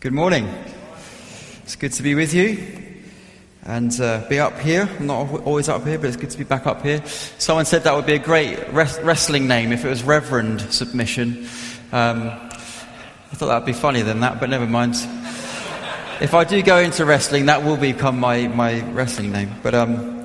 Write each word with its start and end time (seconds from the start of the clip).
Good 0.00 0.14
morning. 0.14 0.48
It's 1.62 1.76
good 1.76 1.92
to 1.92 2.02
be 2.02 2.14
with 2.14 2.32
you 2.32 2.56
and 3.64 3.92
uh, 4.00 4.26
be 4.30 4.38
up 4.38 4.58
here. 4.58 4.88
I'm 4.98 5.06
not 5.06 5.30
always 5.42 5.68
up 5.68 5.84
here, 5.84 5.98
but 5.98 6.06
it's 6.06 6.16
good 6.16 6.30
to 6.30 6.38
be 6.38 6.44
back 6.44 6.66
up 6.66 6.80
here. 6.80 7.04
Someone 7.04 7.66
said 7.66 7.84
that 7.84 7.94
would 7.94 8.06
be 8.06 8.14
a 8.14 8.18
great 8.18 8.72
res- 8.72 8.98
wrestling 9.00 9.46
name 9.46 9.72
if 9.72 9.84
it 9.84 9.90
was 9.90 10.02
Reverend 10.02 10.62
Submission. 10.72 11.46
Um, 11.92 12.30
I 12.30 13.34
thought 13.34 13.48
that 13.48 13.58
would 13.58 13.66
be 13.66 13.74
funnier 13.74 14.02
than 14.02 14.20
that, 14.20 14.40
but 14.40 14.48
never 14.48 14.66
mind. 14.66 14.94
If 16.22 16.32
I 16.32 16.44
do 16.44 16.62
go 16.62 16.78
into 16.78 17.04
wrestling, 17.04 17.44
that 17.46 17.62
will 17.62 17.76
become 17.76 18.18
my, 18.18 18.48
my 18.48 18.80
wrestling 18.92 19.32
name. 19.32 19.54
But 19.62 19.74
um, 19.74 20.20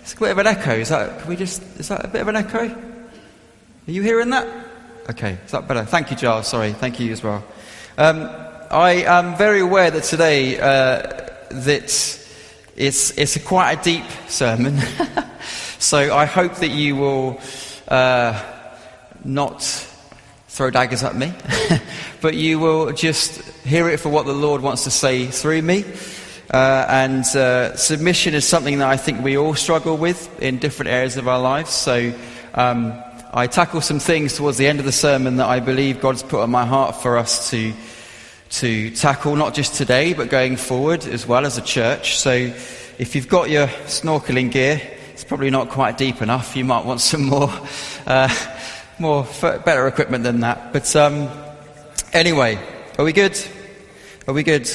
it's 0.00 0.12
a 0.12 0.18
bit 0.18 0.32
of 0.32 0.38
an 0.38 0.48
echo. 0.48 0.72
Is 0.74 0.90
that, 0.90 1.20
can 1.20 1.30
we 1.30 1.36
just, 1.36 1.62
is 1.80 1.88
that 1.88 2.04
a 2.04 2.08
bit 2.08 2.20
of 2.20 2.28
an 2.28 2.36
echo? 2.36 2.68
Are 2.68 3.90
you 3.90 4.02
hearing 4.02 4.28
that? 4.28 4.66
Okay, 5.08 5.38
is 5.46 5.52
that 5.52 5.66
better? 5.66 5.86
Thank 5.86 6.10
you, 6.10 6.16
Giles. 6.18 6.46
Sorry, 6.46 6.74
thank 6.74 7.00
you 7.00 7.10
as 7.10 7.22
well. 7.22 7.42
Um, 7.96 8.28
I 8.74 9.04
am 9.04 9.36
very 9.36 9.60
aware 9.60 9.88
that 9.88 10.02
today 10.02 10.58
uh, 10.58 11.02
that 11.48 11.84
it's, 12.74 13.10
it's 13.16 13.36
a 13.36 13.40
quite 13.40 13.78
a 13.78 13.82
deep 13.84 14.04
sermon. 14.26 14.80
so 15.78 16.12
I 16.12 16.24
hope 16.24 16.56
that 16.56 16.70
you 16.70 16.96
will 16.96 17.40
uh, 17.86 18.42
not 19.22 19.62
throw 20.48 20.70
daggers 20.70 21.04
at 21.04 21.14
me, 21.14 21.32
but 22.20 22.34
you 22.34 22.58
will 22.58 22.90
just 22.90 23.42
hear 23.64 23.88
it 23.88 24.00
for 24.00 24.08
what 24.08 24.26
the 24.26 24.34
Lord 24.34 24.60
wants 24.60 24.82
to 24.84 24.90
say 24.90 25.28
through 25.28 25.62
me. 25.62 25.84
Uh, 26.52 26.84
and 26.88 27.24
uh, 27.36 27.76
submission 27.76 28.34
is 28.34 28.44
something 28.44 28.78
that 28.78 28.88
I 28.88 28.96
think 28.96 29.22
we 29.22 29.38
all 29.38 29.54
struggle 29.54 29.96
with 29.96 30.42
in 30.42 30.58
different 30.58 30.90
areas 30.90 31.16
of 31.16 31.28
our 31.28 31.38
lives. 31.38 31.70
So 31.70 32.12
um, 32.54 32.92
I 33.32 33.46
tackle 33.46 33.82
some 33.82 34.00
things 34.00 34.36
towards 34.36 34.58
the 34.58 34.66
end 34.66 34.80
of 34.80 34.84
the 34.84 34.90
sermon 34.90 35.36
that 35.36 35.46
I 35.46 35.60
believe 35.60 36.00
God's 36.00 36.24
put 36.24 36.40
on 36.40 36.50
my 36.50 36.66
heart 36.66 36.96
for 36.96 37.18
us 37.18 37.50
to 37.50 37.72
to 38.54 38.90
tackle, 38.92 39.34
not 39.34 39.52
just 39.52 39.74
today, 39.74 40.12
but 40.12 40.28
going 40.28 40.56
forward 40.56 41.04
as 41.06 41.26
well 41.26 41.44
as 41.44 41.58
a 41.58 41.62
church. 41.62 42.16
So 42.18 42.30
if 42.30 43.16
you've 43.16 43.28
got 43.28 43.50
your 43.50 43.66
snorkeling 43.66 44.52
gear, 44.52 44.80
it's 45.12 45.24
probably 45.24 45.50
not 45.50 45.70
quite 45.70 45.98
deep 45.98 46.22
enough. 46.22 46.54
You 46.54 46.64
might 46.64 46.84
want 46.84 47.00
some 47.00 47.24
more, 47.24 47.50
uh, 48.06 48.32
more 49.00 49.26
better 49.42 49.88
equipment 49.88 50.22
than 50.22 50.40
that. 50.40 50.72
But 50.72 50.94
um, 50.94 51.28
anyway, 52.12 52.60
are 52.96 53.04
we 53.04 53.12
good? 53.12 53.36
Are 54.28 54.34
we 54.34 54.44
good? 54.44 54.70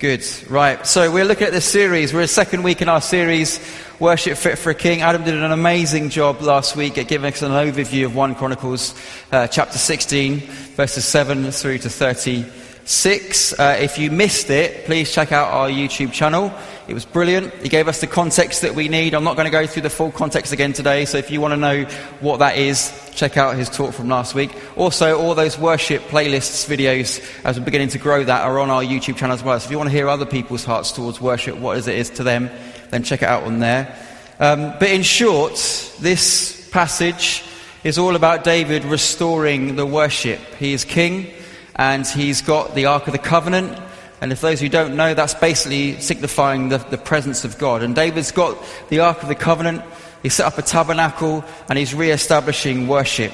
Good. 0.00 0.26
Right. 0.50 0.84
So 0.84 1.12
we're 1.12 1.24
looking 1.24 1.46
at 1.46 1.52
this 1.52 1.64
series. 1.64 2.12
We're 2.12 2.22
a 2.22 2.26
second 2.26 2.64
week 2.64 2.82
in 2.82 2.88
our 2.88 3.00
series, 3.00 3.60
Worship 4.00 4.36
Fit 4.36 4.58
for 4.58 4.70
a 4.70 4.74
King. 4.74 5.02
Adam 5.02 5.22
did 5.22 5.34
an 5.34 5.52
amazing 5.52 6.08
job 6.08 6.40
last 6.40 6.74
week 6.74 6.98
at 6.98 7.06
giving 7.06 7.32
us 7.32 7.42
an 7.42 7.52
overview 7.52 8.06
of 8.06 8.16
1 8.16 8.34
Chronicles 8.34 8.96
uh, 9.30 9.46
chapter 9.46 9.78
16, 9.78 10.40
verses 10.74 11.04
7 11.04 11.52
through 11.52 11.78
to 11.78 11.88
30. 11.88 12.61
6. 12.84 13.58
Uh, 13.58 13.78
if 13.80 13.98
you 13.98 14.10
missed 14.10 14.50
it, 14.50 14.86
please 14.86 15.12
check 15.12 15.32
out 15.32 15.52
our 15.52 15.68
YouTube 15.68 16.12
channel. 16.12 16.52
It 16.88 16.94
was 16.94 17.04
brilliant. 17.04 17.54
He 17.62 17.68
gave 17.68 17.86
us 17.86 18.00
the 18.00 18.06
context 18.08 18.62
that 18.62 18.74
we 18.74 18.88
need. 18.88 19.14
I'm 19.14 19.22
not 19.22 19.36
going 19.36 19.46
to 19.46 19.52
go 19.52 19.66
through 19.66 19.82
the 19.82 19.90
full 19.90 20.10
context 20.10 20.52
again 20.52 20.72
today, 20.72 21.04
so 21.04 21.16
if 21.16 21.30
you 21.30 21.40
want 21.40 21.52
to 21.52 21.56
know 21.56 21.84
what 22.20 22.38
that 22.38 22.58
is, 22.58 22.92
check 23.14 23.36
out 23.36 23.56
his 23.56 23.70
talk 23.70 23.94
from 23.94 24.08
last 24.08 24.34
week. 24.34 24.50
Also, 24.76 25.20
all 25.20 25.34
those 25.34 25.58
worship 25.58 26.02
playlists, 26.02 26.68
videos, 26.68 27.24
as 27.44 27.58
we're 27.58 27.64
beginning 27.64 27.88
to 27.90 27.98
grow 27.98 28.24
that, 28.24 28.44
are 28.44 28.58
on 28.58 28.68
our 28.68 28.82
YouTube 28.82 29.16
channel 29.16 29.34
as 29.34 29.44
well. 29.44 29.58
So 29.60 29.66
if 29.66 29.70
you 29.70 29.78
want 29.78 29.90
to 29.90 29.96
hear 29.96 30.08
other 30.08 30.26
people's 30.26 30.64
hearts 30.64 30.90
towards 30.90 31.20
worship, 31.20 31.56
what 31.56 31.78
it 31.78 31.86
is 31.88 32.10
to 32.10 32.24
them, 32.24 32.50
then 32.90 33.04
check 33.04 33.22
it 33.22 33.28
out 33.28 33.44
on 33.44 33.60
there. 33.60 33.96
Um, 34.40 34.74
but 34.80 34.90
in 34.90 35.02
short, 35.02 35.54
this 36.00 36.68
passage 36.70 37.44
is 37.84 37.96
all 37.96 38.16
about 38.16 38.42
David 38.42 38.84
restoring 38.84 39.76
the 39.76 39.86
worship. 39.86 40.40
He 40.58 40.72
is 40.72 40.84
king 40.84 41.32
and 41.76 42.06
he's 42.06 42.42
got 42.42 42.74
the 42.74 42.86
Ark 42.86 43.06
of 43.06 43.12
the 43.12 43.18
Covenant. 43.18 43.80
And 44.20 44.30
if 44.30 44.40
those 44.40 44.60
who 44.60 44.68
don't 44.68 44.96
know, 44.96 45.14
that's 45.14 45.34
basically 45.34 46.00
signifying 46.00 46.68
the, 46.68 46.78
the 46.78 46.98
presence 46.98 47.44
of 47.44 47.58
God. 47.58 47.82
And 47.82 47.94
David's 47.94 48.30
got 48.30 48.56
the 48.88 49.00
Ark 49.00 49.22
of 49.22 49.28
the 49.28 49.34
Covenant, 49.34 49.82
he 50.22 50.28
set 50.28 50.46
up 50.46 50.58
a 50.58 50.62
tabernacle, 50.62 51.44
and 51.68 51.78
he's 51.78 51.94
re 51.94 52.10
establishing 52.10 52.86
worship. 52.86 53.32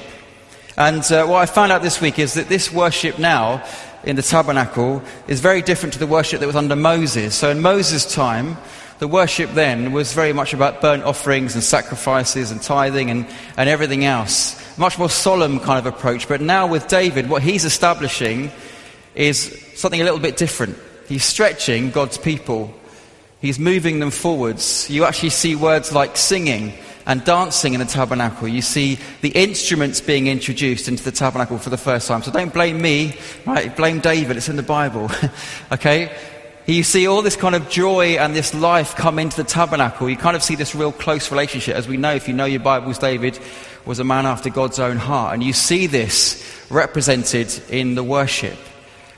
And 0.77 1.03
uh, 1.11 1.25
what 1.27 1.41
I 1.41 1.45
found 1.45 1.71
out 1.71 1.81
this 1.81 2.01
week 2.01 2.17
is 2.17 2.33
that 2.35 2.49
this 2.49 2.71
worship 2.71 3.19
now 3.19 3.63
in 4.03 4.15
the 4.15 4.21
tabernacle 4.21 5.03
is 5.27 5.41
very 5.41 5.61
different 5.61 5.93
to 5.93 5.99
the 5.99 6.07
worship 6.07 6.39
that 6.39 6.47
was 6.47 6.55
under 6.55 6.75
Moses. 6.75 7.35
So 7.35 7.49
in 7.49 7.61
Moses' 7.61 8.11
time, 8.11 8.57
the 8.99 9.07
worship 9.07 9.51
then 9.51 9.91
was 9.91 10.13
very 10.13 10.33
much 10.33 10.53
about 10.53 10.81
burnt 10.81 11.03
offerings 11.03 11.53
and 11.53 11.63
sacrifices 11.63 12.51
and 12.51 12.61
tithing 12.61 13.09
and, 13.09 13.27
and 13.57 13.69
everything 13.69 14.05
else 14.05 14.55
much 14.79 14.97
more 14.97 15.09
solemn 15.09 15.59
kind 15.59 15.77
of 15.77 15.85
approach. 15.85 16.27
But 16.27 16.41
now 16.41 16.65
with 16.65 16.87
David, 16.87 17.29
what 17.29 17.43
he's 17.43 17.65
establishing 17.65 18.51
is 19.13 19.63
something 19.75 20.01
a 20.01 20.03
little 20.03 20.19
bit 20.19 20.37
different. 20.37 20.77
He's 21.07 21.25
stretching 21.25 21.91
God's 21.91 22.17
people, 22.17 22.73
he's 23.41 23.59
moving 23.59 23.99
them 23.99 24.11
forwards. 24.11 24.89
You 24.89 25.05
actually 25.05 25.31
see 25.31 25.55
words 25.55 25.91
like 25.91 26.15
singing 26.17 26.73
and 27.05 27.23
dancing 27.25 27.73
in 27.73 27.79
the 27.79 27.85
tabernacle. 27.85 28.47
You 28.47 28.61
see 28.61 28.99
the 29.21 29.29
instruments 29.29 29.99
being 29.99 30.27
introduced 30.27 30.87
into 30.87 31.03
the 31.03 31.11
tabernacle 31.11 31.57
for 31.57 31.71
the 31.71 31.77
first 31.77 32.07
time. 32.07 32.21
So 32.21 32.31
don't 32.31 32.53
blame 32.53 32.81
me, 32.81 33.17
right? 33.45 33.75
Blame 33.75 33.99
David, 33.99 34.37
it's 34.37 34.49
in 34.49 34.57
the 34.57 34.63
Bible. 34.63 35.09
okay? 35.71 36.15
You 36.73 36.83
see 36.83 37.07
all 37.07 37.23
this 37.23 37.35
kind 37.35 37.55
of 37.55 37.67
joy 37.67 38.17
and 38.17 38.35
this 38.35 38.53
life 38.53 38.95
come 38.95 39.17
into 39.17 39.37
the 39.37 39.43
tabernacle. 39.43 40.07
You 40.07 40.15
kind 40.15 40.35
of 40.35 40.43
see 40.43 40.53
this 40.53 40.75
real 40.75 40.91
close 40.91 41.31
relationship. 41.31 41.75
As 41.75 41.87
we 41.87 41.97
know, 41.97 42.13
if 42.13 42.27
you 42.27 42.33
know 42.35 42.45
your 42.45 42.59
Bibles, 42.59 42.99
David 42.99 43.39
was 43.87 43.97
a 43.97 44.03
man 44.03 44.27
after 44.27 44.51
God's 44.51 44.77
own 44.77 44.97
heart. 44.97 45.33
And 45.33 45.41
you 45.41 45.51
see 45.51 45.87
this 45.87 46.67
represented 46.69 47.51
in 47.71 47.95
the 47.95 48.03
worship. 48.03 48.57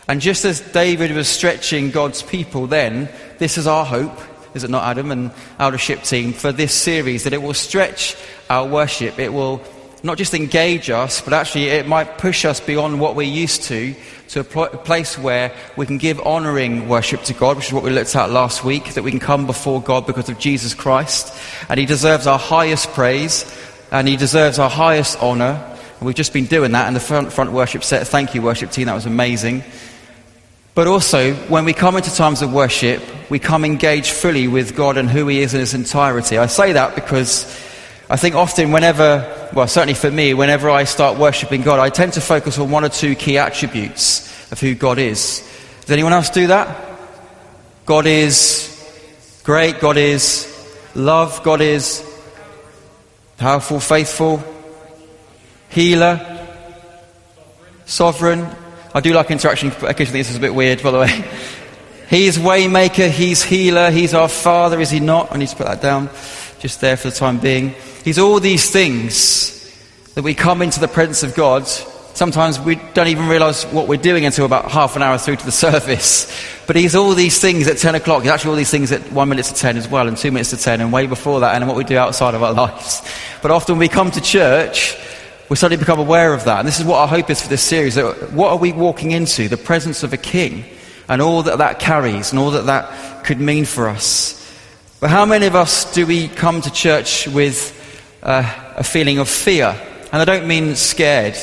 And 0.08 0.22
just 0.22 0.46
as 0.46 0.62
David 0.62 1.12
was 1.12 1.28
stretching 1.28 1.92
God's 1.92 2.24
people 2.24 2.68
then, 2.68 3.10
this 3.38 3.58
is 3.58 3.68
our 3.68 3.84
hope, 3.84 4.18
is 4.54 4.64
it 4.64 4.70
not, 4.70 4.86
Adam, 4.86 5.12
and 5.12 5.32
our 5.60 5.78
ship 5.78 6.04
team, 6.04 6.32
for 6.32 6.54
this 6.54 6.74
series, 6.74 7.26
that 7.26 7.34
it 7.34 7.42
will 7.42 7.54
stretch 7.54 8.16
our 8.50 8.66
worship. 8.66 9.20
It 9.20 9.34
will 9.34 9.62
not 10.04 10.18
just 10.18 10.34
engage 10.34 10.90
us, 10.90 11.22
but 11.22 11.34
actually 11.34 11.66
it 11.66 11.88
might 11.88 12.18
push 12.18 12.44
us 12.46 12.60
beyond 12.60 13.00
what 13.00 13.16
we're 13.16 13.24
used 13.24 13.64
to, 13.64 13.94
to 14.30 14.40
a, 14.40 14.44
pl- 14.44 14.64
a 14.64 14.78
place 14.78 15.18
where 15.18 15.54
we 15.76 15.86
can 15.86 15.98
give 15.98 16.20
honoring 16.22 16.88
worship 16.88 17.22
to 17.24 17.34
God, 17.34 17.58
which 17.58 17.68
is 17.68 17.74
what 17.74 17.84
we 17.84 17.92
looked 17.92 18.16
at 18.16 18.32
last 18.32 18.64
week, 18.64 18.94
that 18.96 19.04
we 19.04 19.12
can 19.12 19.20
come 19.20 19.46
before 19.46 19.82
God 19.82 20.08
because 20.08 20.30
of 20.30 20.40
Jesus 20.40 20.74
Christ. 20.74 21.36
And 21.70 21.80
He 21.80 21.86
deserves 21.86 22.26
our 22.26 22.40
highest 22.40 22.90
praise, 22.94 23.46
and 23.92 24.08
he 24.08 24.16
deserves 24.16 24.58
our 24.58 24.70
highest 24.70 25.22
honor. 25.22 25.62
And 26.00 26.08
we've 26.08 26.16
just 26.16 26.34
been 26.34 26.46
doing 26.46 26.72
that 26.72 26.88
in 26.88 26.94
the 26.94 27.00
front, 27.00 27.32
front 27.32 27.52
worship 27.52 27.84
set. 27.84 28.08
Thank 28.08 28.34
you, 28.34 28.42
worship 28.42 28.72
team. 28.72 28.88
That 28.88 28.96
was 28.96 29.06
amazing. 29.06 29.64
But 30.74 30.88
also, 30.88 31.34
when 31.34 31.66
we 31.66 31.74
come 31.74 31.98
into 31.98 32.14
times 32.16 32.42
of 32.42 32.54
worship, 32.54 33.04
we 33.30 33.38
come 33.38 33.66
engaged 33.66 34.12
fully 34.12 34.48
with 34.48 34.76
God 34.76 34.98
and 34.98 35.10
who 35.10 35.28
He 35.28 35.42
is 35.42 35.54
in 35.54 35.60
His 35.60 35.74
entirety. 35.74 36.38
I 36.38 36.46
say 36.46 36.72
that 36.72 36.96
because 36.96 37.44
I 38.12 38.18
think 38.18 38.36
often, 38.36 38.74
whenever, 38.74 39.50
well, 39.54 39.70
certainly 39.70 39.94
for 39.94 40.12
me, 40.12 40.34
whenever 40.34 40.70
I 40.70 40.84
start 40.84 41.18
worshipping 41.18 41.62
God, 41.62 41.80
I 41.80 41.90
tend 41.90 42.12
to 42.14 42.22
focus 42.22 42.60
on 42.60 42.70
one 42.70 42.84
or 42.84 42.90
two 42.90 43.16
key 43.16 43.38
attributes 43.38 44.52
of 44.52 44.60
who 44.60 44.76
God 44.76 45.00
is. 45.00 45.40
Does 45.80 45.92
anyone 45.92 46.12
else 46.12 46.30
do 46.30 46.48
that? 46.48 46.78
God 47.86 48.06
is 48.06 48.68
great, 49.46 49.80
God 49.80 49.96
is 49.96 50.46
love, 50.94 51.42
God 51.42 51.62
is 51.62 52.06
powerful, 53.38 53.80
faithful, 53.80 54.44
healer, 55.70 56.20
sovereign. 57.86 58.46
I 58.94 59.00
do 59.00 59.14
like 59.14 59.32
interaction. 59.32 59.72
Occasionally, 59.84 60.20
this 60.20 60.32
is 60.32 60.36
a 60.36 60.42
bit 60.42 60.54
weird, 60.54 60.84
by 60.84 60.92
the 60.92 61.00
way. 61.00 61.32
He's 62.10 62.38
waymaker, 62.38 63.10
he's 63.10 63.42
healer, 63.42 63.90
he's 63.90 64.14
our 64.14 64.28
father, 64.28 64.82
is 64.82 64.90
he 64.90 65.00
not? 65.00 65.34
I 65.34 65.38
need 65.38 65.48
to 65.48 65.56
put 65.56 65.68
that 65.68 65.82
down 65.82 66.10
just 66.60 66.82
there 66.82 66.98
for 66.98 67.10
the 67.10 67.16
time 67.16 67.40
being. 67.40 67.74
He's 68.04 68.20
all 68.20 68.40
these 68.40 68.70
things 68.70 69.58
that 70.16 70.24
we 70.24 70.34
come 70.34 70.62
into 70.62 70.80
the 70.80 70.88
presence 70.88 71.24
of 71.24 71.36
God 71.36 71.68
Sometimes 72.14 72.60
we 72.60 72.76
don't 72.94 73.08
even 73.08 73.28
realize 73.28 73.64
what 73.66 73.88
we're 73.88 73.98
doing 73.98 74.26
until 74.26 74.46
about 74.46 74.70
half 74.70 74.96
an 74.96 75.02
hour 75.02 75.18
through 75.18 75.38
to 75.38 75.46
the 75.46 75.52
service. 75.68 76.32
But 76.68 76.76
he's 76.76 76.96
all 76.96 77.14
these 77.14 77.40
things 77.40 77.68
at 77.68 77.78
10 77.78 77.96
o'clock. 77.96 78.24
He's 78.24 78.32
actually 78.32 78.52
all 78.52 78.58
these 78.58 78.72
things 78.72 78.92
at 78.92 79.12
1 79.12 79.30
minute 79.30 79.46
to 79.46 79.54
10 79.54 79.78
as 79.78 79.88
well, 79.88 80.08
and 80.08 80.18
2 80.18 80.32
minutes 80.32 80.50
to 80.52 80.58
10, 80.58 80.82
and 80.82 80.92
way 80.92 81.08
before 81.08 81.40
that, 81.40 81.56
and 81.56 81.68
what 81.68 81.78
we 81.78 81.84
do 81.84 81.98
outside 81.98 82.34
of 82.34 82.44
our 82.44 82.54
lives. 82.68 83.02
But 83.42 83.52
often 83.52 83.78
we 83.78 83.88
come 83.88 84.12
to 84.12 84.22
church, 84.22 84.96
we 85.50 85.56
suddenly 85.56 85.80
become 85.80 86.00
aware 86.00 86.34
of 86.34 86.44
that. 86.46 86.60
And 86.60 86.68
this 86.68 86.80
is 86.80 86.86
what 86.86 86.98
our 86.98 87.08
hope 87.08 87.30
is 87.30 87.42
for 87.42 87.50
this 87.50 87.64
series. 87.64 87.96
That 87.96 88.32
what 88.34 88.52
are 88.52 88.58
we 88.58 88.72
walking 88.72 89.12
into? 89.12 89.48
The 89.48 89.58
presence 89.58 90.04
of 90.04 90.14
a 90.14 90.18
king, 90.18 90.66
and 91.08 91.22
all 91.22 91.44
that 91.44 91.60
that 91.60 91.80
carries, 91.80 92.32
and 92.32 92.40
all 92.40 92.52
that 92.52 92.66
that 92.66 93.24
could 93.24 93.40
mean 93.40 93.66
for 93.66 93.88
us. 93.88 94.38
But 95.00 95.10
how 95.10 95.26
many 95.26 95.48
of 95.48 95.56
us 95.56 95.92
do 95.94 96.06
we 96.06 96.28
come 96.28 96.62
to 96.62 96.72
church 96.72 97.28
with 97.28 97.81
uh, 98.24 98.74
a 98.76 98.84
feeling 98.84 99.20
of 99.20 99.30
fear? 99.30 99.76
And 100.12 100.22
I 100.22 100.26
don't 100.26 100.48
mean 100.48 100.76
scared 100.76 101.36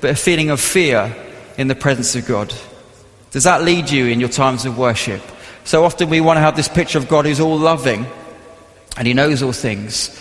but 0.00 0.10
a 0.10 0.14
feeling 0.14 0.50
of 0.50 0.60
fear 0.60 1.14
in 1.58 1.68
the 1.68 1.74
presence 1.74 2.14
of 2.14 2.26
God? 2.26 2.54
Does 3.30 3.44
that 3.44 3.62
lead 3.62 3.90
you 3.90 4.06
in 4.06 4.20
your 4.20 4.28
times 4.28 4.64
of 4.64 4.78
worship? 4.78 5.22
So 5.64 5.84
often 5.84 6.08
we 6.08 6.20
want 6.20 6.36
to 6.36 6.40
have 6.40 6.56
this 6.56 6.68
picture 6.68 6.98
of 6.98 7.08
God 7.08 7.26
who's 7.26 7.40
all 7.40 7.58
loving 7.58 8.06
and 8.96 9.06
he 9.06 9.14
knows 9.14 9.42
all 9.42 9.52
things. 9.52 10.16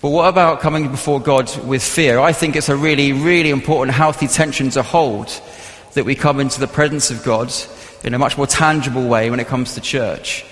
But 0.00 0.10
what 0.10 0.28
about 0.28 0.60
coming 0.60 0.90
before 0.90 1.20
God 1.20 1.54
with 1.64 1.82
fear? 1.82 2.20
I 2.20 2.32
think 2.32 2.56
it's 2.56 2.68
a 2.68 2.76
really, 2.76 3.12
really 3.12 3.50
important, 3.50 3.96
healthy 3.96 4.28
tension 4.28 4.70
to 4.70 4.82
hold 4.82 5.28
that 5.94 6.04
we 6.04 6.14
come 6.14 6.40
into 6.40 6.60
the 6.60 6.68
presence 6.68 7.10
of 7.10 7.24
God 7.24 7.52
in 8.04 8.14
a 8.14 8.18
much 8.18 8.36
more 8.36 8.46
tangible 8.46 9.08
way 9.08 9.30
when 9.30 9.40
it 9.40 9.48
comes 9.48 9.74
to 9.74 9.80
church. 9.80 10.44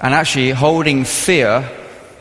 And 0.00 0.14
actually, 0.14 0.50
holding 0.50 1.04
fear, 1.04 1.68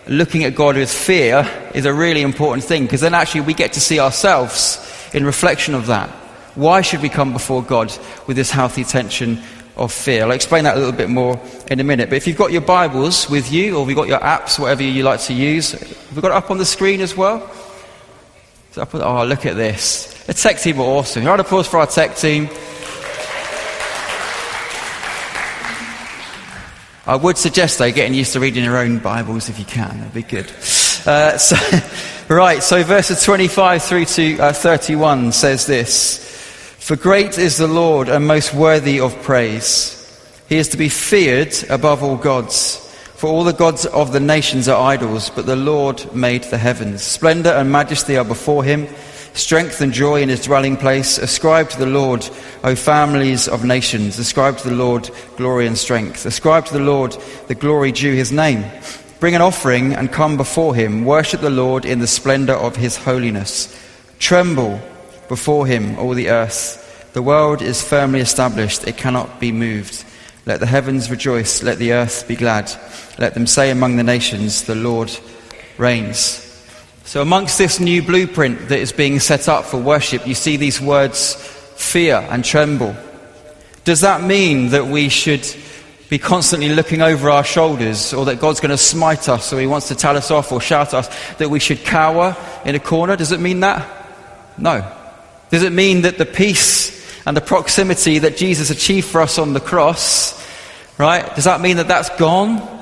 looking 0.08 0.44
at 0.44 0.56
God 0.56 0.76
with 0.76 0.92
fear, 0.92 1.50
is 1.74 1.86
a 1.86 1.94
really 1.94 2.22
important 2.22 2.64
thing 2.64 2.84
because 2.84 3.02
then 3.02 3.14
actually 3.14 3.42
we 3.42 3.54
get 3.54 3.74
to 3.74 3.80
see 3.80 4.00
ourselves 4.00 4.84
in 5.14 5.26
reflection 5.26 5.76
of 5.76 5.88
that. 5.88 6.10
Why 6.56 6.82
should 6.82 7.02
we 7.02 7.10
come 7.10 7.34
before 7.34 7.62
God 7.62 7.96
with 8.26 8.36
this 8.36 8.50
healthy 8.50 8.84
tension 8.84 9.42
of 9.76 9.92
fear? 9.92 10.24
I'll 10.24 10.32
explain 10.32 10.64
that 10.64 10.76
a 10.76 10.80
little 10.80 10.94
bit 10.94 11.10
more 11.10 11.40
in 11.70 11.80
a 11.80 11.84
minute. 11.84 12.10
But 12.10 12.16
if 12.16 12.28
you've 12.28 12.38
got 12.38 12.52
your 12.52 12.62
Bibles 12.62 13.30
with 13.30 13.52
you, 13.52 13.78
or 13.78 13.86
you've 13.86 13.96
got 13.96 14.08
your 14.08 14.20
apps, 14.20 14.58
whatever 14.58 14.82
you 14.82 15.04
like 15.04 15.20
to 15.22 15.34
use, 15.34 15.74
we've 16.12 16.22
got 16.22 16.32
it 16.32 16.38
up 16.38 16.50
on 16.50 16.58
the 16.58 16.66
screen 16.66 17.02
as 17.02 17.16
well. 17.16 17.48
oh, 18.78 19.26
look 19.26 19.46
at 19.46 19.56
this. 19.56 20.14
The 20.26 20.34
tech 20.34 20.58
team 20.58 20.80
are 20.80 20.84
awesome. 20.84 21.26
Round 21.26 21.40
of 21.40 21.46
applause 21.46 21.68
for 21.68 21.78
our 21.78 21.88
tech 21.88 22.16
team. 22.16 22.50
I 27.08 27.16
would 27.16 27.38
suggest, 27.38 27.78
though, 27.78 27.90
getting 27.90 28.14
used 28.14 28.34
to 28.34 28.42
reading 28.42 28.66
your 28.66 28.76
own 28.76 29.00
Bibles 29.00 29.48
if 29.48 29.58
you 29.58 29.64
can. 29.64 29.98
That'd 29.98 30.14
be 30.14 30.24
good. 30.24 30.52
Uh, 31.06 31.38
so, 31.38 31.56
right, 32.28 32.62
so 32.62 32.84
verses 32.84 33.24
25 33.24 33.82
through 33.82 34.04
to 34.04 34.38
uh, 34.40 34.52
31 34.52 35.32
says 35.32 35.66
this 35.66 36.20
For 36.80 36.98
great 36.98 37.38
is 37.38 37.56
the 37.56 37.68
Lord 37.68 38.10
and 38.10 38.28
most 38.28 38.54
worthy 38.54 39.00
of 39.00 39.16
praise. 39.22 39.94
He 40.50 40.58
is 40.58 40.68
to 40.70 40.78
be 40.78 40.90
feared 40.90 41.56
above 41.70 42.04
all 42.04 42.18
gods. 42.18 42.84
For 43.16 43.28
all 43.28 43.46
the 43.46 43.54
gods 43.54 43.86
of 43.86 44.12
the 44.12 44.20
nations 44.20 44.68
are 44.68 44.92
idols, 44.92 45.30
but 45.30 45.46
the 45.46 45.56
Lord 45.56 46.14
made 46.14 46.44
the 46.44 46.58
heavens. 46.58 47.04
Splendor 47.04 47.52
and 47.52 47.72
majesty 47.72 48.18
are 48.18 48.26
before 48.26 48.66
him 48.66 48.86
strength 49.38 49.82
and 49.82 49.94
joy 49.94 50.22
in 50.22 50.30
his 50.30 50.44
dwelling 50.44 50.76
place. 50.76 51.18
Ascribe 51.18 51.70
to 51.70 51.80
the 51.80 51.86
Lord, 51.86 52.28
O 52.64 52.76
families 52.76 53.48
of 53.48 53.64
nations. 53.64 54.20
Ascribe 54.20 54.58
to 54.58 54.70
the 54.70 54.76
Lord 54.76 55.10
glory 55.38 55.68
and 55.68 55.78
strength. 55.78 56.26
Ascribe 56.26 56.66
to 56.66 56.74
the 56.74 56.80
Lord 56.80 57.16
the 57.48 57.56
glory 57.56 57.92
due 57.92 58.14
his 58.14 58.32
name. 58.32 58.66
Bring 59.20 59.36
an 59.36 59.42
offering 59.42 59.94
and 59.94 60.12
come 60.12 60.38
before 60.38 60.76
him. 60.76 61.06
Worship 61.06 61.42
the 61.42 61.50
Lord 61.50 61.86
in 61.86 62.00
the 62.00 62.08
splendor 62.08 62.54
of 62.54 62.76
his 62.76 62.98
holiness. 62.98 63.74
Tremble 64.20 64.80
before 65.28 65.66
him, 65.68 65.98
all 66.00 66.14
the 66.14 66.30
earth. 66.30 67.12
The 67.14 67.22
world 67.22 67.62
is 67.62 67.84
firmly 67.84 68.20
established, 68.20 68.88
it 68.88 68.98
cannot 68.98 69.40
be 69.40 69.52
moved. 69.52 70.06
Let 70.46 70.60
the 70.60 70.66
heavens 70.66 71.10
rejoice, 71.10 71.64
let 71.64 71.78
the 71.78 71.94
earth 71.94 72.28
be 72.28 72.36
glad. 72.36 72.72
Let 73.18 73.34
them 73.34 73.48
say 73.48 73.72
among 73.72 73.98
the 73.98 74.04
nations, 74.04 74.64
The 74.64 74.76
Lord 74.76 75.12
reigns. 75.78 76.47
So, 77.08 77.22
amongst 77.22 77.58
this 77.58 77.80
new 77.80 78.02
blueprint 78.02 78.68
that 78.68 78.80
is 78.80 78.92
being 78.92 79.22
set 79.22 79.48
up 79.48 79.64
for 79.64 79.80
worship, 79.80 80.28
you 80.28 80.36
see 80.36 80.58
these 80.58 80.82
words 80.82 81.36
fear 81.78 82.18
and 82.30 82.44
tremble. 82.44 82.98
Does 83.86 84.02
that 84.02 84.24
mean 84.24 84.72
that 84.72 84.88
we 84.88 85.08
should 85.08 85.48
be 86.10 86.20
constantly 86.20 86.68
looking 86.68 87.02
over 87.02 87.30
our 87.30 87.46
shoulders 87.46 88.14
or 88.14 88.26
that 88.26 88.42
God's 88.42 88.60
going 88.60 88.72
to 88.72 88.78
smite 88.78 89.30
us 89.30 89.54
or 89.54 89.60
he 89.62 89.68
wants 89.68 89.88
to 89.88 89.96
tell 89.96 90.18
us 90.18 90.32
off 90.32 90.52
or 90.52 90.60
shout 90.60 90.94
us, 90.94 91.08
that 91.36 91.50
we 91.50 91.60
should 91.60 91.86
cower 91.86 92.36
in 92.66 92.76
a 92.76 92.80
corner? 92.80 93.16
Does 93.16 93.32
it 93.32 93.40
mean 93.40 93.62
that? 93.62 93.88
No. 94.58 94.86
Does 95.50 95.64
it 95.64 95.72
mean 95.72 96.02
that 96.02 96.18
the 96.18 96.26
peace 96.26 97.26
and 97.26 97.38
the 97.38 97.42
proximity 97.42 98.20
that 98.20 98.36
Jesus 98.36 98.70
achieved 98.70 99.08
for 99.08 99.22
us 99.22 99.40
on 99.40 99.54
the 99.54 99.62
cross, 99.62 100.46
right, 100.98 101.34
does 101.36 101.46
that 101.46 101.62
mean 101.62 101.78
that 101.78 101.88
that's 101.88 102.10
gone? 102.18 102.77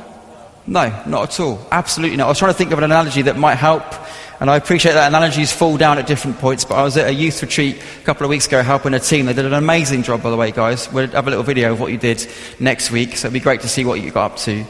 No, 0.68 1.04
not 1.06 1.30
at 1.30 1.40
all. 1.40 1.66
Absolutely 1.72 2.18
not. 2.18 2.26
I 2.26 2.30
was 2.30 2.40
trying 2.40 2.52
to 2.52 2.58
think 2.58 2.72
of 2.72 2.78
an 2.80 2.84
analogy 2.84 3.22
that 3.24 3.38
might 3.38 3.56
help 3.56 3.84
and 4.40 4.50
I 4.50 4.58
appreciate 4.58 4.94
that 4.94 5.08
analogies 5.08 5.54
fall 5.54 5.78
down 5.78 5.98
at 5.98 6.08
different 6.08 6.40
points, 6.40 6.66
but 6.66 6.76
I 6.76 6.84
was 6.84 6.98
at 6.98 7.08
a 7.08 7.14
youth 7.14 7.42
retreat 7.42 7.82
a 8.02 8.04
couple 8.04 8.26
of 8.26 8.30
weeks 8.30 8.48
ago 8.48 8.62
helping 8.62 8.94
a 8.94 9.00
team. 9.00 9.28
They 9.28 9.34
did 9.34 9.46
an 9.46 9.54
amazing 9.54 10.04
job, 10.04 10.22
by 10.22 10.30
the 10.30 10.36
way, 10.36 10.52
guys. 10.52 10.92
We'll 10.92 11.08
have 11.08 11.28
a 11.28 11.30
little 11.30 11.44
video 11.44 11.72
of 11.72 11.80
what 11.80 11.92
you 11.92 11.98
did 11.98 12.28
next 12.60 12.92
week, 12.92 13.16
so 13.16 13.28
it'd 13.28 13.34
be 13.34 13.40
great 13.40 13.62
to 13.62 13.70
see 13.70 13.86
what 13.86 14.02
you 14.02 14.12
got 14.12 14.32
up 14.32 14.38
to. 14.40 14.62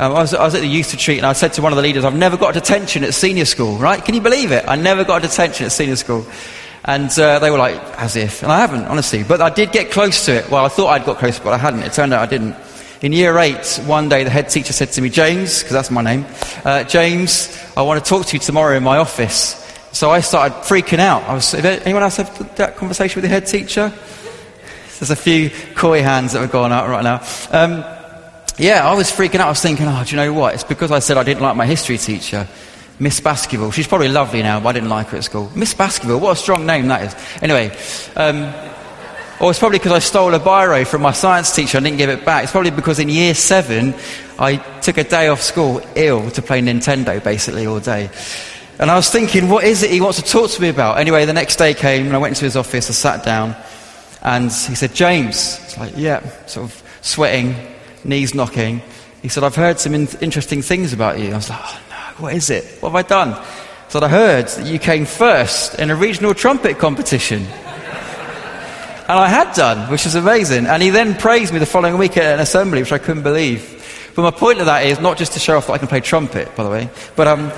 Um, 0.00 0.12
I, 0.14 0.20
was, 0.20 0.34
I 0.34 0.44
was 0.44 0.54
at 0.54 0.60
the 0.60 0.68
youth 0.68 0.92
retreat 0.92 1.18
and 1.18 1.26
I 1.26 1.32
said 1.32 1.52
to 1.54 1.62
one 1.62 1.72
of 1.72 1.76
the 1.76 1.82
leaders, 1.82 2.04
I've 2.04 2.14
never 2.14 2.36
got 2.36 2.56
a 2.56 2.60
detention 2.60 3.02
at 3.02 3.12
senior 3.12 3.44
school, 3.44 3.76
right? 3.78 4.04
Can 4.04 4.14
you 4.14 4.20
believe 4.20 4.52
it? 4.52 4.64
I 4.68 4.76
never 4.76 5.02
got 5.02 5.24
a 5.24 5.26
detention 5.26 5.66
at 5.66 5.72
senior 5.72 5.96
school. 5.96 6.24
And 6.84 7.10
uh, 7.18 7.40
they 7.40 7.50
were 7.50 7.58
like, 7.58 7.76
as 7.98 8.14
if. 8.14 8.44
And 8.44 8.52
I 8.52 8.60
haven't, 8.60 8.84
honestly. 8.84 9.24
But 9.24 9.40
I 9.42 9.50
did 9.50 9.72
get 9.72 9.90
close 9.90 10.24
to 10.26 10.36
it. 10.36 10.48
Well, 10.48 10.64
I 10.64 10.68
thought 10.68 10.88
I'd 10.90 11.04
got 11.04 11.18
close, 11.18 11.40
but 11.40 11.52
I 11.52 11.58
hadn't. 11.58 11.82
It 11.82 11.92
turned 11.92 12.14
out 12.14 12.22
I 12.22 12.26
didn't. 12.26 12.54
In 13.00 13.12
year 13.12 13.38
eight, 13.38 13.80
one 13.86 14.08
day 14.08 14.24
the 14.24 14.30
head 14.30 14.48
teacher 14.48 14.72
said 14.72 14.90
to 14.92 15.00
me, 15.00 15.08
James, 15.08 15.60
because 15.60 15.72
that's 15.72 15.90
my 15.90 16.02
name, 16.02 16.26
uh, 16.64 16.82
James, 16.82 17.56
I 17.76 17.82
want 17.82 18.04
to 18.04 18.08
talk 18.08 18.26
to 18.26 18.32
you 18.36 18.40
tomorrow 18.40 18.76
in 18.76 18.82
my 18.82 18.98
office. 18.98 19.54
So 19.92 20.10
I 20.10 20.18
started 20.20 20.56
freaking 20.64 20.98
out. 20.98 21.22
I 21.22 21.34
was, 21.34 21.54
anyone 21.54 22.02
else 22.02 22.16
have 22.16 22.56
that 22.56 22.76
conversation 22.76 23.22
with 23.22 23.30
the 23.30 23.32
head 23.32 23.46
teacher? 23.46 23.92
There's 24.98 25.10
a 25.10 25.16
few 25.16 25.50
coy 25.76 26.02
hands 26.02 26.32
that 26.32 26.42
are 26.42 26.48
going 26.48 26.72
out 26.72 26.88
right 26.88 27.04
now. 27.04 27.24
Um, 27.52 27.84
yeah, 28.58 28.88
I 28.88 28.94
was 28.94 29.12
freaking 29.12 29.36
out. 29.36 29.46
I 29.46 29.50
was 29.50 29.62
thinking, 29.62 29.86
oh, 29.86 30.02
do 30.04 30.10
you 30.10 30.16
know 30.16 30.32
what? 30.32 30.54
It's 30.54 30.64
because 30.64 30.90
I 30.90 30.98
said 30.98 31.16
I 31.16 31.22
didn't 31.22 31.42
like 31.42 31.54
my 31.54 31.66
history 31.66 31.98
teacher, 31.98 32.48
Miss 32.98 33.20
Baskerville. 33.20 33.70
She's 33.70 33.86
probably 33.86 34.08
lovely 34.08 34.42
now, 34.42 34.58
but 34.58 34.70
I 34.70 34.72
didn't 34.72 34.88
like 34.88 35.06
her 35.08 35.18
at 35.18 35.24
school. 35.24 35.52
Miss 35.54 35.72
Baskerville, 35.72 36.18
what 36.18 36.32
a 36.32 36.36
strong 36.36 36.66
name 36.66 36.88
that 36.88 37.02
is. 37.02 37.42
Anyway, 37.42 37.70
um, 38.16 38.52
or 39.40 39.50
it's 39.50 39.58
probably 39.58 39.78
because 39.78 39.92
I 39.92 40.00
stole 40.00 40.34
a 40.34 40.40
biro 40.40 40.86
from 40.86 41.02
my 41.02 41.12
science 41.12 41.54
teacher 41.54 41.78
and 41.78 41.84
didn't 41.84 41.98
give 41.98 42.10
it 42.10 42.24
back. 42.24 42.42
It's 42.42 42.52
probably 42.52 42.72
because 42.72 42.98
in 42.98 43.08
year 43.08 43.34
seven, 43.34 43.94
I 44.38 44.56
took 44.80 44.98
a 44.98 45.04
day 45.04 45.28
off 45.28 45.40
school 45.42 45.80
ill 45.94 46.30
to 46.32 46.42
play 46.42 46.60
Nintendo 46.60 47.22
basically 47.22 47.66
all 47.66 47.78
day. 47.78 48.10
And 48.80 48.90
I 48.90 48.96
was 48.96 49.10
thinking, 49.10 49.48
what 49.48 49.64
is 49.64 49.82
it 49.82 49.90
he 49.90 50.00
wants 50.00 50.20
to 50.20 50.24
talk 50.24 50.50
to 50.50 50.62
me 50.62 50.68
about? 50.68 50.98
Anyway, 50.98 51.24
the 51.24 51.32
next 51.32 51.56
day 51.56 51.74
came 51.74 52.06
and 52.06 52.14
I 52.14 52.18
went 52.18 52.32
into 52.32 52.44
his 52.44 52.56
office, 52.56 52.88
I 52.90 52.92
sat 52.92 53.24
down, 53.24 53.56
and 54.22 54.44
he 54.44 54.74
said, 54.74 54.94
James. 54.94 55.58
It's 55.64 55.78
like, 55.78 55.92
yeah, 55.96 56.20
sort 56.46 56.70
of 56.70 56.82
sweating, 57.02 57.54
knees 58.04 58.34
knocking. 58.34 58.82
He 59.22 59.28
said, 59.28 59.44
I've 59.44 59.56
heard 59.56 59.78
some 59.78 59.94
in- 59.94 60.08
interesting 60.20 60.62
things 60.62 60.92
about 60.92 61.18
you. 61.18 61.32
I 61.32 61.36
was 61.36 61.50
like, 61.50 61.60
oh 61.62 61.80
no, 61.90 62.22
what 62.22 62.34
is 62.34 62.50
it? 62.50 62.64
What 62.80 62.90
have 62.90 62.96
I 62.96 63.08
done? 63.08 63.44
Said, 63.88 64.02
I 64.02 64.08
heard 64.08 64.48
that 64.48 64.66
you 64.66 64.78
came 64.78 65.06
first 65.06 65.78
in 65.78 65.90
a 65.90 65.96
regional 65.96 66.34
trumpet 66.34 66.78
competition. 66.78 67.46
And 69.08 69.18
I 69.18 69.26
had 69.26 69.54
done, 69.54 69.90
which 69.90 70.04
was 70.04 70.14
amazing. 70.14 70.66
And 70.66 70.82
he 70.82 70.90
then 70.90 71.14
praised 71.14 71.50
me 71.50 71.58
the 71.58 71.64
following 71.66 71.96
week 71.96 72.18
at 72.18 72.34
an 72.34 72.40
assembly, 72.40 72.82
which 72.82 72.92
I 72.92 72.98
couldn't 72.98 73.22
believe. 73.22 74.12
But 74.14 74.20
my 74.20 74.30
point 74.30 74.60
of 74.60 74.66
that 74.66 74.84
is 74.84 75.00
not 75.00 75.16
just 75.16 75.32
to 75.32 75.38
show 75.38 75.56
off 75.56 75.68
that 75.68 75.72
I 75.72 75.78
can 75.78 75.88
play 75.88 76.00
trumpet, 76.00 76.54
by 76.54 76.62
the 76.62 76.68
way, 76.68 76.90
but, 77.16 77.26
um, 77.26 77.48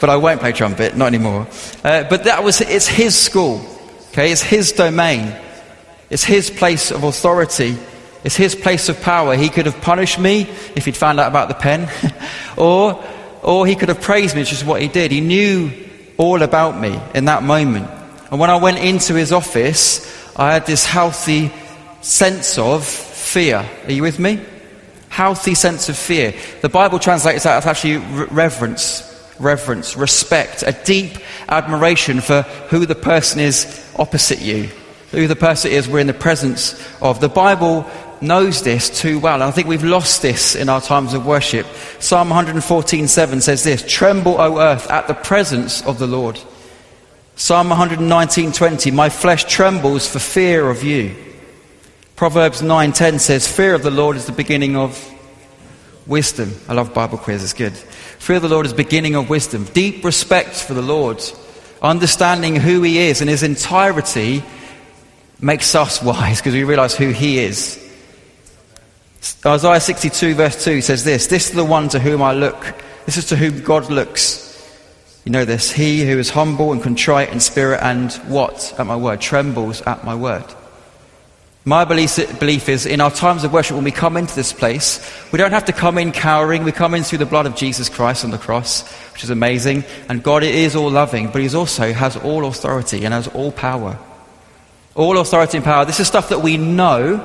but 0.00 0.08
I 0.08 0.16
won't 0.16 0.40
play 0.40 0.52
trumpet, 0.52 0.96
not 0.96 1.08
anymore. 1.08 1.46
Uh, 1.84 2.04
but 2.04 2.24
that 2.24 2.42
was, 2.42 2.62
it's 2.62 2.86
his 2.86 3.14
school, 3.14 3.60
okay? 4.12 4.32
It's 4.32 4.42
his 4.42 4.72
domain. 4.72 5.36
It's 6.08 6.24
his 6.24 6.48
place 6.48 6.90
of 6.90 7.04
authority. 7.04 7.76
It's 8.24 8.36
his 8.36 8.54
place 8.54 8.88
of 8.88 9.02
power. 9.02 9.36
He 9.36 9.50
could 9.50 9.66
have 9.66 9.82
punished 9.82 10.18
me 10.18 10.42
if 10.74 10.86
he'd 10.86 10.96
found 10.96 11.20
out 11.20 11.28
about 11.28 11.48
the 11.48 11.54
pen, 11.54 11.90
or, 12.56 13.04
or 13.42 13.66
he 13.66 13.74
could 13.74 13.90
have 13.90 14.00
praised 14.00 14.34
me, 14.34 14.40
which 14.40 14.52
is 14.52 14.64
what 14.64 14.80
he 14.80 14.88
did. 14.88 15.10
He 15.10 15.20
knew 15.20 15.70
all 16.16 16.42
about 16.42 16.80
me 16.80 16.98
in 17.14 17.26
that 17.26 17.42
moment. 17.42 17.90
And 18.30 18.40
when 18.40 18.48
I 18.48 18.56
went 18.56 18.78
into 18.78 19.14
his 19.14 19.30
office, 19.30 20.21
I 20.36 20.54
had 20.54 20.66
this 20.66 20.86
healthy 20.86 21.52
sense 22.00 22.58
of 22.58 22.84
fear. 22.84 23.68
Are 23.84 23.92
you 23.92 24.02
with 24.02 24.18
me? 24.18 24.40
Healthy 25.08 25.54
sense 25.54 25.88
of 25.88 25.96
fear. 25.96 26.34
The 26.62 26.68
Bible 26.68 26.98
translates 26.98 27.44
that 27.44 27.58
as 27.58 27.66
actually 27.66 27.98
reverence, 28.26 29.08
reverence, 29.38 29.96
respect, 29.96 30.62
a 30.66 30.72
deep 30.84 31.18
admiration 31.48 32.20
for 32.20 32.42
who 32.70 32.86
the 32.86 32.94
person 32.94 33.40
is 33.40 33.86
opposite 33.98 34.40
you, 34.40 34.70
who 35.10 35.26
the 35.26 35.36
person 35.36 35.70
is 35.70 35.88
we're 35.88 36.00
in 36.00 36.06
the 36.06 36.14
presence 36.14 36.82
of. 37.02 37.20
The 37.20 37.28
Bible 37.28 37.88
knows 38.22 38.62
this 38.62 38.88
too 38.88 39.18
well, 39.18 39.34
and 39.34 39.42
I 39.42 39.50
think 39.50 39.68
we've 39.68 39.84
lost 39.84 40.22
this 40.22 40.54
in 40.54 40.70
our 40.70 40.80
times 40.80 41.12
of 41.12 41.26
worship. 41.26 41.66
Psalm 41.98 42.30
114:7 42.30 43.42
says 43.42 43.64
this: 43.64 43.84
"Tremble, 43.86 44.40
O 44.40 44.60
earth, 44.60 44.90
at 44.90 45.08
the 45.08 45.14
presence 45.14 45.82
of 45.82 45.98
the 45.98 46.06
Lord." 46.06 46.38
Psalm 47.34 47.70
119:20 47.70 48.92
My 48.92 49.08
flesh 49.08 49.44
trembles 49.44 50.06
for 50.06 50.18
fear 50.18 50.68
of 50.68 50.84
you. 50.84 51.14
Proverbs 52.14 52.60
9:10 52.60 53.18
says 53.18 53.48
fear 53.48 53.74
of 53.74 53.82
the 53.82 53.90
Lord 53.90 54.16
is 54.16 54.26
the 54.26 54.32
beginning 54.32 54.76
of 54.76 55.02
wisdom. 56.06 56.54
I 56.68 56.74
love 56.74 56.94
Bible 56.94 57.18
quiz, 57.18 57.42
it's 57.42 57.52
good. 57.52 57.72
Fear 57.72 58.36
of 58.36 58.42
the 58.42 58.48
Lord 58.48 58.66
is 58.66 58.72
beginning 58.72 59.14
of 59.14 59.30
wisdom. 59.30 59.64
Deep 59.72 60.04
respect 60.04 60.54
for 60.54 60.74
the 60.74 60.82
Lord, 60.82 61.22
understanding 61.80 62.56
who 62.56 62.82
he 62.82 62.98
is 62.98 63.20
in 63.20 63.28
his 63.28 63.42
entirety 63.42 64.44
makes 65.40 65.74
us 65.74 66.02
wise 66.02 66.38
because 66.38 66.54
we 66.54 66.64
realize 66.64 66.94
who 66.94 67.08
he 67.10 67.38
is. 67.38 67.78
Isaiah 69.44 69.80
62 69.80 70.34
verse 70.34 70.64
2 70.64 70.82
says 70.82 71.04
this, 71.04 71.28
this 71.28 71.48
is 71.48 71.56
the 71.56 71.64
one 71.64 71.88
to 71.88 71.98
whom 71.98 72.22
I 72.22 72.32
look. 72.32 72.74
This 73.06 73.16
is 73.16 73.26
to 73.26 73.36
whom 73.36 73.62
God 73.62 73.90
looks. 73.90 74.51
You 75.24 75.30
know 75.30 75.44
this. 75.44 75.70
He 75.70 76.04
who 76.04 76.18
is 76.18 76.30
humble 76.30 76.72
and 76.72 76.82
contrite 76.82 77.30
in 77.30 77.38
spirit 77.40 77.80
and 77.82 78.12
what? 78.28 78.74
At 78.78 78.86
my 78.86 78.96
word. 78.96 79.20
Trembles 79.20 79.80
at 79.82 80.04
my 80.04 80.14
word. 80.14 80.44
My 81.64 81.84
belief 81.84 82.68
is 82.68 82.86
in 82.86 83.00
our 83.00 83.10
times 83.12 83.44
of 83.44 83.52
worship, 83.52 83.76
when 83.76 83.84
we 83.84 83.92
come 83.92 84.16
into 84.16 84.34
this 84.34 84.52
place, 84.52 84.98
we 85.30 85.38
don't 85.38 85.52
have 85.52 85.66
to 85.66 85.72
come 85.72 85.96
in 85.96 86.10
cowering. 86.10 86.64
We 86.64 86.72
come 86.72 86.92
in 86.92 87.04
through 87.04 87.18
the 87.18 87.26
blood 87.26 87.46
of 87.46 87.54
Jesus 87.54 87.88
Christ 87.88 88.24
on 88.24 88.32
the 88.32 88.38
cross, 88.38 88.82
which 89.12 89.22
is 89.22 89.30
amazing. 89.30 89.84
And 90.08 90.24
God 90.24 90.42
is 90.42 90.74
all 90.74 90.90
loving, 90.90 91.30
but 91.30 91.40
He 91.40 91.54
also 91.54 91.92
has 91.92 92.16
all 92.16 92.46
authority 92.46 93.04
and 93.04 93.14
has 93.14 93.28
all 93.28 93.52
power. 93.52 93.96
All 94.96 95.18
authority 95.18 95.58
and 95.58 95.64
power. 95.64 95.84
This 95.84 96.00
is 96.00 96.08
stuff 96.08 96.30
that 96.30 96.40
we 96.40 96.56
know, 96.56 97.18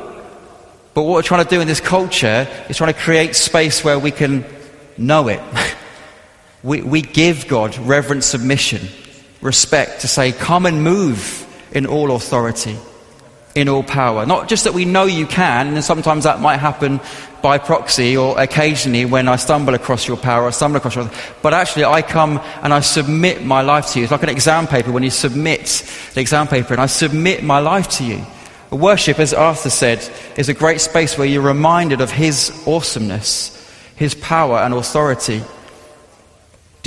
but 0.93 1.01
what 1.01 1.15
we're 1.15 1.23
trying 1.23 1.43
to 1.43 1.49
do 1.49 1.59
in 1.59 1.67
this 1.67 1.81
culture 1.81 2.47
is 2.69 2.77
trying 2.77 2.93
to 2.93 2.99
create 2.99 3.35
space 3.35 3.83
where 3.83 3.97
we 3.97 4.11
can 4.11 4.45
know 4.99 5.29
it. 5.29 5.41
we, 6.63 6.81
we 6.81 7.01
give 7.01 7.47
God 7.47 7.77
reverent 7.77 8.23
submission, 8.23 8.87
respect 9.41 10.01
to 10.01 10.07
say, 10.07 10.31
Come 10.31 10.65
and 10.65 10.83
move 10.83 11.45
in 11.71 11.85
all 11.85 12.11
authority, 12.11 12.77
in 13.55 13.69
all 13.69 13.83
power. 13.83 14.25
Not 14.25 14.49
just 14.49 14.63
that 14.63 14.73
we 14.73 14.85
know 14.85 15.05
you 15.05 15.27
can, 15.27 15.67
and 15.67 15.83
sometimes 15.83 16.23
that 16.23 16.39
might 16.39 16.57
happen 16.57 16.99
by 17.41 17.57
proxy 17.57 18.17
or 18.17 18.39
occasionally 18.39 19.05
when 19.05 19.27
I 19.27 19.35
stumble 19.35 19.75
across 19.75 20.07
your 20.07 20.17
power 20.17 20.47
I 20.47 20.49
stumble 20.49 20.77
across 20.77 20.95
your, 20.95 21.09
but 21.41 21.53
actually 21.53 21.85
I 21.85 22.01
come 22.01 22.41
and 22.63 22.73
I 22.73 22.79
submit 22.79 23.43
my 23.45 23.61
life 23.61 23.87
to 23.91 23.99
you. 23.99 24.03
It's 24.03 24.11
like 24.11 24.23
an 24.23 24.29
exam 24.29 24.67
paper 24.67 24.91
when 24.91 25.03
you 25.03 25.11
submit 25.11 25.89
the 26.13 26.21
exam 26.21 26.47
paper 26.47 26.73
and 26.73 26.81
I 26.81 26.87
submit 26.87 27.43
my 27.43 27.59
life 27.59 27.87
to 27.97 28.03
you. 28.03 28.25
Worship, 28.71 29.19
as 29.19 29.33
Arthur 29.33 29.69
said, 29.69 29.99
is 30.35 30.49
a 30.49 30.53
great 30.53 30.81
space 30.81 31.17
where 31.17 31.27
you're 31.27 31.41
reminded 31.41 32.01
of 32.01 32.11
his 32.11 32.51
awesomeness, 32.67 33.53
his 33.95 34.13
power 34.13 34.57
and 34.57 34.73
authority. 34.73 35.41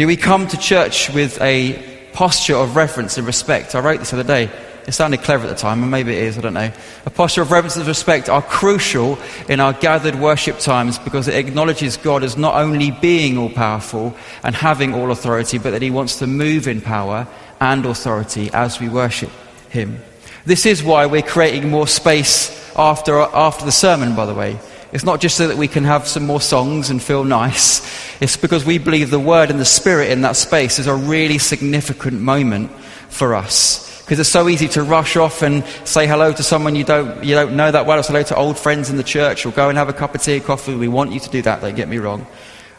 Do 0.01 0.07
we 0.07 0.17
come 0.17 0.47
to 0.47 0.57
church 0.57 1.11
with 1.11 1.39
a 1.43 2.09
posture 2.15 2.57
of 2.57 2.75
reverence 2.75 3.19
and 3.19 3.27
respect? 3.27 3.75
I 3.75 3.81
wrote 3.81 3.99
this 3.99 4.13
the 4.13 4.21
other 4.21 4.27
day. 4.27 4.51
It 4.87 4.93
sounded 4.93 5.21
clever 5.21 5.47
at 5.47 5.51
the 5.51 5.61
time, 5.61 5.83
and 5.83 5.91
maybe 5.91 6.17
it 6.17 6.23
is, 6.23 6.39
I 6.39 6.41
don't 6.41 6.55
know. 6.55 6.73
A 7.05 7.11
posture 7.11 7.43
of 7.43 7.51
reverence 7.51 7.77
and 7.77 7.87
respect 7.87 8.31
are 8.31 8.41
crucial 8.41 9.19
in 9.51 9.61
our 9.61 9.75
gathered 9.75 10.15
worship 10.15 10.59
times 10.59 10.99
because 10.99 11.29
it 11.29 11.35
acknowledges 11.35 11.99
God 11.99 12.25
as 12.25 12.39
not 12.39 12.55
only 12.55 12.93
being 12.93 13.37
all 13.37 13.51
powerful 13.51 14.17
and 14.43 14.55
having 14.55 14.95
all 14.95 15.11
authority, 15.11 15.59
but 15.59 15.73
that 15.73 15.83
He 15.83 15.91
wants 15.91 16.19
to 16.21 16.27
move 16.27 16.67
in 16.67 16.81
power 16.81 17.29
and 17.61 17.85
authority 17.85 18.49
as 18.55 18.81
we 18.81 18.89
worship 18.89 19.31
Him. 19.69 20.01
This 20.47 20.65
is 20.65 20.83
why 20.83 21.05
we're 21.05 21.21
creating 21.21 21.69
more 21.69 21.87
space 21.87 22.75
after, 22.75 23.19
after 23.19 23.67
the 23.67 23.71
sermon, 23.71 24.17
by 24.17 24.25
the 24.25 24.33
way. 24.33 24.59
It's 24.93 25.05
not 25.05 25.21
just 25.21 25.37
so 25.37 25.47
that 25.47 25.57
we 25.57 25.69
can 25.69 25.85
have 25.85 26.09
some 26.09 26.27
more 26.27 26.41
songs 26.41 26.91
and 26.91 27.01
feel 27.01 27.23
nice. 27.23 27.81
It's 28.21 28.37
because 28.37 28.65
we 28.65 28.79
believe 28.79 29.11
the 29.11 29.21
Word 29.21 29.51
and 29.51 29.61
the 29.61 29.65
Spirit 29.65 30.11
in 30.11 30.23
that 30.23 30.37
space 30.37 30.79
is 30.79 30.89
a 30.89 30.95
really 30.95 31.39
significant 31.39 32.21
moment 32.21 32.71
for 33.09 33.35
us. 33.35 34.03
Because 34.03 34.19
it's 34.19 34.29
so 34.29 34.49
easy 34.49 34.67
to 34.69 34.83
rush 34.83 35.17
off 35.17 35.43
and 35.43 35.65
say 35.85 36.09
hello 36.09 36.33
to 36.33 36.43
someone 36.43 36.75
you 36.75 36.83
don't, 36.83 37.23
you 37.23 37.37
don't 37.37 37.55
know 37.57 37.71
that 37.71 37.87
well, 37.87 38.01
or 38.01 38.03
say 38.03 38.13
hello 38.13 38.25
to 38.25 38.37
old 38.37 38.59
friends 38.59 38.91
in 38.91 38.97
the 38.97 39.05
church, 39.05 39.47
or 39.47 39.53
go 39.53 39.69
and 39.69 39.79
have 39.79 39.89
a 39.89 39.93
cup 39.93 40.17
of 40.17 40.23
tea 40.23 40.39
or 40.39 40.41
coffee. 40.41 40.75
We 40.75 40.89
want 40.89 41.13
you 41.13 41.21
to 41.21 41.31
do 41.31 41.43
that, 41.43 41.61
don't 41.61 41.77
get 41.77 41.89
me 41.89 41.99
wrong. 41.99 42.27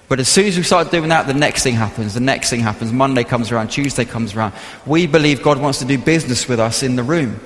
But 0.09 0.19
as 0.19 0.27
soon 0.27 0.47
as 0.47 0.57
we 0.57 0.63
start 0.63 0.91
doing 0.91 1.07
that, 1.07 1.27
the 1.27 1.33
next 1.33 1.63
thing 1.63 1.75
happens. 1.75 2.13
The 2.13 2.19
next 2.19 2.49
thing 2.49 2.59
happens. 2.59 2.91
Monday 2.91 3.23
comes 3.23 3.49
around, 3.49 3.69
Tuesday 3.69 4.03
comes 4.03 4.35
around. 4.35 4.53
We 4.85 5.07
believe 5.07 5.41
God 5.41 5.61
wants 5.61 5.79
to 5.79 5.85
do 5.85 5.97
business 5.97 6.49
with 6.49 6.59
us 6.59 6.83
in 6.83 6.97
the 6.97 7.03
room. 7.03 7.39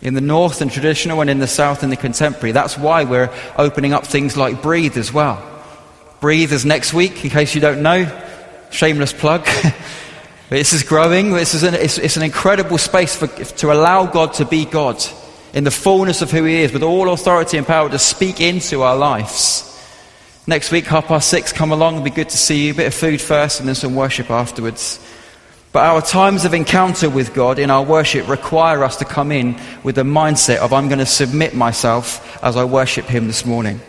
In 0.00 0.14
the 0.14 0.20
north 0.20 0.60
and 0.60 0.70
traditional, 0.70 1.20
and 1.20 1.28
in 1.28 1.38
the 1.38 1.46
south 1.46 1.82
and 1.82 1.90
the 1.90 1.96
contemporary. 1.96 2.52
That's 2.52 2.78
why 2.78 3.04
we're 3.04 3.30
opening 3.56 3.92
up 3.92 4.06
things 4.06 4.36
like 4.36 4.62
Breathe 4.62 4.96
as 4.96 5.12
well. 5.12 5.42
Breathe 6.20 6.52
is 6.52 6.64
next 6.64 6.94
week, 6.94 7.24
in 7.24 7.30
case 7.30 7.54
you 7.54 7.60
don't 7.60 7.82
know. 7.82 8.06
Shameless 8.70 9.12
plug. 9.12 9.48
This 10.50 10.72
is 10.72 10.82
growing. 10.82 11.32
This 11.32 11.52
is 11.52 11.62
an, 11.62 11.74
it's, 11.74 11.98
it's 11.98 12.16
an 12.16 12.22
incredible 12.22 12.78
space 12.78 13.14
for, 13.14 13.26
to 13.26 13.70
allow 13.70 14.06
God 14.06 14.32
to 14.34 14.46
be 14.46 14.64
God 14.64 15.04
in 15.52 15.64
the 15.64 15.70
fullness 15.70 16.22
of 16.22 16.30
who 16.30 16.44
He 16.44 16.62
is, 16.62 16.72
with 16.72 16.82
all 16.82 17.12
authority 17.12 17.58
and 17.58 17.66
power 17.66 17.90
to 17.90 17.98
speak 17.98 18.40
into 18.40 18.82
our 18.82 18.96
lives. 18.96 19.64
Next 20.46 20.72
week, 20.72 20.86
half 20.86 21.06
past 21.06 21.28
six, 21.28 21.52
come 21.52 21.70
along. 21.70 21.96
It'll 21.96 22.04
be 22.04 22.10
good 22.10 22.30
to 22.30 22.38
see 22.38 22.64
you. 22.64 22.72
A 22.72 22.76
bit 22.76 22.86
of 22.86 22.94
food 22.94 23.20
first 23.20 23.60
and 23.60 23.68
then 23.68 23.74
some 23.74 23.94
worship 23.94 24.30
afterwards. 24.30 24.98
But 25.72 25.84
our 25.84 26.00
times 26.00 26.44
of 26.44 26.54
encounter 26.54 27.10
with 27.10 27.34
God 27.34 27.58
in 27.58 27.70
our 27.70 27.82
worship 27.82 28.26
require 28.26 28.82
us 28.82 28.96
to 28.96 29.04
come 29.04 29.30
in 29.30 29.60
with 29.82 29.96
the 29.96 30.02
mindset 30.02 30.58
of, 30.58 30.72
I'm 30.72 30.88
going 30.88 30.98
to 30.98 31.06
submit 31.06 31.54
myself 31.54 32.42
as 32.42 32.56
I 32.56 32.64
worship 32.64 33.04
Him 33.04 33.26
this 33.26 33.44
morning. 33.44 33.80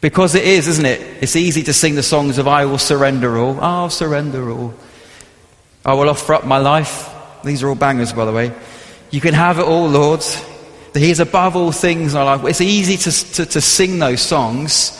Because 0.00 0.34
it 0.34 0.44
is, 0.44 0.66
isn't 0.66 0.84
it? 0.84 1.00
It's 1.22 1.36
easy 1.36 1.62
to 1.64 1.72
sing 1.72 1.94
the 1.94 2.02
songs 2.02 2.38
of, 2.38 2.48
I 2.48 2.64
will 2.66 2.78
surrender 2.78 3.38
all. 3.38 3.60
I'll 3.60 3.90
surrender 3.90 4.50
all. 4.50 4.74
I 5.84 5.94
will 5.94 6.08
offer 6.08 6.34
up 6.34 6.44
my 6.44 6.58
life. 6.58 7.08
These 7.44 7.62
are 7.62 7.68
all 7.68 7.74
bangers, 7.76 8.12
by 8.12 8.24
the 8.24 8.32
way. 8.32 8.52
You 9.10 9.20
can 9.20 9.34
have 9.34 9.58
it 9.58 9.64
all, 9.64 9.88
Lord. 9.88 10.24
He 10.92 11.10
is 11.10 11.20
above 11.20 11.54
all 11.54 11.70
things 11.70 12.14
in 12.14 12.18
our 12.18 12.36
life. 12.36 12.44
It's 12.44 12.60
easy 12.60 12.96
to, 12.96 13.34
to, 13.34 13.46
to 13.46 13.60
sing 13.60 14.00
those 14.00 14.20
songs. 14.20 14.90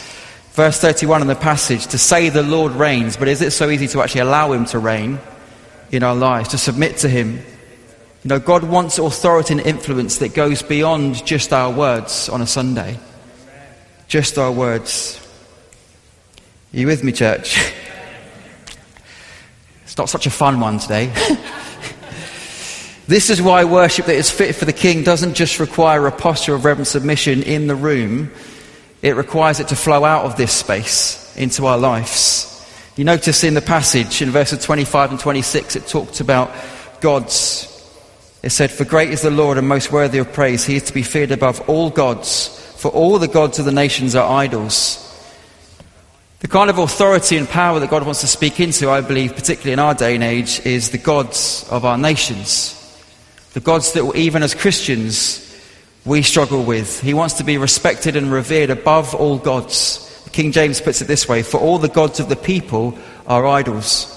Verse 0.53 0.81
31 0.81 1.23
in 1.23 1.29
the 1.29 1.35
passage, 1.35 1.89
to 1.89 1.99
say 1.99 2.29
the 2.29 2.43
Lord 2.43 2.73
reigns, 2.73 3.17
but 3.17 3.29
is 3.29 3.43
it 3.43 3.53
so 3.53 3.71
easy 3.71 3.89
to 3.89 4.03
actually 4.03 4.23
allow 4.23 4.53
Him 4.53 4.65
to 4.67 4.79
reign 4.79 5.19
in 5.91 6.03
our 6.03 6.15
lives, 6.15 6.51
to 6.51 6.59
submit 6.59 6.99
to 6.99 7.09
Him? 7.09 7.39
You 8.25 8.29
know, 8.29 8.41
God 8.41 8.65
wants 8.65 8.99
authority 8.99 9.55
and 9.55 9.61
influence 9.61 10.19
that 10.19 10.35
goes 10.35 10.63
beyond 10.63 11.25
just 11.25 11.53
our 11.53 11.73
words 11.73 12.29
on 12.29 12.43
a 12.43 12.47
Sunday. 12.47 12.99
Just 14.09 14.39
our 14.39 14.51
words. 14.51 15.21
Are 16.75 16.79
you 16.79 16.87
with 16.87 17.05
me, 17.05 17.13
church? 17.13 17.75
It's 19.85 19.97
not 19.97 20.11
such 20.11 20.27
a 20.27 20.31
fun 20.31 20.61
one 20.61 20.79
today. 20.79 21.07
this 23.09 23.31
is 23.31 23.41
why 23.41 23.65
worship 23.65 24.05
that 24.05 24.17
is 24.17 24.31
fit 24.31 24.55
for 24.55 24.67
the 24.67 24.73
king 24.73 25.03
doesn't 25.03 25.33
just 25.33 25.59
require 25.59 26.07
a 26.07 26.13
posture 26.13 26.55
of 26.55 26.67
reverent 26.67 26.87
submission 26.87 27.43
in 27.43 27.69
the 27.69 27.75
room, 27.75 28.31
it 29.01 29.17
requires 29.17 29.61
it 29.61 29.69
to 29.69 29.77
flow 29.77 30.05
out 30.05 30.27
of 30.27 30.37
this 30.37 30.53
space 30.53 31.35
into 31.39 31.65
our 31.65 31.79
lives. 31.79 32.58
You 32.99 33.05
notice 33.05 33.45
in 33.45 33.55
the 33.55 33.63
passage 33.63 34.23
in 34.23 34.33
verses 34.33 34.65
25 34.65 35.13
and 35.13 35.21
26, 35.21 35.77
it 35.77 35.87
talked 35.87 36.19
about 36.19 36.51
God's. 37.01 37.65
It 38.43 38.51
said, 38.51 38.73
For 38.73 38.85
great 38.85 39.11
is 39.11 39.23
the 39.23 39.31
Lord 39.31 39.57
and 39.57 39.69
most 39.69 39.93
worthy 39.93 40.19
of 40.19 40.33
praise. 40.33 40.65
He 40.65 40.75
is 40.75 40.83
to 40.83 40.93
be 40.93 41.05
feared 41.05 41.31
above 41.31 41.61
all 41.71 41.91
gods, 41.91 42.49
for 42.77 42.89
all 42.89 43.21
the 43.21 43.29
gods 43.29 43.61
of 43.61 43.67
the 43.67 43.71
nations 43.71 44.17
are 44.17 44.29
idols. 44.29 45.05
The 46.41 46.49
kind 46.49 46.69
of 46.69 46.79
authority 46.79 47.37
and 47.37 47.49
power 47.49 47.79
that 47.79 47.89
God 47.89 48.03
wants 48.03 48.23
to 48.23 48.27
speak 48.27 48.59
into, 48.59 48.91
I 48.91 49.01
believe, 49.01 49.37
particularly 49.37 49.75
in 49.75 49.79
our 49.79 49.95
day 49.95 50.17
and 50.17 50.25
age, 50.25 50.59
is 50.67 50.91
the 50.91 50.99
gods 50.99 51.69
of 51.71 51.85
our 51.85 51.99
nations. 51.99 52.75
The 53.53 53.61
gods 53.61 53.93
that, 53.93 54.13
even 54.17 54.43
as 54.43 54.57
Christians, 54.57 55.57
we 56.05 56.23
struggle 56.23 56.65
with. 56.65 57.01
He 57.01 57.15
wants 57.15 57.35
to 57.35 57.45
be 57.45 57.59
respected 57.59 58.17
and 58.17 58.33
revered 58.33 58.71
above 58.71 59.15
all 59.15 59.39
gods. 59.39 60.08
King 60.29 60.53
James 60.53 60.81
puts 60.81 61.01
it 61.01 61.07
this 61.07 61.29
way 61.29 61.43
For 61.43 61.59
all 61.59 61.79
the 61.79 61.89
gods 61.89 62.21
of 62.21 62.29
the 62.29 62.37
people 62.37 62.99
are 63.27 63.47
idols. 63.47 64.15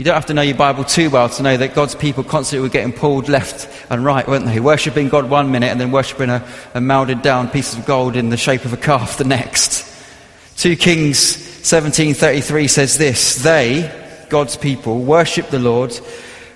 You 0.00 0.04
don't 0.04 0.14
have 0.14 0.26
to 0.26 0.34
know 0.34 0.40
your 0.40 0.56
Bible 0.56 0.84
too 0.84 1.10
well 1.10 1.28
to 1.28 1.42
know 1.42 1.58
that 1.58 1.74
God's 1.74 1.94
people 1.94 2.24
constantly 2.24 2.66
were 2.66 2.72
getting 2.72 2.90
pulled 2.92 3.28
left 3.28 3.68
and 3.90 4.02
right, 4.02 4.26
weren't 4.26 4.46
they? 4.46 4.58
Worshipping 4.58 5.10
God 5.10 5.28
one 5.28 5.50
minute 5.50 5.68
and 5.68 5.78
then 5.78 5.92
worshipping 5.92 6.30
a, 6.30 6.42
a 6.72 6.80
molded 6.80 7.20
down 7.20 7.50
piece 7.50 7.76
of 7.76 7.84
gold 7.84 8.16
in 8.16 8.30
the 8.30 8.38
shape 8.38 8.64
of 8.64 8.72
a 8.72 8.78
calf 8.78 9.18
the 9.18 9.24
next. 9.24 9.86
2 10.56 10.76
Kings 10.76 11.18
17:33 11.18 12.70
says 12.70 12.96
this, 12.96 13.42
they, 13.42 13.90
God's 14.30 14.56
people, 14.56 15.02
worship 15.02 15.50
the 15.50 15.58
Lord, 15.58 15.92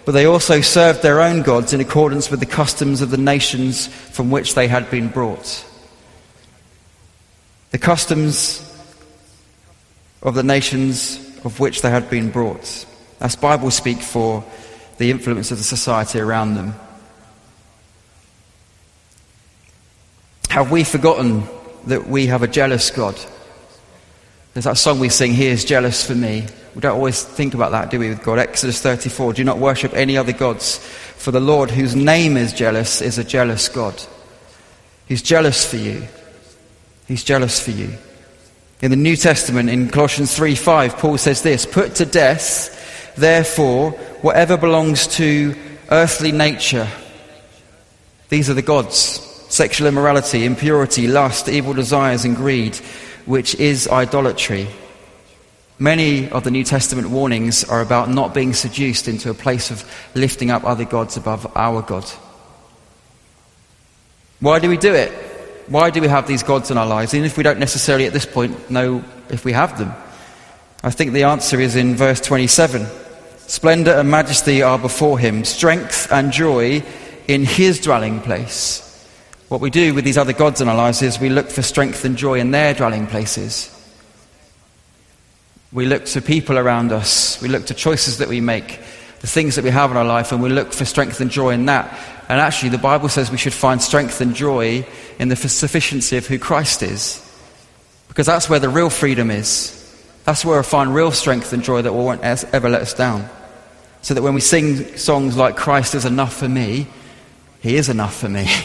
but 0.07 0.13
they 0.13 0.25
also 0.25 0.63
served 0.63 1.03
their 1.03 1.21
own 1.21 1.43
gods 1.43 1.75
in 1.75 1.83
accordance 1.83 2.31
with 2.31 2.41
the 2.41 2.47
customs 2.47 3.03
of 3.03 3.11
the 3.11 3.19
nations 3.19 3.89
from 3.89 4.31
which 4.31 4.55
they 4.55 4.69
had 4.69 4.91
been 4.91 5.09
brought. 5.09 5.67
The 7.75 7.79
customs 7.79 8.63
of 10.23 10.37
the 10.37 10.45
nations 10.45 11.17
of 11.45 11.59
which 11.59 11.83
they 11.83 11.91
had 11.91 12.09
been 12.09 12.31
brought. 12.31 12.87
That's 13.19 13.35
Bible 13.35 13.73
speak 13.73 13.99
for 13.99 14.45
the 14.99 15.11
influence 15.11 15.51
of 15.51 15.59
the 15.59 15.65
society 15.65 16.21
around 16.21 16.55
them. 16.55 16.77
Have 20.51 20.71
we 20.71 20.85
forgotten 20.85 21.49
that 21.87 22.07
we 22.07 22.29
have 22.29 22.45
a 22.45 22.47
jealous 22.47 22.93
God? 22.93 23.17
There's 24.53 24.67
that 24.67 24.79
song 24.79 25.01
we 25.01 25.09
sing, 25.09 25.33
He 25.33 25.49
is 25.49 25.65
jealous 25.65 26.07
for 26.07 26.15
me. 26.15 26.47
We 26.77 26.81
don't 26.81 26.95
always 26.95 27.25
think 27.25 27.55
about 27.55 27.73
that, 27.73 27.91
do 27.91 27.99
we, 27.99 28.09
with 28.09 28.23
God? 28.23 28.39
Exodus 28.39 28.81
34 28.81 29.33
Do 29.33 29.43
not 29.43 29.59
worship 29.59 29.95
any 29.95 30.17
other 30.17 30.33
gods, 30.33 30.79
for 30.79 31.33
the 31.33 31.41
Lord, 31.41 31.73
whose 31.73 31.97
name 31.97 32.37
is 32.37 32.53
jealous, 32.53 33.03
is 33.03 33.19
a 33.19 33.25
jealous 33.25 33.69
God. 33.69 34.01
He's 35.07 35.23
jealous 35.23 35.69
for 35.69 35.77
you. 35.77 36.07
He's 37.07 37.25
jealous 37.25 37.61
for 37.61 37.71
you. 37.71 37.91
In 38.81 38.91
the 38.91 38.97
New 38.97 39.17
Testament, 39.17 39.71
in 39.71 39.89
Colossians 39.89 40.37
3 40.37 40.55
5, 40.55 40.99
Paul 40.99 41.19
says 41.19 41.43
this 41.43 41.67
Put 41.67 41.97
to 41.97 42.07
death, 42.07 43.15
therefore, 43.17 43.93
whatever 44.23 44.57
belongs 44.57 45.07
to 45.17 45.55
earthly 45.91 46.33
nature. 46.33 46.89
These 48.29 48.51
are 48.51 48.55
the 48.55 48.63
gods 48.63 49.21
sexual 49.49 49.87
immorality, 49.87 50.45
impurity, 50.45 51.07
lust, 51.07 51.49
evil 51.49 51.75
desires, 51.75 52.25
and 52.25 52.35
greed 52.35 52.77
which 53.25 53.55
is 53.55 53.89
idolatry. 53.89 54.69
Many 55.79 56.29
of 56.31 56.45
the 56.45 56.51
New 56.51 56.65
Testament 56.65 57.11
warnings 57.11 57.65
are 57.65 57.81
about 57.81 58.09
not 58.09 58.35
being 58.35 58.53
seduced 58.53 59.09
into 59.09 59.31
a 59.31 59.35
place 59.35 59.71
of 59.71 59.85
lifting 60.15 60.51
up 60.51 60.65
other 60.65 60.85
gods 60.85 61.17
above 61.17 61.51
our 61.57 61.83
God. 61.83 62.05
Why 64.41 64.59
do 64.59 64.69
we 64.69 64.77
do 64.77 64.95
it? 64.95 65.34
Why 65.67 65.91
do 65.91 66.01
we 66.01 66.09
have 66.09 66.27
these 66.27 66.43
gods 66.43 66.71
in 66.71 66.79
our 66.79 66.87
lives, 66.87 67.15
even 67.15 67.27
if 67.27 67.37
we 67.37 67.43
don't 67.43 67.59
necessarily 67.59 68.07
at 68.07 68.13
this 68.13 68.27
point 68.27 68.71
know 68.71 69.03
if 69.31 69.45
we 69.45 69.53
have 69.53 69.79
them? 69.79 69.93
I 70.83 70.91
think 70.91 71.13
the 71.13 71.25
answer 71.25 71.59
is 71.61 71.77
in 71.77 71.97
verse 71.97 72.21
27. 72.21 72.87
Splendor 73.39 73.93
and 73.93 74.11
majesty 74.11 74.63
are 74.63 74.79
before 74.79 75.19
him, 75.19 75.45
strength 75.45 76.11
and 76.13 76.33
joy 76.33 76.83
in 77.27 77.45
His 77.45 77.81
dwelling 77.81 78.21
place. 78.21 78.81
What 79.49 79.61
we 79.61 79.71
do 79.71 79.95
with 79.95 80.05
these 80.05 80.19
other 80.19 80.33
gods 80.33 80.61
in 80.61 80.69
our 80.69 80.77
lives 80.77 81.03
is 81.03 81.19
we 81.19 81.29
look 81.29 81.51
for 81.51 81.63
strength 81.63 82.05
and 82.05 82.17
joy 82.17 82.41
in 82.41 82.51
their 82.51 82.75
dwelling 82.75 83.07
places. 83.07 83.71
We 85.73 85.87
look 85.87 86.05
to 86.07 86.23
people 86.23 86.59
around 86.59 86.93
us, 86.93 87.41
we 87.43 87.49
look 87.49 87.67
to 87.67 87.75
choices 87.75 88.19
that 88.19 88.29
we 88.29 88.41
make, 88.41 88.81
the 89.21 89.27
things 89.27 89.57
that 89.57 89.65
we 89.65 89.71
have 89.71 89.91
in 89.91 89.97
our 89.97 90.05
life, 90.05 90.33
and 90.33 90.43
we 90.43 90.49
look 90.49 90.73
for 90.73 90.85
strength 90.85 91.21
and 91.21 91.31
joy 91.31 91.51
in 91.51 91.67
that. 91.67 91.99
And 92.29 92.41
actually, 92.41 92.71
the 92.71 92.79
Bible 92.79 93.09
says 93.09 93.31
we 93.31 93.37
should 93.37 93.53
find 93.53 93.83
strength 93.83 94.21
and 94.21 94.35
joy 94.35 94.87
in 95.19 95.29
the 95.29 95.37
sufficiency 95.37 96.17
of 96.17 96.27
who 96.27 96.39
Christ 96.39 96.83
is. 96.83 97.21
Because 98.09 98.27
that's 98.27 98.49
where 98.49 98.61
the 98.61 98.69
real 98.69 98.91
freedom 98.91 99.31
is. 99.31 99.81
That's 100.25 100.45
where 100.45 100.59
I 100.59 100.63
find 100.63 100.95
real 100.95 101.13
strength 101.13 101.53
and 101.53 101.63
joy 101.63 101.83
that 101.83 101.93
won't 101.93 102.23
ever 102.23 102.69
let 102.69 102.81
us 102.81 102.95
down. 102.95 103.29
So 104.03 104.15
that 104.15 104.23
when 104.23 104.35
we 104.35 104.41
sing 104.41 104.97
songs 104.97 105.37
like 105.37 105.57
Christ 105.57 105.95
is 105.95 106.05
enough 106.05 106.35
for 106.35 106.49
me, 106.49 106.87
He 107.61 107.77
is 107.77 107.89
enough 107.89 108.17
for 108.17 108.29
me. 108.29 108.49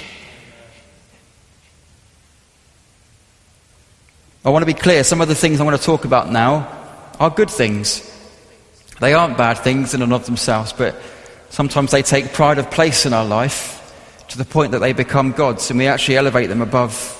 I 4.45 4.51
want 4.51 4.61
to 4.61 4.65
be 4.67 4.73
clear. 4.73 5.03
Some 5.03 5.19
of 5.19 5.27
the 5.27 5.35
things 5.35 5.59
I 5.59 5.65
want 5.65 5.77
to 5.77 5.83
talk 5.83 6.05
about 6.05 6.31
now 6.31 6.67
are 7.19 7.29
good 7.29 7.49
things. 7.49 8.05
They 9.01 9.13
aren't 9.13 9.37
bad 9.37 9.59
things 9.59 9.93
in 9.93 10.01
and 10.01 10.13
of 10.13 10.25
themselves, 10.25 10.71
but 10.71 10.95
sometimes 11.49 11.91
they 11.91 12.01
take 12.01 12.33
pride 12.33 12.57
of 12.57 12.69
place 12.71 13.05
in 13.05 13.13
our 13.13 13.25
life 13.25 13.75
to 14.29 14.37
the 14.37 14.45
point 14.45 14.71
that 14.71 14.79
they 14.79 14.93
become 14.93 15.31
gods 15.31 15.69
and 15.69 15.79
we 15.79 15.87
actually 15.87 16.17
elevate 16.17 16.49
them 16.49 16.61
above 16.61 17.15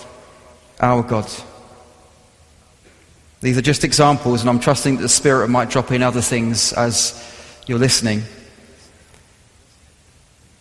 our 0.80 1.04
God. 1.04 1.30
These 3.42 3.58
are 3.58 3.62
just 3.62 3.84
examples, 3.84 4.42
and 4.42 4.50
I'm 4.50 4.60
trusting 4.60 4.98
that 4.98 5.02
the 5.02 5.10
Spirit 5.10 5.48
might 5.48 5.70
drop 5.70 5.92
in 5.92 6.04
other 6.04 6.22
things 6.22 6.74
as 6.74 7.16
you're 7.68 7.80
listening. 7.80 8.24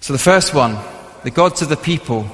So, 0.00 0.12
the 0.12 0.18
first 0.18 0.54
one 0.54 0.78
the 1.24 1.30
gods 1.30 1.62
of 1.62 1.68
the 1.68 1.76
people. 1.76 2.26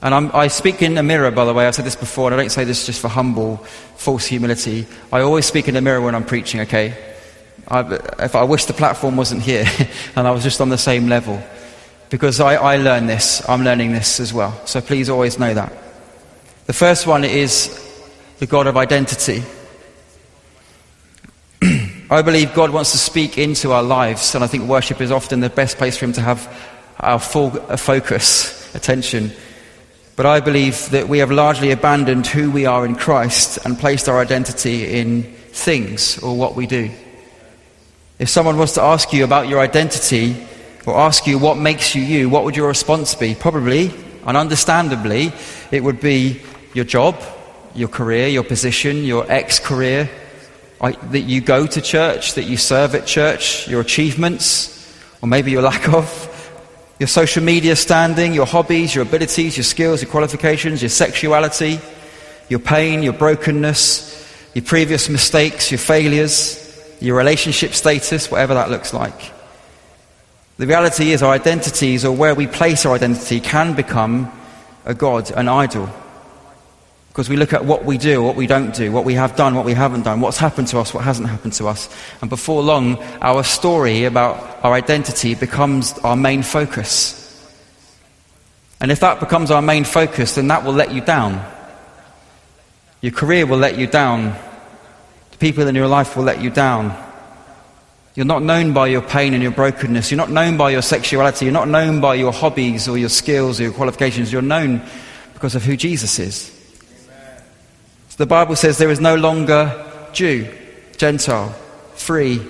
And 0.00 0.14
I'm, 0.14 0.34
i 0.34 0.48
speak 0.48 0.80
in 0.80 0.96
a 0.96 1.02
mirror, 1.02 1.30
by 1.30 1.44
the 1.44 1.52
way. 1.52 1.66
I've 1.66 1.74
said 1.74 1.84
this 1.84 1.96
before, 1.96 2.28
and 2.28 2.34
I 2.34 2.42
don't 2.42 2.50
say 2.50 2.64
this 2.64 2.86
just 2.86 3.00
for 3.00 3.08
humble, 3.08 3.56
false 3.96 4.26
humility. 4.26 4.86
I 5.12 5.20
always 5.20 5.44
speak 5.46 5.68
in 5.68 5.76
a 5.76 5.80
mirror 5.80 6.00
when 6.00 6.14
I'm 6.14 6.24
preaching, 6.24 6.60
okay? 6.62 6.96
I, 7.68 7.80
if 8.24 8.34
I 8.34 8.44
wish 8.44 8.64
the 8.64 8.72
platform 8.72 9.16
wasn't 9.16 9.42
here 9.42 9.66
and 10.16 10.26
I 10.26 10.30
was 10.30 10.42
just 10.42 10.60
on 10.60 10.70
the 10.70 10.78
same 10.78 11.08
level. 11.08 11.42
Because 12.10 12.40
I, 12.40 12.54
I 12.54 12.76
learn 12.78 13.06
this, 13.06 13.46
I'm 13.48 13.62
learning 13.62 13.92
this 13.92 14.18
as 14.18 14.32
well. 14.32 14.58
So 14.66 14.80
please 14.80 15.10
always 15.10 15.38
know 15.38 15.52
that. 15.52 15.72
The 16.66 16.72
first 16.72 17.06
one 17.06 17.24
is 17.24 17.84
the 18.38 18.46
God 18.46 18.66
of 18.66 18.76
identity. 18.76 19.42
I 22.10 22.22
believe 22.22 22.54
God 22.54 22.70
wants 22.70 22.92
to 22.92 22.98
speak 22.98 23.36
into 23.36 23.72
our 23.72 23.82
lives, 23.82 24.34
and 24.34 24.42
I 24.42 24.46
think 24.46 24.64
worship 24.64 25.02
is 25.02 25.10
often 25.10 25.40
the 25.40 25.50
best 25.50 25.76
place 25.76 25.98
for 25.98 26.06
Him 26.06 26.14
to 26.14 26.22
have 26.22 26.48
our 27.00 27.18
full 27.18 27.50
focus, 27.50 28.74
attention. 28.74 29.32
But 30.16 30.24
I 30.26 30.40
believe 30.40 30.90
that 30.90 31.08
we 31.08 31.18
have 31.18 31.30
largely 31.30 31.70
abandoned 31.70 32.26
who 32.26 32.50
we 32.50 32.64
are 32.64 32.86
in 32.86 32.96
Christ 32.96 33.58
and 33.64 33.78
placed 33.78 34.08
our 34.08 34.18
identity 34.18 34.98
in 34.98 35.22
things 35.22 36.18
or 36.18 36.36
what 36.36 36.56
we 36.56 36.66
do. 36.66 36.90
If 38.18 38.28
someone 38.28 38.58
was 38.58 38.72
to 38.72 38.82
ask 38.82 39.12
you 39.12 39.22
about 39.22 39.46
your 39.46 39.60
identity 39.60 40.44
or 40.86 40.98
ask 40.98 41.28
you 41.28 41.38
what 41.38 41.56
makes 41.56 41.94
you 41.94 42.02
you, 42.02 42.28
what 42.28 42.42
would 42.42 42.56
your 42.56 42.66
response 42.66 43.14
be? 43.14 43.36
Probably, 43.36 43.92
and 44.26 44.36
understandably, 44.36 45.32
it 45.70 45.84
would 45.84 46.00
be 46.00 46.42
your 46.74 46.84
job, 46.84 47.22
your 47.76 47.86
career, 47.86 48.26
your 48.26 48.42
position, 48.42 49.04
your 49.04 49.24
ex 49.30 49.60
career, 49.60 50.10
uh, 50.80 50.92
that 51.10 51.20
you 51.20 51.40
go 51.40 51.64
to 51.68 51.80
church, 51.80 52.34
that 52.34 52.44
you 52.44 52.56
serve 52.56 52.96
at 52.96 53.06
church, 53.06 53.68
your 53.68 53.80
achievements, 53.80 54.74
or 55.22 55.28
maybe 55.28 55.52
your 55.52 55.62
lack 55.62 55.88
of, 55.88 56.34
your 56.98 57.06
social 57.06 57.44
media 57.44 57.76
standing, 57.76 58.34
your 58.34 58.46
hobbies, 58.46 58.96
your 58.96 59.02
abilities, 59.02 59.56
your 59.56 59.62
skills, 59.62 60.02
your 60.02 60.10
qualifications, 60.10 60.82
your 60.82 60.88
sexuality, 60.88 61.78
your 62.48 62.58
pain, 62.58 63.04
your 63.04 63.12
brokenness, 63.12 64.50
your 64.54 64.64
previous 64.64 65.08
mistakes, 65.08 65.70
your 65.70 65.78
failures, 65.78 66.67
your 67.00 67.16
relationship 67.16 67.72
status, 67.72 68.30
whatever 68.30 68.54
that 68.54 68.70
looks 68.70 68.92
like. 68.92 69.32
The 70.56 70.66
reality 70.66 71.12
is, 71.12 71.22
our 71.22 71.32
identities, 71.32 72.04
or 72.04 72.14
where 72.14 72.34
we 72.34 72.46
place 72.46 72.84
our 72.84 72.94
identity, 72.94 73.40
can 73.40 73.74
become 73.74 74.32
a 74.84 74.94
God, 74.94 75.30
an 75.30 75.48
idol. 75.48 75.88
Because 77.08 77.28
we 77.28 77.36
look 77.36 77.52
at 77.52 77.64
what 77.64 77.84
we 77.84 77.98
do, 77.98 78.22
what 78.22 78.36
we 78.36 78.46
don't 78.46 78.74
do, 78.74 78.90
what 78.92 79.04
we 79.04 79.14
have 79.14 79.36
done, 79.36 79.54
what 79.54 79.64
we 79.64 79.74
haven't 79.74 80.02
done, 80.02 80.20
what's 80.20 80.38
happened 80.38 80.68
to 80.68 80.78
us, 80.78 80.94
what 80.94 81.04
hasn't 81.04 81.28
happened 81.28 81.52
to 81.54 81.68
us. 81.68 81.88
And 82.20 82.30
before 82.30 82.62
long, 82.62 82.98
our 83.20 83.42
story 83.44 84.04
about 84.04 84.64
our 84.64 84.72
identity 84.72 85.34
becomes 85.34 85.92
our 86.04 86.16
main 86.16 86.42
focus. 86.42 87.24
And 88.80 88.92
if 88.92 89.00
that 89.00 89.20
becomes 89.20 89.50
our 89.50 89.62
main 89.62 89.84
focus, 89.84 90.36
then 90.36 90.48
that 90.48 90.64
will 90.64 90.72
let 90.72 90.92
you 90.92 91.00
down. 91.00 91.44
Your 93.00 93.12
career 93.12 93.46
will 93.46 93.58
let 93.58 93.78
you 93.78 93.86
down. 93.86 94.36
People 95.38 95.66
in 95.66 95.74
your 95.74 95.86
life 95.86 96.16
will 96.16 96.24
let 96.24 96.40
you 96.40 96.50
down. 96.50 96.96
You're 98.14 98.26
not 98.26 98.42
known 98.42 98.72
by 98.72 98.88
your 98.88 99.02
pain 99.02 99.32
and 99.34 99.42
your 99.42 99.52
brokenness. 99.52 100.10
You're 100.10 100.18
not 100.18 100.30
known 100.30 100.56
by 100.56 100.70
your 100.70 100.82
sexuality. 100.82 101.44
You're 101.44 101.54
not 101.54 101.68
known 101.68 102.00
by 102.00 102.16
your 102.16 102.32
hobbies 102.32 102.88
or 102.88 102.98
your 102.98 103.08
skills 103.08 103.60
or 103.60 103.62
your 103.62 103.72
qualifications. 103.72 104.32
You're 104.32 104.42
known 104.42 104.82
because 105.34 105.54
of 105.54 105.62
who 105.62 105.76
Jesus 105.76 106.18
is. 106.18 106.50
So 108.08 108.16
the 108.16 108.26
Bible 108.26 108.56
says 108.56 108.78
there 108.78 108.90
is 108.90 108.98
no 108.98 109.14
longer 109.14 109.86
Jew, 110.12 110.52
Gentile, 110.96 111.50
free, 111.94 112.44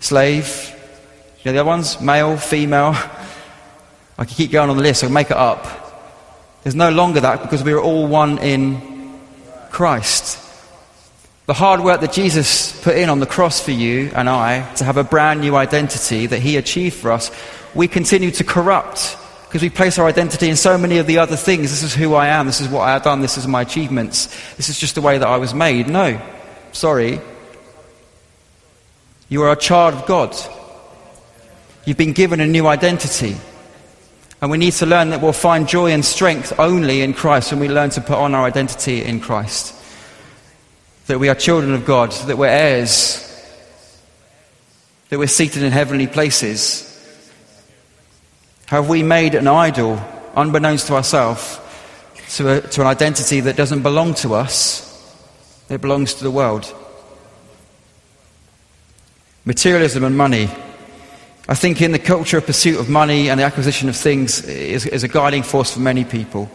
slave. 0.00 0.74
You 1.40 1.50
know 1.50 1.52
the 1.52 1.58
other 1.58 1.68
ones? 1.68 2.00
Male, 2.00 2.38
female. 2.38 2.94
I 4.16 4.24
can 4.24 4.34
keep 4.34 4.50
going 4.50 4.70
on 4.70 4.76
the 4.78 4.82
list, 4.82 5.04
I'll 5.04 5.10
make 5.10 5.30
it 5.30 5.36
up. 5.36 5.66
There's 6.62 6.74
no 6.74 6.90
longer 6.90 7.20
that 7.20 7.42
because 7.42 7.62
we 7.62 7.72
are 7.72 7.80
all 7.80 8.06
one 8.06 8.38
in 8.38 9.20
Christ. 9.70 10.47
The 11.48 11.54
hard 11.54 11.80
work 11.80 12.02
that 12.02 12.12
Jesus 12.12 12.78
put 12.82 12.94
in 12.94 13.08
on 13.08 13.20
the 13.20 13.26
cross 13.26 13.58
for 13.58 13.70
you 13.70 14.10
and 14.14 14.28
I 14.28 14.70
to 14.74 14.84
have 14.84 14.98
a 14.98 15.02
brand 15.02 15.40
new 15.40 15.56
identity 15.56 16.26
that 16.26 16.40
he 16.40 16.58
achieved 16.58 16.96
for 16.96 17.10
us, 17.10 17.30
we 17.74 17.88
continue 17.88 18.30
to 18.32 18.44
corrupt 18.44 19.16
because 19.46 19.62
we 19.62 19.70
place 19.70 19.98
our 19.98 20.06
identity 20.06 20.50
in 20.50 20.56
so 20.56 20.76
many 20.76 20.98
of 20.98 21.06
the 21.06 21.16
other 21.16 21.36
things. 21.36 21.70
This 21.70 21.82
is 21.82 21.94
who 21.94 22.12
I 22.12 22.26
am, 22.26 22.44
this 22.44 22.60
is 22.60 22.68
what 22.68 22.82
I 22.82 22.90
have 22.90 23.02
done, 23.02 23.22
this 23.22 23.38
is 23.38 23.46
my 23.46 23.62
achievements, 23.62 24.26
this 24.58 24.68
is 24.68 24.78
just 24.78 24.94
the 24.94 25.00
way 25.00 25.16
that 25.16 25.26
I 25.26 25.38
was 25.38 25.54
made. 25.54 25.88
No, 25.88 26.20
sorry. 26.72 27.18
You 29.30 29.40
are 29.44 29.52
a 29.52 29.56
child 29.56 29.94
of 29.94 30.04
God. 30.04 30.36
You've 31.86 31.96
been 31.96 32.12
given 32.12 32.40
a 32.40 32.46
new 32.46 32.66
identity. 32.66 33.38
And 34.42 34.50
we 34.50 34.58
need 34.58 34.74
to 34.74 34.84
learn 34.86 35.08
that 35.08 35.22
we'll 35.22 35.32
find 35.32 35.66
joy 35.66 35.92
and 35.92 36.04
strength 36.04 36.60
only 36.60 37.00
in 37.00 37.14
Christ 37.14 37.52
when 37.52 37.60
we 37.60 37.70
learn 37.70 37.88
to 37.88 38.02
put 38.02 38.18
on 38.18 38.34
our 38.34 38.44
identity 38.44 39.02
in 39.02 39.18
Christ 39.18 39.76
that 41.08 41.18
we 41.18 41.30
are 41.30 41.34
children 41.34 41.72
of 41.72 41.86
God, 41.86 42.12
that 42.12 42.36
we're 42.36 42.46
heirs, 42.46 43.24
that 45.08 45.18
we're 45.18 45.26
seated 45.26 45.62
in 45.62 45.72
heavenly 45.72 46.06
places? 46.06 46.84
Have 48.66 48.90
we 48.90 49.02
made 49.02 49.34
an 49.34 49.48
idol, 49.48 49.98
unbeknownst 50.36 50.86
to 50.88 50.94
ourselves, 50.94 51.58
to, 52.34 52.60
to 52.60 52.82
an 52.82 52.86
identity 52.86 53.40
that 53.40 53.56
doesn't 53.56 53.82
belong 53.82 54.12
to 54.14 54.34
us, 54.34 54.84
it 55.70 55.80
belongs 55.80 56.12
to 56.12 56.24
the 56.24 56.30
world? 56.30 56.74
Materialism 59.46 60.04
and 60.04 60.14
money. 60.14 60.50
I 61.48 61.54
think 61.54 61.80
in 61.80 61.92
the 61.92 61.98
culture 61.98 62.36
of 62.36 62.44
pursuit 62.44 62.78
of 62.78 62.90
money 62.90 63.30
and 63.30 63.40
the 63.40 63.44
acquisition 63.44 63.88
of 63.88 63.96
things 63.96 64.44
is, 64.44 64.84
is 64.84 65.04
a 65.04 65.08
guiding 65.08 65.42
force 65.42 65.72
for 65.72 65.80
many 65.80 66.04
people. 66.04 66.50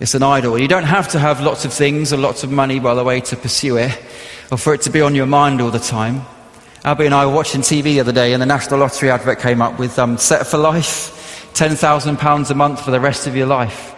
It's 0.00 0.14
an 0.14 0.22
idol. 0.22 0.58
You 0.58 0.68
don't 0.68 0.84
have 0.84 1.08
to 1.10 1.18
have 1.18 1.40
lots 1.40 1.64
of 1.64 1.72
things 1.72 2.12
or 2.12 2.16
lots 2.16 2.44
of 2.44 2.50
money, 2.50 2.80
by 2.80 2.94
the 2.94 3.04
way, 3.04 3.20
to 3.20 3.36
pursue 3.36 3.76
it 3.76 3.96
or 4.50 4.58
for 4.58 4.74
it 4.74 4.82
to 4.82 4.90
be 4.90 5.00
on 5.00 5.14
your 5.14 5.26
mind 5.26 5.60
all 5.60 5.70
the 5.70 5.78
time. 5.78 6.22
Abby 6.84 7.06
and 7.06 7.14
I 7.14 7.26
were 7.26 7.32
watching 7.32 7.60
TV 7.60 7.84
the 7.84 8.00
other 8.00 8.12
day 8.12 8.32
and 8.32 8.42
the 8.42 8.46
National 8.46 8.80
Lottery 8.80 9.10
advert 9.10 9.38
came 9.38 9.62
up 9.62 9.78
with 9.78 9.98
um, 9.98 10.18
Set 10.18 10.46
for 10.46 10.58
Life, 10.58 11.52
£10,000 11.54 12.50
a 12.50 12.54
month 12.54 12.84
for 12.84 12.90
the 12.90 13.00
rest 13.00 13.26
of 13.26 13.36
your 13.36 13.46
life. 13.46 13.94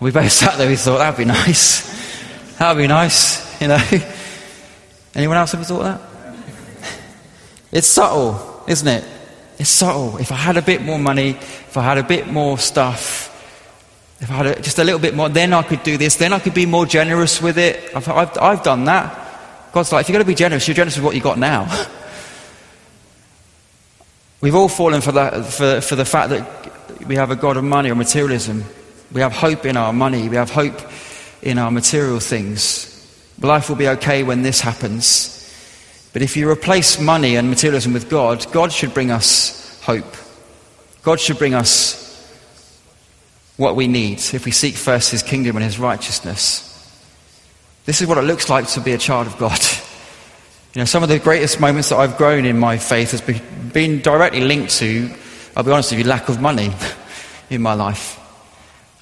We 0.00 0.10
both 0.10 0.32
sat 0.32 0.58
there, 0.58 0.66
and 0.66 0.72
we 0.72 0.76
thought, 0.76 0.98
that'd 0.98 1.16
be 1.16 1.24
nice. 1.24 2.58
That'd 2.58 2.82
be 2.82 2.86
nice, 2.86 3.60
you 3.60 3.68
know. 3.68 3.78
Anyone 5.14 5.36
else 5.38 5.54
ever 5.54 5.64
thought 5.64 5.82
that? 5.84 6.00
It's 7.72 7.86
subtle, 7.86 8.64
isn't 8.68 8.88
it? 8.88 9.04
It's 9.58 9.70
subtle. 9.70 10.18
If 10.18 10.32
I 10.32 10.36
had 10.36 10.56
a 10.56 10.62
bit 10.62 10.82
more 10.82 10.98
money, 10.98 11.30
if 11.30 11.76
I 11.76 11.82
had 11.82 11.96
a 11.96 12.02
bit 12.02 12.26
more 12.26 12.58
stuff, 12.58 13.25
if 14.20 14.30
I 14.30 14.34
had 14.34 14.46
a, 14.46 14.60
just 14.60 14.78
a 14.78 14.84
little 14.84 15.00
bit 15.00 15.14
more, 15.14 15.28
then 15.28 15.52
I 15.52 15.62
could 15.62 15.82
do 15.82 15.96
this, 15.96 16.16
then 16.16 16.32
I 16.32 16.38
could 16.38 16.54
be 16.54 16.66
more 16.66 16.86
generous 16.86 17.42
with 17.42 17.58
it. 17.58 17.94
I've, 17.94 18.08
I've, 18.08 18.38
I've 18.38 18.62
done 18.62 18.84
that. 18.84 19.72
God's 19.72 19.92
like, 19.92 20.02
if 20.02 20.08
you're 20.08 20.14
going 20.14 20.24
to 20.24 20.28
be 20.28 20.34
generous, 20.34 20.66
you're 20.66 20.74
generous 20.74 20.96
with 20.96 21.04
what 21.04 21.14
you've 21.14 21.24
got 21.24 21.38
now. 21.38 21.66
We've 24.40 24.54
all 24.54 24.68
fallen 24.68 25.00
for, 25.00 25.12
that, 25.12 25.44
for, 25.46 25.80
for 25.80 25.96
the 25.96 26.04
fact 26.04 26.30
that 26.30 27.06
we 27.06 27.16
have 27.16 27.30
a 27.30 27.36
God 27.36 27.56
of 27.56 27.64
money 27.64 27.90
or 27.90 27.94
materialism. 27.94 28.64
We 29.12 29.20
have 29.20 29.32
hope 29.32 29.66
in 29.66 29.76
our 29.76 29.92
money, 29.92 30.28
we 30.28 30.36
have 30.36 30.50
hope 30.50 30.80
in 31.42 31.58
our 31.58 31.70
material 31.70 32.20
things. 32.20 32.92
Life 33.40 33.68
will 33.68 33.76
be 33.76 33.88
okay 33.88 34.22
when 34.22 34.42
this 34.42 34.60
happens. 34.60 35.32
But 36.12 36.22
if 36.22 36.36
you 36.36 36.50
replace 36.50 36.98
money 36.98 37.36
and 37.36 37.50
materialism 37.50 37.92
with 37.92 38.08
God, 38.08 38.50
God 38.50 38.72
should 38.72 38.94
bring 38.94 39.10
us 39.10 39.78
hope. 39.82 40.16
God 41.02 41.20
should 41.20 41.38
bring 41.38 41.52
us 41.52 42.05
what 43.56 43.76
we 43.76 43.86
need 43.86 44.18
if 44.34 44.44
we 44.44 44.50
seek 44.50 44.74
first 44.74 45.10
his 45.10 45.22
kingdom 45.22 45.56
and 45.56 45.64
his 45.64 45.78
righteousness. 45.78 46.62
This 47.84 48.00
is 48.00 48.08
what 48.08 48.18
it 48.18 48.22
looks 48.22 48.48
like 48.48 48.68
to 48.68 48.80
be 48.80 48.92
a 48.92 48.98
child 48.98 49.26
of 49.26 49.38
God. 49.38 49.60
You 50.74 50.80
know, 50.80 50.86
some 50.86 51.02
of 51.02 51.08
the 51.08 51.18
greatest 51.18 51.58
moments 51.58 51.88
that 51.88 51.96
I've 51.96 52.18
grown 52.18 52.44
in 52.44 52.58
my 52.58 52.76
faith 52.76 53.12
has 53.12 53.22
been 53.22 54.02
directly 54.02 54.42
linked 54.42 54.72
to, 54.72 55.10
I'll 55.56 55.62
be 55.62 55.70
honest 55.70 55.90
with 55.90 56.00
you, 56.00 56.04
lack 56.04 56.28
of 56.28 56.38
money 56.38 56.70
in 57.50 57.62
my 57.62 57.72
life. 57.72 58.20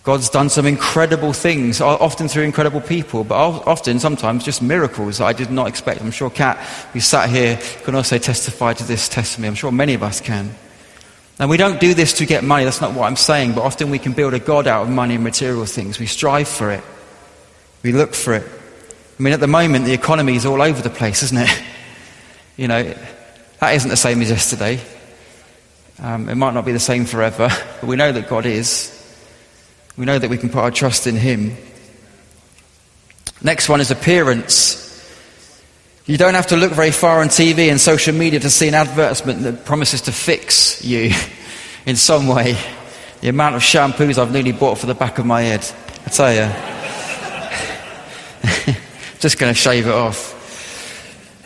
God's 0.05 0.31
done 0.31 0.51
some 0.51 0.67
incredible 0.67 1.33
things, 1.33 1.81
often 1.81 2.29
through 2.29 2.45
incredible 2.45 2.81
people, 2.81 3.25
but 3.25 3.35
often, 3.35 3.99
sometimes, 3.99 4.45
just 4.45 4.63
miracles 4.63 5.19
that 5.19 5.25
I 5.25 5.33
did 5.33 5.51
not 5.51 5.67
expect. 5.67 6.01
I'm 6.01 6.13
sure 6.13 6.31
Kat, 6.31 6.59
who 6.93 7.01
sat 7.01 7.29
here, 7.29 7.59
can 7.83 7.97
also 7.97 8.19
testify 8.19 8.73
to 8.75 8.85
this 8.85 9.09
testimony. 9.09 9.49
I'm 9.49 9.57
sure 9.57 9.73
many 9.73 9.95
of 9.95 10.05
us 10.05 10.21
can. 10.21 10.55
And 11.39 11.51
we 11.51 11.57
don't 11.57 11.81
do 11.81 11.95
this 11.95 12.13
to 12.15 12.27
get 12.27 12.45
money, 12.45 12.65
that's 12.65 12.81
not 12.81 12.95
what 12.95 13.07
I'm 13.07 13.17
saying, 13.17 13.55
but 13.55 13.63
often 13.63 13.91
we 13.91 13.99
can 13.99 14.13
build 14.13 14.35
a 14.35 14.39
God 14.39 14.67
out 14.67 14.83
of 14.83 14.89
money 14.89 15.17
and 15.17 15.25
material 15.25 15.67
things. 15.67 15.99
We 15.99 16.07
strive 16.07 16.49
for 16.49 16.71
it, 16.71 16.85
we 17.83 17.93
look 17.93 18.15
for 18.15 18.35
it. 18.35 18.47
I 19.19 19.23
mean, 19.23 19.33
at 19.33 19.41
the 19.41 19.47
moment, 19.47 19.85
the 19.85 19.93
economy 19.93 20.37
is 20.37 20.47
all 20.47 20.63
over 20.63 20.81
the 20.81 20.91
place, 20.91 21.23
isn't 21.23 21.39
it? 21.39 21.63
You 22.57 22.69
know, 22.69 22.95
that 23.59 23.75
isn't 23.75 23.91
the 23.91 23.97
same 23.97 24.23
as 24.23 24.31
yesterday. 24.31 24.81
Um, 26.01 26.29
it 26.29 26.37
might 26.37 26.55
not 26.55 26.65
be 26.65 26.71
the 26.71 26.79
same 26.79 27.05
forever, 27.05 27.49
but 27.81 27.89
we 27.89 27.97
know 27.97 28.13
that 28.13 28.29
God 28.29 28.47
is. 28.47 28.93
We 29.97 30.05
know 30.05 30.21
that 30.21 30.31
we 30.31 30.39
can 30.39 30.51
put 30.51 30.61
our 30.61 30.71
trust 30.71 31.09
in 31.09 31.17
Him. 31.17 31.57
Next 33.43 33.69
one 33.69 33.81
is 33.81 33.91
appearance. 33.91 34.94
You 36.07 36.19
don't 36.19 36.35
have 36.35 36.49
to 36.49 36.57
look 36.57 36.73
very 36.73 36.91
far 36.91 37.23
on 37.23 37.29
TV 37.29 37.71
and 37.71 37.81
social 37.81 38.15
media 38.15 38.39
to 38.41 38.51
see 38.51 38.69
an 38.69 38.75
advertisement 38.75 39.43
that 39.45 39.65
promises 39.65 40.03
to 40.03 40.13
fix 40.13 40.85
you 40.85 41.11
in 41.87 41.97
some 41.97 42.27
way. 42.29 42.59
The 43.23 43.31
amount 43.31 43.55
of 43.55 43.63
shampoos 43.63 44.19
I've 44.19 44.31
nearly 44.31 44.53
bought 44.53 44.77
for 44.77 44.85
the 44.85 44.95
back 44.95 45.19
of 45.19 45.25
my 45.25 45.41
head, 45.41 45.67
I 46.05 46.11
tell 46.11 46.31
you. 46.31 46.51
Just 49.19 49.39
going 49.39 49.55
to 49.55 49.59
shave 49.59 49.87
it 49.87 49.95
off. 49.95 50.33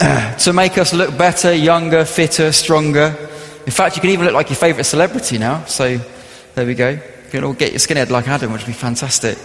to 0.40 0.52
make 0.52 0.76
us 0.76 0.92
look 0.92 1.16
better, 1.16 1.54
younger, 1.54 2.04
fitter, 2.04 2.50
stronger. 2.50 3.16
In 3.64 3.70
fact, 3.70 3.94
you 3.94 4.00
can 4.00 4.10
even 4.10 4.24
look 4.24 4.34
like 4.34 4.48
your 4.48 4.56
favourite 4.56 4.86
celebrity 4.86 5.38
now. 5.38 5.64
So 5.66 5.98
there 6.56 6.66
we 6.66 6.74
go. 6.74 6.90
You 6.90 7.30
can 7.30 7.44
all 7.44 7.52
get 7.52 7.70
your 7.70 7.78
skinhead 7.78 8.10
like 8.10 8.26
Adam, 8.26 8.52
which 8.52 8.62
would 8.62 8.66
be 8.66 8.72
fantastic. 8.72 9.38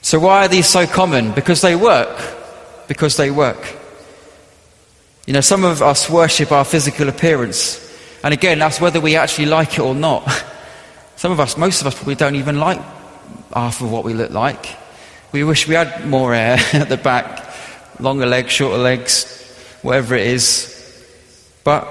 So, 0.00 0.18
why 0.18 0.46
are 0.46 0.48
these 0.48 0.66
so 0.66 0.86
common? 0.86 1.32
Because 1.32 1.60
they 1.60 1.76
work. 1.76 2.39
Because 2.90 3.16
they 3.16 3.30
work. 3.30 3.76
You 5.24 5.32
know, 5.32 5.42
some 5.42 5.62
of 5.62 5.80
us 5.80 6.10
worship 6.10 6.50
our 6.50 6.64
physical 6.64 7.08
appearance. 7.08 7.78
And 8.24 8.34
again, 8.34 8.58
that's 8.58 8.80
whether 8.80 9.00
we 9.00 9.14
actually 9.14 9.46
like 9.46 9.74
it 9.74 9.78
or 9.78 9.94
not. 9.94 10.28
Some 11.16 11.30
of 11.30 11.38
us, 11.38 11.56
most 11.56 11.80
of 11.80 11.86
us 11.86 11.94
probably 11.94 12.16
don't 12.16 12.34
even 12.34 12.58
like 12.58 12.80
half 13.54 13.80
of 13.80 13.92
what 13.92 14.02
we 14.02 14.12
look 14.12 14.32
like. 14.32 14.74
We 15.30 15.44
wish 15.44 15.68
we 15.68 15.76
had 15.76 16.04
more 16.08 16.34
hair 16.34 16.58
at 16.72 16.88
the 16.88 16.96
back, 16.96 17.48
longer 18.00 18.26
legs, 18.26 18.50
shorter 18.50 18.78
legs, 18.78 19.78
whatever 19.82 20.16
it 20.16 20.26
is. 20.26 21.06
But 21.62 21.86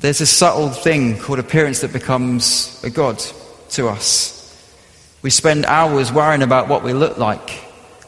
there's 0.00 0.20
a 0.20 0.26
subtle 0.26 0.70
thing 0.70 1.20
called 1.20 1.38
appearance 1.38 1.82
that 1.82 1.92
becomes 1.92 2.82
a 2.82 2.90
God 2.90 3.22
to 3.70 3.86
us. 3.86 4.34
We 5.22 5.30
spend 5.30 5.66
hours 5.66 6.12
worrying 6.12 6.42
about 6.42 6.66
what 6.66 6.82
we 6.82 6.94
look 6.94 7.16
like, 7.16 7.48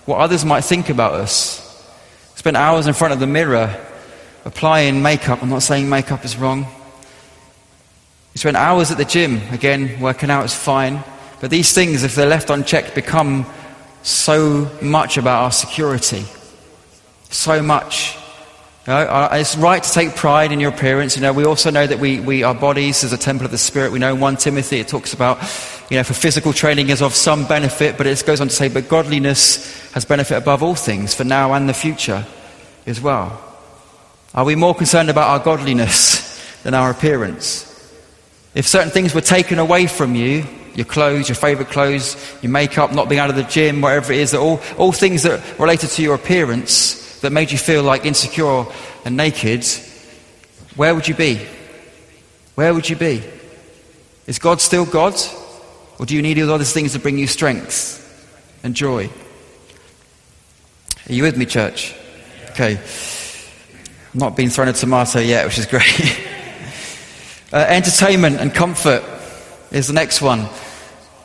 what 0.05 0.19
others 0.19 0.45
might 0.45 0.63
think 0.63 0.89
about 0.89 1.13
us. 1.13 1.63
Spend 2.47 2.57
hours 2.57 2.87
in 2.87 2.95
front 2.95 3.13
of 3.13 3.19
the 3.19 3.27
mirror 3.27 3.77
applying 4.45 5.03
makeup. 5.03 5.43
I'm 5.43 5.49
not 5.49 5.65
saying 5.65 5.89
makeup 5.89 6.25
is 6.25 6.37
wrong. 6.37 6.61
You 6.61 8.39
spend 8.39 8.57
hours 8.57 8.93
at 8.93 8.99
the 8.99 9.05
gym, 9.05 9.41
again, 9.51 9.99
working 10.01 10.31
out 10.31 10.45
is 10.45 10.55
fine. 10.55 11.03
But 11.41 11.51
these 11.51 11.73
things, 11.73 12.05
if 12.05 12.15
they're 12.15 12.29
left 12.29 12.49
unchecked, 12.49 12.95
become 12.95 13.47
so 14.05 14.71
much 14.81 15.19
about 15.19 15.43
our 15.43 15.51
security. 15.51 16.25
So 17.31 17.61
much 17.63 18.17
you 18.87 18.93
know, 18.93 19.01
uh, 19.01 19.29
it's 19.33 19.57
right 19.57 19.83
to 19.83 19.91
take 19.91 20.15
pride 20.15 20.53
in 20.53 20.61
your 20.61 20.71
appearance. 20.71 21.17
You 21.17 21.23
know, 21.23 21.33
we 21.33 21.45
also 21.45 21.73
know 21.73 21.85
that 21.85 21.99
we, 21.99 22.21
we, 22.21 22.45
our 22.45 22.55
bodies 22.55 23.03
is 23.03 23.13
a 23.13 23.19
temple 23.19 23.45
of 23.45 23.51
the 23.51 23.59
Spirit. 23.59 23.91
We 23.91 23.99
know 23.99 24.15
in 24.15 24.21
1 24.21 24.37
Timothy 24.37 24.79
it 24.79 24.87
talks 24.87 25.13
about, 25.13 25.39
you 25.91 25.97
know, 25.97 26.05
for 26.05 26.15
physical 26.15 26.53
training 26.53 26.91
is 26.91 27.03
of 27.03 27.13
some 27.13 27.49
benefit, 27.49 27.99
but 27.99 28.07
it 28.07 28.23
goes 28.25 28.41
on 28.41 28.47
to 28.47 28.55
say, 28.55 28.69
but 28.69 28.89
godliness 28.89 29.91
has 29.91 30.05
benefit 30.05 30.37
above 30.37 30.63
all 30.63 30.77
things 30.77 31.13
for 31.13 31.25
now 31.25 31.53
and 31.53 31.69
the 31.69 31.75
future 31.75 32.25
as 32.87 33.01
well. 33.01 33.43
Are 34.35 34.45
we 34.45 34.55
more 34.55 34.75
concerned 34.75 35.11
about 35.11 35.29
our 35.29 35.45
godliness 35.45 36.63
than 36.63 36.75
our 36.75 36.91
appearance? 36.91 37.65
If 38.55 38.67
certain 38.67 38.91
things 38.91 39.15
were 39.15 39.21
taken 39.21 39.59
away 39.59 39.87
from 39.87 40.15
you, 40.15 40.47
your 40.75 40.87
clothes, 40.87 41.29
your 41.29 41.37
favorite 41.37 41.69
clothes, 41.69 42.17
your 42.43 42.53
makeup, 42.53 42.93
not 42.93 43.09
being 43.09 43.19
out 43.19 43.31
of 43.31 43.37
the 43.37 43.43
gym, 43.45 43.81
whatever 43.81 44.13
it 44.13 44.21
is, 44.21 44.35
all, 44.35 44.61
all 44.77 44.93
things 44.93 45.23
that 45.23 45.59
related 45.59 45.91
to 45.91 46.03
your 46.03 46.15
appearance, 46.15 47.21
that 47.21 47.33
made 47.33 47.51
you 47.51 47.59
feel 47.59 47.83
like 47.83 48.05
insecure 48.05 48.67
and 49.05 49.17
naked, 49.17 49.65
where 50.77 50.95
would 50.95 51.09
you 51.09 51.15
be? 51.15 51.41
Where 52.55 52.75
would 52.75 52.89
you 52.89 52.97
be? 52.97 53.23
Is 54.27 54.39
God 54.39 54.61
still 54.61 54.85
God? 54.85 55.15
Or 55.99 56.05
do 56.05 56.15
you 56.15 56.21
need 56.21 56.39
all 56.39 56.51
other 56.51 56.65
things 56.65 56.93
to 56.93 56.99
bring 56.99 57.17
you 57.17 57.27
strength 57.27 58.03
and 58.63 58.75
joy? 58.75 59.09
Are 61.09 61.13
you 61.13 61.23
with 61.23 61.37
me, 61.39 61.47
church? 61.47 61.95
Okay. 62.59 62.81
Not 64.15 64.35
been 64.35 64.49
thrown 64.49 64.69
a 64.69 64.73
tomato 64.73 65.19
yet, 65.19 65.45
which 65.45 65.59
is 65.59 65.67
great. 65.67 65.83
uh, 67.53 67.57
entertainment 67.57 68.41
and 68.41 68.55
comfort 68.55 69.05
is 69.71 69.89
the 69.89 69.93
next 69.93 70.23
one. 70.23 70.47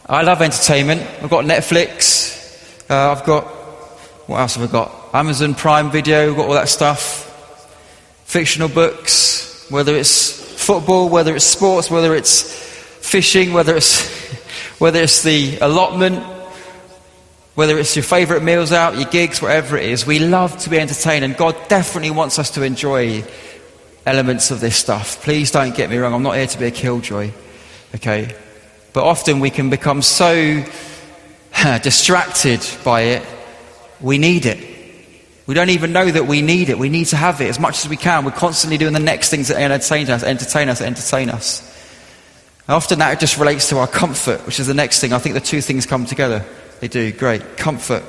I 0.07 0.23
love 0.23 0.41
entertainment. 0.41 0.99
I've 1.23 1.29
got 1.29 1.45
Netflix. 1.45 2.89
Uh, 2.89 3.13
I've 3.13 3.23
got, 3.23 3.45
what 4.27 4.41
else 4.41 4.55
have 4.55 4.67
I 4.67 4.71
got? 4.73 4.93
Amazon 5.13 5.55
Prime 5.55 5.89
Video, 5.89 6.31
I've 6.31 6.35
got 6.35 6.47
all 6.47 6.53
that 6.55 6.67
stuff. 6.67 7.29
Fictional 8.25 8.67
books, 8.67 9.67
whether 9.69 9.95
it's 9.95 10.61
football, 10.61 11.07
whether 11.07 11.33
it's 11.33 11.45
sports, 11.45 11.89
whether 11.89 12.13
it's 12.13 12.51
fishing, 13.07 13.53
whether 13.53 13.77
it's, 13.77 14.05
whether 14.79 14.99
it's 14.99 15.23
the 15.23 15.59
allotment, 15.59 16.40
whether 17.55 17.77
it's 17.77 17.95
your 17.95 18.03
favourite 18.03 18.43
meals 18.43 18.71
out, 18.71 18.95
your 18.95 19.09
gigs, 19.09 19.41
whatever 19.41 19.77
it 19.77 19.85
is. 19.85 20.05
We 20.05 20.19
love 20.19 20.57
to 20.59 20.69
be 20.69 20.79
entertained, 20.79 21.25
and 21.25 21.35
God 21.35 21.55
definitely 21.67 22.11
wants 22.11 22.39
us 22.39 22.51
to 22.51 22.63
enjoy 22.63 23.23
elements 24.05 24.51
of 24.51 24.59
this 24.59 24.75
stuff. 24.75 25.21
Please 25.23 25.51
don't 25.51 25.75
get 25.75 25.89
me 25.89 25.97
wrong, 25.97 26.13
I'm 26.13 26.23
not 26.23 26.35
here 26.35 26.47
to 26.47 26.59
be 26.59 26.65
a 26.65 26.71
killjoy, 26.71 27.31
okay? 27.95 28.35
But 28.93 29.03
often 29.03 29.39
we 29.39 29.49
can 29.49 29.69
become 29.69 30.01
so 30.01 30.63
distracted 31.83 32.65
by 32.83 33.01
it, 33.01 33.25
we 33.99 34.17
need 34.17 34.45
it. 34.45 34.67
We 35.47 35.55
don't 35.55 35.69
even 35.71 35.91
know 35.91 36.09
that 36.09 36.27
we 36.27 36.41
need 36.41 36.69
it. 36.69 36.77
We 36.77 36.87
need 36.87 37.05
to 37.05 37.17
have 37.17 37.41
it 37.41 37.49
as 37.49 37.59
much 37.59 37.83
as 37.83 37.89
we 37.89 37.97
can. 37.97 38.23
We're 38.23 38.31
constantly 38.31 38.77
doing 38.77 38.93
the 38.93 38.99
next 38.99 39.29
things 39.29 39.49
that 39.49 39.57
entertain 39.57 40.09
us, 40.09 40.23
entertain 40.23 40.69
us, 40.69 40.81
entertain 40.81 41.29
us. 41.29 41.67
Often 42.69 42.99
that 42.99 43.19
just 43.19 43.37
relates 43.37 43.67
to 43.69 43.77
our 43.79 43.87
comfort, 43.87 44.45
which 44.45 44.59
is 44.59 44.67
the 44.67 44.73
next 44.73 45.01
thing. 45.01 45.11
I 45.11 45.19
think 45.19 45.33
the 45.33 45.41
two 45.41 45.59
things 45.59 45.85
come 45.85 46.05
together. 46.05 46.45
They 46.81 46.87
do. 46.87 47.11
Great. 47.13 47.57
Comfort. 47.57 48.03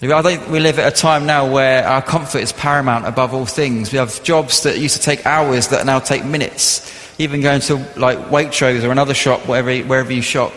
I 0.00 0.22
think 0.22 0.48
we 0.48 0.58
live 0.60 0.78
at 0.78 0.92
a 0.92 0.96
time 0.96 1.26
now 1.26 1.52
where 1.52 1.86
our 1.86 2.00
comfort 2.00 2.38
is 2.38 2.52
paramount 2.52 3.06
above 3.06 3.34
all 3.34 3.46
things. 3.46 3.92
We 3.92 3.98
have 3.98 4.22
jobs 4.22 4.62
that 4.62 4.78
used 4.78 4.96
to 4.96 5.02
take 5.02 5.26
hours 5.26 5.68
that 5.68 5.84
now 5.84 5.98
take 5.98 6.24
minutes. 6.24 6.94
Even 7.18 7.40
going 7.40 7.60
to 7.62 7.76
like 7.96 8.18
Waitrose 8.30 8.84
or 8.84 8.90
another 8.90 9.12
shop, 9.12 9.46
wherever, 9.46 9.76
wherever 9.86 10.12
you 10.12 10.22
shop, 10.22 10.52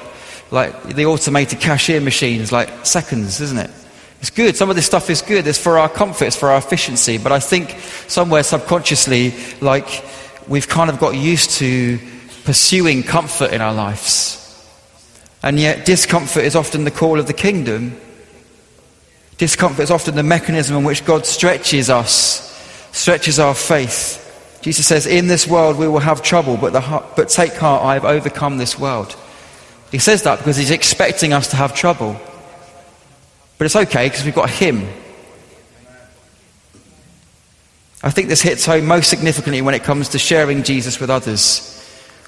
like 0.51 0.83
the 0.83 1.05
automated 1.05 1.59
cashier 1.59 1.99
machines, 1.99 2.51
like 2.51 2.85
seconds, 2.85 3.41
isn't 3.41 3.57
it? 3.57 3.71
It's 4.21 4.29
good. 4.29 4.55
Some 4.55 4.69
of 4.69 4.75
this 4.75 4.85
stuff 4.85 5.09
is 5.09 5.23
good. 5.23 5.47
It's 5.47 5.57
for 5.57 5.79
our 5.79 5.89
comfort, 5.89 6.25
it's 6.25 6.35
for 6.35 6.49
our 6.49 6.59
efficiency. 6.59 7.17
But 7.17 7.31
I 7.31 7.39
think 7.39 7.71
somewhere 8.07 8.43
subconsciously, 8.43 9.33
like, 9.59 10.05
we've 10.47 10.67
kind 10.67 10.91
of 10.91 10.99
got 10.99 11.15
used 11.15 11.49
to 11.57 11.99
pursuing 12.45 13.01
comfort 13.01 13.51
in 13.51 13.59
our 13.59 13.73
lives. 13.73 14.40
And 15.43 15.59
yet, 15.59 15.85
discomfort 15.85 16.43
is 16.43 16.55
often 16.55 16.83
the 16.83 16.91
call 16.91 17.19
of 17.19 17.27
the 17.27 17.33
kingdom. 17.33 17.99
Discomfort 19.37 19.83
is 19.83 19.91
often 19.91 20.15
the 20.15 20.23
mechanism 20.23 20.77
in 20.77 20.83
which 20.83 21.03
God 21.03 21.25
stretches 21.25 21.89
us, 21.89 22.47
stretches 22.91 23.39
our 23.39 23.55
faith. 23.55 24.19
Jesus 24.61 24.85
says, 24.85 25.07
In 25.07 25.27
this 25.27 25.47
world 25.47 25.77
we 25.77 25.87
will 25.87 25.99
have 25.99 26.21
trouble, 26.21 26.57
but, 26.57 26.73
but 27.15 27.29
take 27.29 27.53
heart, 27.53 27.83
I 27.83 27.95
have 27.95 28.05
overcome 28.05 28.57
this 28.57 28.77
world. 28.77 29.15
He 29.91 29.97
says 29.97 30.23
that 30.23 30.37
because 30.37 30.57
he's 30.57 30.71
expecting 30.71 31.33
us 31.33 31.49
to 31.49 31.55
have 31.57 31.75
trouble. 31.75 32.19
But 33.57 33.65
it's 33.65 33.75
okay 33.75 34.07
because 34.07 34.25
we've 34.25 34.33
got 34.33 34.49
Him. 34.49 34.87
I 38.01 38.09
think 38.09 38.27
this 38.27 38.41
hits 38.41 38.65
home 38.65 38.87
most 38.87 39.07
significantly 39.07 39.61
when 39.61 39.75
it 39.75 39.83
comes 39.83 40.09
to 40.09 40.17
sharing 40.17 40.63
Jesus 40.63 40.99
with 40.99 41.11
others. 41.11 41.70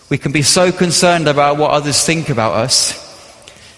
We 0.10 0.18
can 0.18 0.32
be 0.32 0.42
so 0.42 0.72
concerned 0.72 1.28
about 1.28 1.58
what 1.58 1.72
others 1.72 2.06
think 2.06 2.30
about 2.30 2.54
us, 2.54 3.00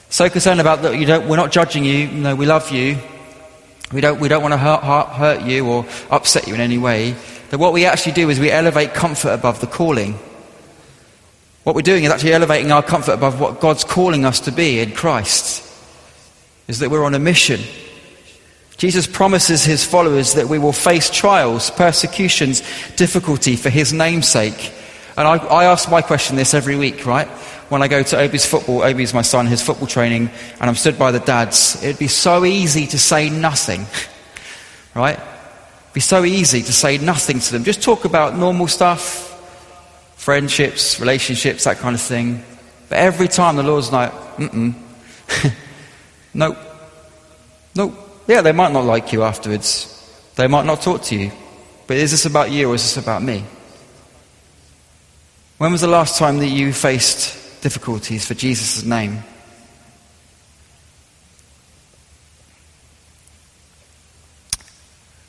so 0.09 0.29
concerned 0.29 0.59
about 0.59 0.81
that 0.81 0.97
you 0.97 1.05
don't, 1.05 1.27
we're 1.27 1.37
not 1.37 1.51
judging 1.51 1.85
you, 1.85 2.07
know, 2.07 2.35
we 2.35 2.45
love 2.45 2.71
you, 2.71 2.97
we 3.91 4.01
don't, 4.01 4.19
we 4.19 4.27
don't 4.27 4.41
want 4.41 4.53
to 4.53 4.57
hurt, 4.57 4.81
hurt, 4.83 5.07
hurt 5.09 5.41
you 5.43 5.67
or 5.67 5.85
upset 6.09 6.47
you 6.47 6.55
in 6.55 6.61
any 6.61 6.77
way, 6.77 7.15
that 7.49 7.59
what 7.59 7.73
we 7.73 7.85
actually 7.85 8.13
do 8.13 8.29
is 8.29 8.39
we 8.39 8.51
elevate 8.51 8.93
comfort 8.93 9.29
above 9.29 9.61
the 9.61 9.67
calling. 9.67 10.17
What 11.63 11.75
we're 11.75 11.81
doing 11.81 12.03
is 12.03 12.11
actually 12.11 12.33
elevating 12.33 12.71
our 12.71 12.83
comfort 12.83 13.13
above 13.13 13.39
what 13.39 13.59
God's 13.59 13.83
calling 13.83 14.25
us 14.25 14.39
to 14.41 14.51
be 14.51 14.79
in 14.79 14.91
Christ. 14.91 15.63
Is 16.67 16.79
that 16.79 16.89
we're 16.89 17.05
on 17.05 17.15
a 17.15 17.19
mission. 17.19 17.61
Jesus 18.77 19.07
promises 19.07 19.63
his 19.63 19.83
followers 19.83 20.33
that 20.33 20.47
we 20.47 20.59
will 20.59 20.73
face 20.73 21.09
trials, 21.09 21.71
persecutions, 21.71 22.61
difficulty 22.95 23.55
for 23.55 23.69
his 23.69 23.93
name's 23.93 24.27
sake. 24.27 24.73
And 25.17 25.27
I, 25.27 25.37
I 25.37 25.65
ask 25.65 25.89
my 25.89 26.01
question 26.01 26.35
this 26.35 26.53
every 26.53 26.75
week, 26.75 27.05
right? 27.05 27.27
When 27.69 27.81
I 27.81 27.87
go 27.87 28.03
to 28.03 28.17
Obi's 28.17 28.45
football, 28.45 28.83
Obi's 28.83 29.13
my 29.13 29.21
son, 29.21 29.47
his 29.47 29.61
football 29.61 29.87
training, 29.87 30.29
and 30.59 30.69
I'm 30.69 30.75
stood 30.75 30.99
by 30.99 31.11
the 31.11 31.19
dads, 31.19 31.81
it'd 31.81 31.99
be 31.99 32.07
so 32.07 32.43
easy 32.43 32.85
to 32.87 32.99
say 32.99 33.29
nothing, 33.29 33.85
right? 34.93 35.17
It'd 35.17 35.93
be 35.93 36.01
so 36.01 36.25
easy 36.25 36.61
to 36.63 36.73
say 36.73 36.97
nothing 36.97 37.39
to 37.39 37.51
them. 37.53 37.63
Just 37.63 37.81
talk 37.81 38.03
about 38.03 38.35
normal 38.37 38.67
stuff, 38.67 39.31
friendships, 40.17 40.99
relationships, 40.99 41.63
that 41.63 41.77
kind 41.77 41.95
of 41.95 42.01
thing. 42.01 42.43
But 42.89 42.99
every 42.99 43.27
time 43.27 43.55
the 43.55 43.63
Lord's 43.63 43.91
like, 43.91 44.11
mm-mm. 44.35 44.73
nope. 46.33 46.57
Nope. 47.73 47.93
Yeah, 48.27 48.41
they 48.41 48.51
might 48.51 48.71
not 48.73 48.85
like 48.85 49.13
you 49.13 49.23
afterwards. 49.23 49.91
They 50.35 50.47
might 50.47 50.65
not 50.65 50.81
talk 50.81 51.03
to 51.03 51.15
you. 51.15 51.31
But 51.87 51.97
is 51.97 52.11
this 52.11 52.25
about 52.25 52.51
you 52.51 52.71
or 52.71 52.75
is 52.75 52.83
this 52.83 52.97
about 52.97 53.23
me? 53.23 53.45
When 55.57 55.71
was 55.71 55.81
the 55.81 55.87
last 55.87 56.17
time 56.17 56.39
that 56.39 56.47
you 56.47 56.73
faced 56.73 57.61
difficulties 57.61 58.27
for 58.27 58.33
Jesus' 58.33 58.83
name? 58.83 59.23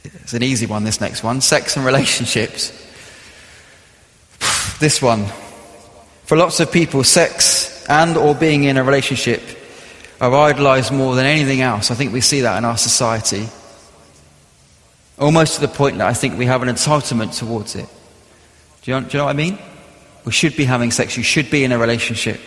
It's 0.02 0.34
an 0.34 0.42
easy 0.42 0.66
one, 0.66 0.82
this 0.82 1.00
next 1.00 1.22
one. 1.22 1.40
Sex 1.40 1.76
and 1.76 1.86
relationships. 1.86 2.72
This 4.80 5.00
one. 5.00 5.24
For 6.24 6.36
lots 6.36 6.60
of 6.60 6.70
people, 6.70 7.02
sex 7.04 7.86
and 7.88 8.16
or 8.16 8.34
being 8.34 8.64
in 8.64 8.76
a 8.76 8.84
relationship 8.84 9.40
are 10.20 10.34
idolized 10.34 10.92
more 10.92 11.14
than 11.14 11.24
anything 11.24 11.60
else. 11.60 11.90
I 11.90 11.94
think 11.94 12.12
we 12.12 12.20
see 12.20 12.40
that 12.40 12.58
in 12.58 12.64
our 12.64 12.76
society. 12.76 13.48
Almost 15.18 15.54
to 15.54 15.60
the 15.60 15.68
point 15.68 15.98
that 15.98 16.08
I 16.08 16.12
think 16.12 16.36
we 16.36 16.46
have 16.46 16.62
an 16.62 16.68
entitlement 16.68 17.38
towards 17.38 17.76
it. 17.76 17.88
Do 18.82 18.90
you, 18.90 19.00
do 19.00 19.06
you 19.06 19.18
know 19.18 19.24
what 19.24 19.30
I 19.30 19.34
mean? 19.34 19.58
We 20.26 20.32
should 20.32 20.56
be 20.56 20.64
having 20.64 20.90
sex. 20.90 21.16
You 21.16 21.22
should 21.22 21.50
be 21.50 21.64
in 21.64 21.72
a 21.72 21.78
relationship. 21.78 22.40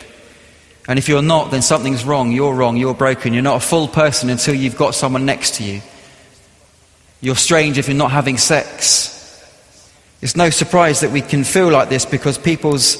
And 0.88 1.00
if 1.00 1.08
you're 1.08 1.22
not, 1.22 1.50
then 1.50 1.62
something's 1.62 2.04
wrong. 2.04 2.32
You're 2.32 2.54
wrong. 2.54 2.76
You're 2.78 2.94
broken. 2.94 3.34
You're 3.34 3.42
not 3.42 3.56
a 3.56 3.66
full 3.66 3.88
person 3.88 4.30
until 4.30 4.54
you've 4.54 4.78
got 4.78 4.94
someone 4.96 5.26
next 5.26 5.56
to 5.56 5.64
you. 5.64 5.82
You're 7.22 7.38
strange 7.38 7.78
if 7.78 7.88
you're 7.88 7.98
not 7.98 8.12
having 8.12 8.38
sex. 8.38 9.16
It's 10.22 10.36
no 10.36 10.50
surprise 10.50 11.00
that 11.00 11.12
we 11.12 11.22
can 11.22 11.46
feel 11.46 11.70
like 11.70 11.88
this 11.88 12.06
because 12.06 12.38
people's 12.38 12.98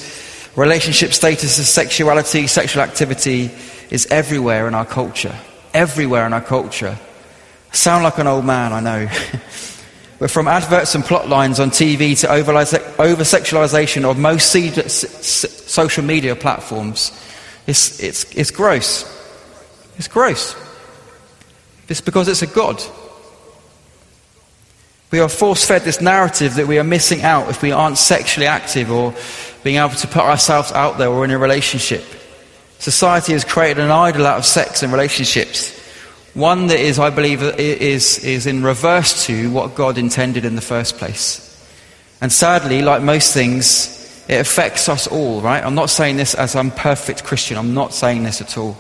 relationship 0.56 1.14
status, 1.14 1.70
sexuality, 1.70 2.48
sexual 2.48 2.82
activity 2.82 3.52
is 3.90 4.08
everywhere 4.08 4.68
in 4.68 4.76
our 4.76 4.86
culture. 4.86 5.36
Everywhere 5.74 6.26
in 6.26 6.34
our 6.34 6.42
culture. 6.42 6.98
I 7.72 7.76
sound 7.76 8.04
like 8.04 8.18
an 8.18 8.28
old 8.28 8.46
man, 8.46 8.72
I 8.72 8.80
know. 8.80 9.12
but 10.20 10.30
from 10.30 10.50
adverts 10.50 10.96
and 10.96 11.04
plot 11.04 11.30
lines 11.30 11.60
on 11.60 11.72
TV 11.72 12.20
to 12.20 12.30
over 12.30 12.54
sexualization 12.54 14.04
of 14.04 14.18
most 14.18 14.52
social 14.52 16.04
media 16.04 16.36
platforms, 16.36 17.12
it's, 17.66 18.02
it's, 18.02 18.36
it's 18.36 18.52
gross. 18.52 19.06
It's 19.98 20.10
gross. 20.10 20.56
It's 21.88 22.02
because 22.02 22.28
it's 22.28 22.42
a 22.42 22.48
God. 22.48 22.82
We 25.12 25.20
are 25.20 25.30
force 25.30 25.66
fed 25.66 25.84
this 25.84 26.02
narrative 26.02 26.56
that 26.56 26.68
we 26.68 26.78
are 26.78 26.84
missing 26.84 27.22
out 27.22 27.50
if 27.50 27.62
we 27.62 27.72
aren't 27.72 27.98
sexually 27.98 28.46
active 28.46 28.92
or 28.92 29.16
being 29.64 29.78
able 29.78 29.96
to 29.96 30.08
put 30.08 30.22
ourselves 30.22 30.72
out 30.74 30.98
there 30.98 31.10
or 31.10 31.26
in 31.26 31.32
a 31.32 31.38
relationship. 31.38 32.04
Society 32.78 33.34
has 33.34 33.44
created 33.44 33.84
an 33.84 33.92
idol 33.92 34.28
out 34.28 34.38
of 34.38 34.46
sex 34.46 34.84
and 34.84 34.92
relationships. 34.92 35.79
One 36.34 36.68
that 36.68 36.80
is, 36.80 37.00
I 37.00 37.10
believe, 37.10 37.42
is, 37.42 38.24
is 38.24 38.46
in 38.46 38.64
reverse 38.64 39.26
to 39.26 39.52
what 39.52 39.76
God 39.76 39.98
intended 39.98 40.46
in 40.46 40.56
the 40.56 40.62
first 40.62 40.98
place. 40.98 41.46
And 42.22 42.32
sadly, 42.32 42.82
like 42.82 43.02
most 43.02 43.34
things, 43.34 44.24
it 44.28 44.40
affects 44.40 44.90
us 44.90 45.08
all, 45.08 45.42
right? 45.42 45.64
I'm 45.64 45.76
not 45.76 45.90
saying 45.90 46.18
this 46.18 46.36
as 46.36 46.56
I'm 46.56 46.72
perfect 46.72 47.24
Christian. 47.24 47.58
I'm 47.58 47.74
not 47.74 47.94
saying 47.94 48.24
this 48.24 48.42
at 48.42 48.58
all. 48.58 48.78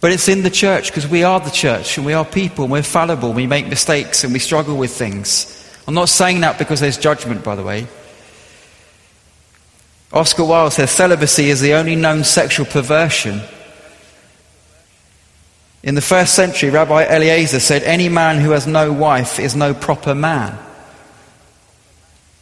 But 0.00 0.12
it's 0.12 0.28
in 0.28 0.42
the 0.42 0.50
church 0.50 0.88
because 0.88 1.08
we 1.08 1.22
are 1.22 1.40
the 1.40 1.50
church 1.50 1.96
and 1.96 2.06
we 2.06 2.12
are 2.12 2.24
people 2.24 2.64
and 2.64 2.72
we're 2.72 2.82
fallible. 2.82 3.32
We 3.32 3.46
make 3.46 3.66
mistakes 3.66 4.24
and 4.24 4.32
we 4.32 4.38
struggle 4.38 4.76
with 4.76 4.92
things. 4.92 5.52
I'm 5.86 5.94
not 5.94 6.08
saying 6.08 6.40
that 6.40 6.58
because 6.58 6.80
there's 6.80 6.98
judgment, 6.98 7.44
by 7.44 7.54
the 7.54 7.62
way. 7.62 7.86
Oscar 10.12 10.44
Wilde 10.44 10.72
says 10.72 10.90
celibacy 10.90 11.50
is 11.50 11.60
the 11.60 11.74
only 11.74 11.96
known 11.96 12.24
sexual 12.24 12.66
perversion. 12.66 13.40
In 15.86 15.94
the 15.94 16.02
first 16.02 16.34
century, 16.34 16.68
Rabbi 16.68 17.04
Eliezer 17.04 17.60
said, 17.60 17.82
Any 17.82 18.10
man 18.10 18.40
who 18.40 18.50
has 18.50 18.66
no 18.66 18.92
wife 18.92 19.38
is 19.38 19.56
no 19.56 19.72
proper 19.72 20.14
man. 20.14 20.58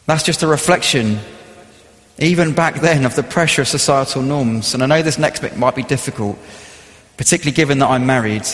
That's 0.07 0.25
just 0.25 0.43
a 0.43 0.49
reflection, 0.49 1.21
even 2.19 2.55
back 2.55 2.81
then, 2.81 3.05
of 3.05 3.15
the 3.15 3.23
pressure 3.23 3.63
of 3.63 3.69
societal 3.69 4.23
norms. 4.23 4.75
And 4.75 4.83
I 4.83 4.87
know 4.87 5.03
this 5.03 5.19
next 5.19 5.41
bit 5.41 5.57
might 5.57 5.77
be 5.77 5.85
difficult 5.85 6.37
particularly 7.17 7.55
given 7.55 7.79
that 7.79 7.91
I'm 7.91 8.07
married. 8.07 8.47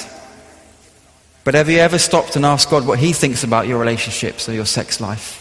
But 1.44 1.54
have 1.54 1.70
you 1.70 1.78
ever 1.78 1.98
stopped 1.98 2.36
and 2.36 2.44
asked 2.44 2.70
God 2.70 2.86
what 2.86 2.98
He 2.98 3.12
thinks 3.12 3.44
about 3.44 3.66
your 3.66 3.78
relationships 3.78 4.48
or 4.48 4.52
your 4.52 4.66
sex 4.66 5.00
life? 5.00 5.38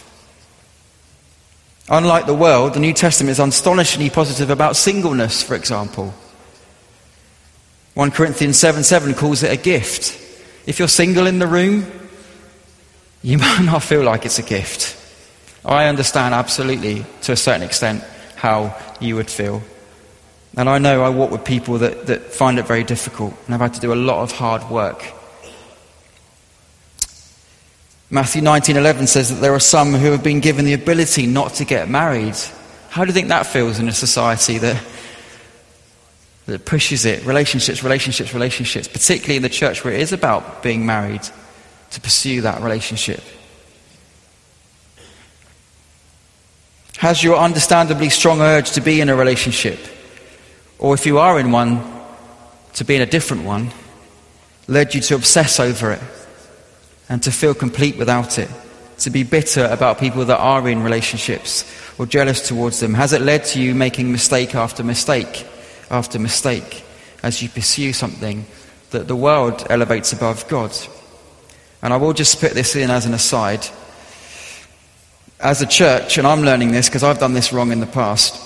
Unlike 1.88 2.26
the 2.26 2.34
world, 2.34 2.74
the 2.74 2.80
New 2.80 2.92
Testament 2.92 3.32
is 3.32 3.40
astonishingly 3.40 4.10
positive 4.10 4.50
about 4.50 4.76
singleness, 4.76 5.42
for 5.42 5.54
example. 5.54 6.14
1 7.94 8.10
Corinthians 8.12 8.58
7 8.58 8.82
7 8.82 9.14
calls 9.14 9.42
it 9.42 9.50
a 9.50 9.56
gift. 9.56 10.16
If 10.66 10.78
you're 10.78 10.88
single 10.88 11.26
in 11.26 11.38
the 11.38 11.46
room, 11.46 11.90
you 13.22 13.38
might 13.44 13.62
not 13.64 13.82
feel 13.82 14.02
like 14.02 14.24
it's 14.24 14.38
a 14.38 14.42
gift. 14.42 14.96
I 15.64 15.86
understand 15.86 16.34
absolutely, 16.34 17.04
to 17.22 17.32
a 17.32 17.36
certain 17.36 17.62
extent, 17.62 18.02
how 18.36 18.76
you 19.00 19.16
would 19.16 19.30
feel. 19.30 19.62
And 20.56 20.68
I 20.68 20.78
know 20.78 21.02
I 21.02 21.10
walk 21.10 21.30
with 21.30 21.44
people 21.44 21.78
that, 21.78 22.06
that 22.06 22.32
find 22.32 22.58
it 22.58 22.66
very 22.66 22.82
difficult, 22.82 23.34
and 23.46 23.54
I've 23.54 23.60
had 23.60 23.74
to 23.74 23.80
do 23.80 23.92
a 23.92 23.94
lot 23.94 24.22
of 24.22 24.32
hard 24.32 24.68
work. 24.70 25.04
Matthew 28.12 28.42
19:11 28.42 29.06
says 29.06 29.28
that 29.28 29.40
there 29.40 29.54
are 29.54 29.60
some 29.60 29.92
who 29.94 30.10
have 30.10 30.24
been 30.24 30.40
given 30.40 30.64
the 30.64 30.72
ability 30.72 31.26
not 31.26 31.54
to 31.54 31.64
get 31.64 31.88
married. 31.88 32.34
How 32.88 33.04
do 33.04 33.08
you 33.08 33.12
think 33.12 33.28
that 33.28 33.46
feels 33.46 33.78
in 33.78 33.88
a 33.88 33.92
society 33.92 34.58
that 34.58 34.82
that 36.50 36.66
pushes 36.66 37.04
it, 37.04 37.24
relationships, 37.24 37.82
relationships, 37.82 38.34
relationships, 38.34 38.88
particularly 38.88 39.36
in 39.36 39.42
the 39.42 39.48
church 39.48 39.84
where 39.84 39.94
it 39.94 40.00
is 40.00 40.12
about 40.12 40.62
being 40.62 40.84
married, 40.84 41.22
to 41.90 42.00
pursue 42.00 42.40
that 42.42 42.60
relationship? 42.60 43.22
Has 46.98 47.22
your 47.22 47.36
understandably 47.36 48.10
strong 48.10 48.40
urge 48.40 48.72
to 48.72 48.80
be 48.80 49.00
in 49.00 49.08
a 49.08 49.16
relationship 49.16 49.78
or 50.80 50.94
if 50.94 51.06
you 51.06 51.18
are 51.18 51.38
in 51.38 51.52
one, 51.52 51.82
to 52.74 52.84
be 52.84 52.96
in 52.96 53.02
a 53.02 53.06
different 53.06 53.44
one, 53.44 53.70
led 54.66 54.94
you 54.94 55.00
to 55.02 55.14
obsess 55.14 55.60
over 55.60 55.92
it 55.92 56.02
and 57.08 57.22
to 57.22 57.30
feel 57.30 57.54
complete 57.54 57.96
without 57.96 58.38
it, 58.38 58.48
to 58.98 59.10
be 59.10 59.22
bitter 59.22 59.66
about 59.66 59.98
people 59.98 60.24
that 60.24 60.38
are 60.38 60.66
in 60.68 60.82
relationships 60.82 61.70
or 61.98 62.06
jealous 62.06 62.48
towards 62.48 62.80
them? 62.80 62.94
Has 62.94 63.12
it 63.12 63.20
led 63.20 63.44
to 63.46 63.60
you 63.60 63.74
making 63.74 64.10
mistake 64.10 64.54
after 64.54 64.82
mistake 64.82 65.46
after 65.90 66.18
mistake 66.18 66.84
as 67.22 67.42
you 67.42 67.48
pursue 67.48 67.92
something 67.92 68.46
that 68.90 69.08
the 69.08 69.16
world 69.16 69.66
elevates 69.70 70.12
above 70.12 70.46
God? 70.48 70.76
And 71.82 71.92
I 71.92 71.96
will 71.96 72.12
just 72.12 72.40
put 72.40 72.52
this 72.52 72.76
in 72.76 72.90
as 72.90 73.06
an 73.06 73.14
aside. 73.14 73.66
As 75.40 75.62
a 75.62 75.66
church, 75.66 76.18
and 76.18 76.26
I'm 76.26 76.42
learning 76.42 76.72
this 76.72 76.88
because 76.88 77.02
I've 77.02 77.18
done 77.18 77.32
this 77.32 77.52
wrong 77.52 77.72
in 77.72 77.80
the 77.80 77.86
past, 77.86 78.40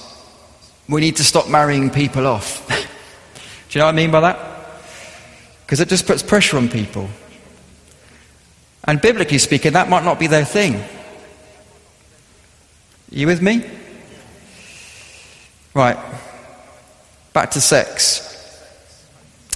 we 0.88 1.00
need 1.00 1.16
to 1.16 1.24
stop 1.24 1.48
marrying 1.48 1.90
people 1.90 2.26
off. 2.26 2.66
Do 2.68 3.78
you 3.78 3.80
know 3.80 3.86
what 3.86 3.94
I 3.94 3.96
mean 3.96 4.10
by 4.10 4.20
that? 4.20 4.38
Because 5.66 5.80
it 5.80 5.88
just 5.88 6.06
puts 6.06 6.22
pressure 6.22 6.56
on 6.56 6.68
people. 6.68 7.08
And 8.84 9.00
biblically 9.00 9.38
speaking, 9.38 9.72
that 9.72 9.88
might 9.88 10.04
not 10.04 10.18
be 10.18 10.26
their 10.26 10.44
thing. 10.44 10.76
Are 10.76 10.88
you 13.10 13.26
with 13.26 13.40
me? 13.40 13.64
Right. 15.72 15.98
Back 17.34 17.50
to 17.50 17.60
sex. 17.60 18.30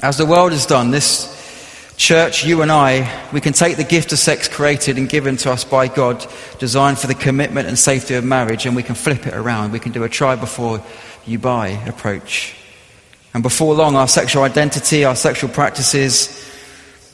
As 0.03 0.19
the 0.19 0.27
world 0.27 0.51
has 0.51 0.67
done, 0.67 0.91
this 0.91 1.95
church, 1.97 2.45
you 2.45 2.61
and 2.63 2.73
I, 2.73 3.09
we 3.33 3.41
can 3.41 3.53
take 3.53 3.77
the 3.77 3.85
gift 3.85 4.13
of 4.13 4.19
sex 4.19 4.49
created 4.49 4.99
and 4.99 5.09
given 5.09 5.37
to 5.37 5.53
us 5.53 5.63
by 5.63 5.87
God, 5.87 6.27
designed 6.59 6.99
for 6.99 7.07
the 7.07 7.15
commitment 7.15 7.69
and 7.69 7.79
safety 7.79 8.15
of 8.15 8.25
marriage, 8.25 8.67
and 8.67 8.75
we 8.75 8.83
can 8.83 8.97
flip 8.97 9.29
it 9.29 9.35
around. 9.35 9.71
We 9.71 9.79
can 9.79 9.93
do 9.93 10.03
a 10.03 10.09
try 10.09 10.35
before 10.35 10.83
you 11.25 11.39
buy 11.39 11.69
approach. 11.87 12.57
And 13.33 13.45
before 13.45 13.75
long, 13.75 13.95
our 13.95 14.09
sexual 14.09 14.43
identity, 14.43 15.05
our 15.05 15.15
sexual 15.15 15.49
practices 15.49 16.53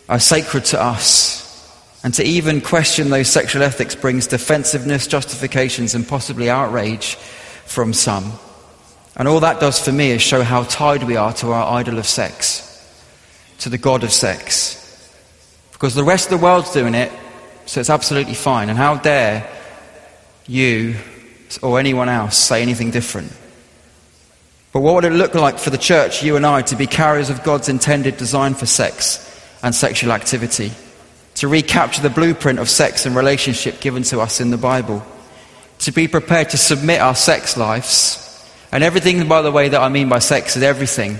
are 0.08 0.18
sacred 0.18 0.64
to 0.66 0.82
us. 0.82 1.44
And 2.02 2.14
to 2.14 2.24
even 2.24 2.62
question 2.62 3.10
those 3.10 3.28
sexual 3.28 3.62
ethics 3.62 3.94
brings 3.94 4.26
defensiveness, 4.28 5.08
justifications, 5.08 5.94
and 5.94 6.08
possibly 6.08 6.48
outrage 6.48 7.16
from 7.66 7.92
some. 7.92 8.32
And 9.16 9.28
all 9.28 9.40
that 9.40 9.60
does 9.60 9.78
for 9.78 9.92
me 9.92 10.10
is 10.10 10.22
show 10.22 10.42
how 10.42 10.64
tied 10.64 11.04
we 11.04 11.16
are 11.16 11.32
to 11.34 11.52
our 11.52 11.78
idol 11.78 11.98
of 11.98 12.06
sex, 12.06 12.60
to 13.58 13.68
the 13.68 13.78
God 13.78 14.02
of 14.02 14.12
sex. 14.12 14.80
Because 15.72 15.94
the 15.94 16.04
rest 16.04 16.32
of 16.32 16.38
the 16.38 16.44
world's 16.44 16.72
doing 16.72 16.94
it, 16.94 17.12
so 17.66 17.80
it's 17.80 17.90
absolutely 17.90 18.34
fine. 18.34 18.68
And 18.68 18.76
how 18.76 18.96
dare 18.96 19.48
you 20.46 20.96
or 21.62 21.78
anyone 21.78 22.08
else 22.08 22.36
say 22.36 22.62
anything 22.62 22.90
different? 22.90 23.32
But 24.72 24.80
what 24.80 24.96
would 24.96 25.04
it 25.04 25.12
look 25.12 25.34
like 25.34 25.58
for 25.58 25.70
the 25.70 25.78
church, 25.78 26.24
you 26.24 26.34
and 26.34 26.44
I, 26.44 26.62
to 26.62 26.74
be 26.74 26.88
carriers 26.88 27.30
of 27.30 27.44
God's 27.44 27.68
intended 27.68 28.16
design 28.16 28.54
for 28.54 28.66
sex 28.66 29.20
and 29.62 29.72
sexual 29.72 30.10
activity? 30.10 30.72
To 31.36 31.48
recapture 31.48 32.02
the 32.02 32.10
blueprint 32.10 32.58
of 32.58 32.68
sex 32.68 33.06
and 33.06 33.14
relationship 33.14 33.80
given 33.80 34.02
to 34.04 34.20
us 34.20 34.40
in 34.40 34.50
the 34.50 34.58
Bible? 34.58 35.04
To 35.80 35.92
be 35.92 36.08
prepared 36.08 36.50
to 36.50 36.56
submit 36.56 37.00
our 37.00 37.14
sex 37.14 37.56
lives 37.56 38.23
and 38.74 38.82
everything, 38.82 39.28
by 39.28 39.40
the 39.40 39.52
way, 39.52 39.68
that 39.68 39.80
I 39.80 39.88
mean 39.88 40.08
by 40.08 40.18
sex 40.18 40.56
is 40.56 40.64
everything. 40.64 41.16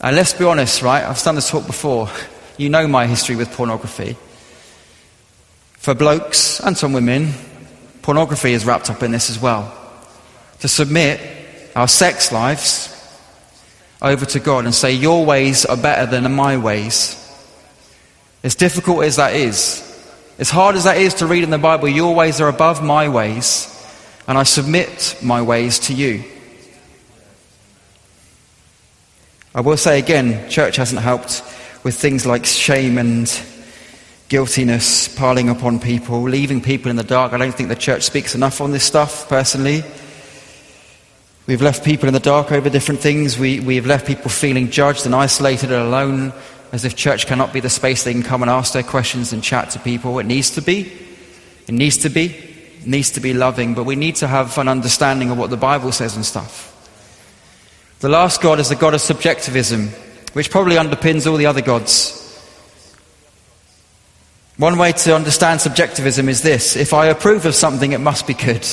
And 0.00 0.16
let's 0.16 0.32
be 0.32 0.44
honest, 0.44 0.82
right? 0.82 1.04
I've 1.04 1.22
done 1.22 1.36
this 1.36 1.48
talk 1.48 1.68
before. 1.68 2.10
You 2.56 2.68
know 2.68 2.88
my 2.88 3.06
history 3.06 3.36
with 3.36 3.52
pornography. 3.52 4.16
For 5.74 5.94
blokes 5.94 6.58
and 6.58 6.76
some 6.76 6.94
women, 6.94 7.32
pornography 8.02 8.54
is 8.54 8.64
wrapped 8.64 8.90
up 8.90 9.04
in 9.04 9.12
this 9.12 9.30
as 9.30 9.40
well. 9.40 9.72
To 10.58 10.66
submit 10.68 11.20
our 11.76 11.86
sex 11.86 12.32
lives 12.32 12.88
over 14.02 14.26
to 14.26 14.40
God 14.40 14.64
and 14.64 14.74
say, 14.74 14.92
Your 14.92 15.24
ways 15.24 15.64
are 15.64 15.76
better 15.76 16.10
than 16.10 16.32
my 16.32 16.56
ways. 16.56 17.16
As 18.42 18.56
difficult 18.56 19.04
as 19.04 19.14
that 19.14 19.34
is, 19.34 19.86
as 20.40 20.50
hard 20.50 20.74
as 20.74 20.82
that 20.84 20.96
is 20.96 21.14
to 21.14 21.26
read 21.28 21.44
in 21.44 21.50
the 21.50 21.58
Bible, 21.58 21.88
your 21.88 22.16
ways 22.16 22.40
are 22.40 22.48
above 22.48 22.82
my 22.82 23.08
ways 23.08 23.76
and 24.30 24.38
I 24.38 24.44
submit 24.44 25.16
my 25.20 25.42
ways 25.42 25.80
to 25.80 25.92
you. 25.92 26.22
I 29.52 29.60
will 29.60 29.76
say 29.76 29.98
again, 29.98 30.48
church 30.48 30.76
hasn't 30.76 31.00
helped 31.00 31.42
with 31.82 31.96
things 31.96 32.26
like 32.26 32.46
shame 32.46 32.96
and 32.96 33.26
guiltiness 34.28 35.12
piling 35.16 35.48
upon 35.48 35.80
people, 35.80 36.22
leaving 36.22 36.60
people 36.60 36.90
in 36.90 36.96
the 36.96 37.02
dark. 37.02 37.32
I 37.32 37.38
don't 37.38 37.52
think 37.52 37.70
the 37.70 37.74
church 37.74 38.04
speaks 38.04 38.36
enough 38.36 38.60
on 38.60 38.70
this 38.70 38.84
stuff, 38.84 39.28
personally. 39.28 39.82
We've 41.48 41.60
left 41.60 41.84
people 41.84 42.06
in 42.06 42.14
the 42.14 42.20
dark 42.20 42.52
over 42.52 42.70
different 42.70 43.00
things. 43.00 43.36
We, 43.36 43.58
we've 43.58 43.86
left 43.86 44.06
people 44.06 44.30
feeling 44.30 44.70
judged 44.70 45.06
and 45.06 45.14
isolated 45.16 45.72
and 45.72 45.82
alone, 45.88 46.32
as 46.70 46.84
if 46.84 46.94
church 46.94 47.26
cannot 47.26 47.52
be 47.52 47.58
the 47.58 47.68
space 47.68 48.04
they 48.04 48.12
can 48.12 48.22
come 48.22 48.42
and 48.42 48.50
ask 48.50 48.74
their 48.74 48.84
questions 48.84 49.32
and 49.32 49.42
chat 49.42 49.70
to 49.70 49.80
people. 49.80 50.20
It 50.20 50.26
needs 50.26 50.50
to 50.50 50.62
be. 50.62 50.82
It 51.66 51.74
needs 51.74 51.96
to 51.96 52.10
be 52.10 52.49
needs 52.86 53.10
to 53.12 53.20
be 53.20 53.34
loving, 53.34 53.74
but 53.74 53.84
we 53.84 53.96
need 53.96 54.16
to 54.16 54.26
have 54.26 54.56
an 54.58 54.68
understanding 54.68 55.30
of 55.30 55.38
what 55.38 55.50
the 55.50 55.56
Bible 55.56 55.92
says 55.92 56.16
and 56.16 56.24
stuff. 56.24 56.66
The 58.00 58.08
last 58.08 58.40
God 58.40 58.60
is 58.60 58.68
the 58.68 58.76
God 58.76 58.94
of 58.94 59.00
subjectivism, 59.00 59.88
which 60.32 60.50
probably 60.50 60.76
underpins 60.76 61.30
all 61.30 61.36
the 61.36 61.46
other 61.46 61.60
gods. 61.60 62.16
One 64.56 64.78
way 64.78 64.92
to 64.92 65.14
understand 65.14 65.60
subjectivism 65.60 66.28
is 66.28 66.42
this 66.42 66.76
if 66.76 66.92
I 66.92 67.06
approve 67.06 67.46
of 67.46 67.54
something, 67.54 67.92
it 67.92 67.98
must 67.98 68.26
be 68.26 68.34
good. 68.34 68.66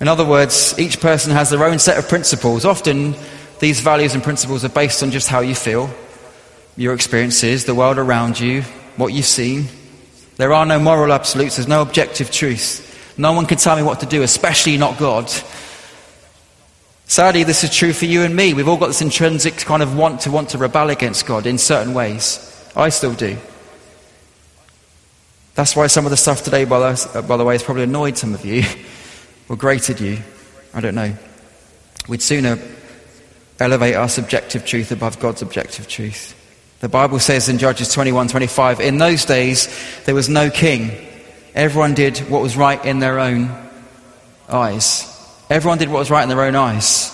In 0.00 0.08
other 0.08 0.24
words, 0.24 0.74
each 0.78 1.00
person 1.00 1.32
has 1.32 1.50
their 1.50 1.64
own 1.64 1.78
set 1.78 1.98
of 1.98 2.08
principles. 2.08 2.64
Often, 2.64 3.14
these 3.60 3.80
values 3.80 4.14
and 4.14 4.22
principles 4.22 4.64
are 4.64 4.70
based 4.70 5.02
on 5.02 5.10
just 5.10 5.28
how 5.28 5.40
you 5.40 5.54
feel, 5.54 5.88
your 6.76 6.94
experiences, 6.94 7.64
the 7.64 7.74
world 7.74 7.98
around 7.98 8.40
you, 8.40 8.62
what 8.96 9.12
you've 9.12 9.24
seen. 9.24 9.66
There 10.36 10.52
are 10.52 10.66
no 10.66 10.78
moral 10.78 11.12
absolutes, 11.12 11.56
there's 11.56 11.68
no 11.68 11.82
objective 11.82 12.30
truth. 12.30 12.90
No 13.16 13.32
one 13.32 13.46
can 13.46 13.58
tell 13.58 13.76
me 13.76 13.82
what 13.82 14.00
to 14.00 14.06
do, 14.06 14.22
especially 14.22 14.76
not 14.76 14.98
God. 14.98 15.30
Sadly, 17.06 17.44
this 17.44 17.62
is 17.62 17.74
true 17.74 17.92
for 17.92 18.06
you 18.06 18.22
and 18.22 18.34
me. 18.34 18.54
We've 18.54 18.68
all 18.68 18.76
got 18.76 18.88
this 18.88 19.02
intrinsic 19.02 19.56
kind 19.58 19.82
of 19.82 19.96
want 19.96 20.22
to 20.22 20.30
want 20.30 20.50
to 20.50 20.58
rebel 20.58 20.90
against 20.90 21.26
God 21.26 21.46
in 21.46 21.58
certain 21.58 21.94
ways. 21.94 22.50
I 22.74 22.88
still 22.88 23.14
do. 23.14 23.36
That's 25.54 25.76
why 25.76 25.86
some 25.86 26.04
of 26.06 26.10
the 26.10 26.16
stuff 26.16 26.42
today, 26.42 26.64
by 26.64 26.80
the, 26.80 27.22
by 27.22 27.36
the 27.36 27.44
way, 27.44 27.54
has 27.54 27.62
probably 27.62 27.84
annoyed 27.84 28.18
some 28.18 28.34
of 28.34 28.44
you 28.44 28.64
or 29.48 29.56
grated 29.56 30.00
you. 30.00 30.18
I 30.72 30.80
don't 30.80 30.96
know. 30.96 31.14
We'd 32.08 32.22
sooner 32.22 32.58
elevate 33.60 33.94
our 33.94 34.08
subjective 34.08 34.66
truth 34.66 34.90
above 34.90 35.20
God's 35.20 35.42
objective 35.42 35.86
truth. 35.86 36.34
The 36.84 36.90
Bible 36.90 37.18
says 37.18 37.48
in 37.48 37.56
Judges 37.56 37.90
21 37.94 38.28
25, 38.28 38.80
in 38.80 38.98
those 38.98 39.24
days 39.24 39.74
there 40.04 40.14
was 40.14 40.28
no 40.28 40.50
king. 40.50 40.90
Everyone 41.54 41.94
did 41.94 42.18
what 42.28 42.42
was 42.42 42.58
right 42.58 42.84
in 42.84 42.98
their 42.98 43.20
own 43.20 43.50
eyes. 44.50 45.08
Everyone 45.48 45.78
did 45.78 45.88
what 45.88 46.00
was 46.00 46.10
right 46.10 46.22
in 46.22 46.28
their 46.28 46.42
own 46.42 46.54
eyes. 46.54 47.10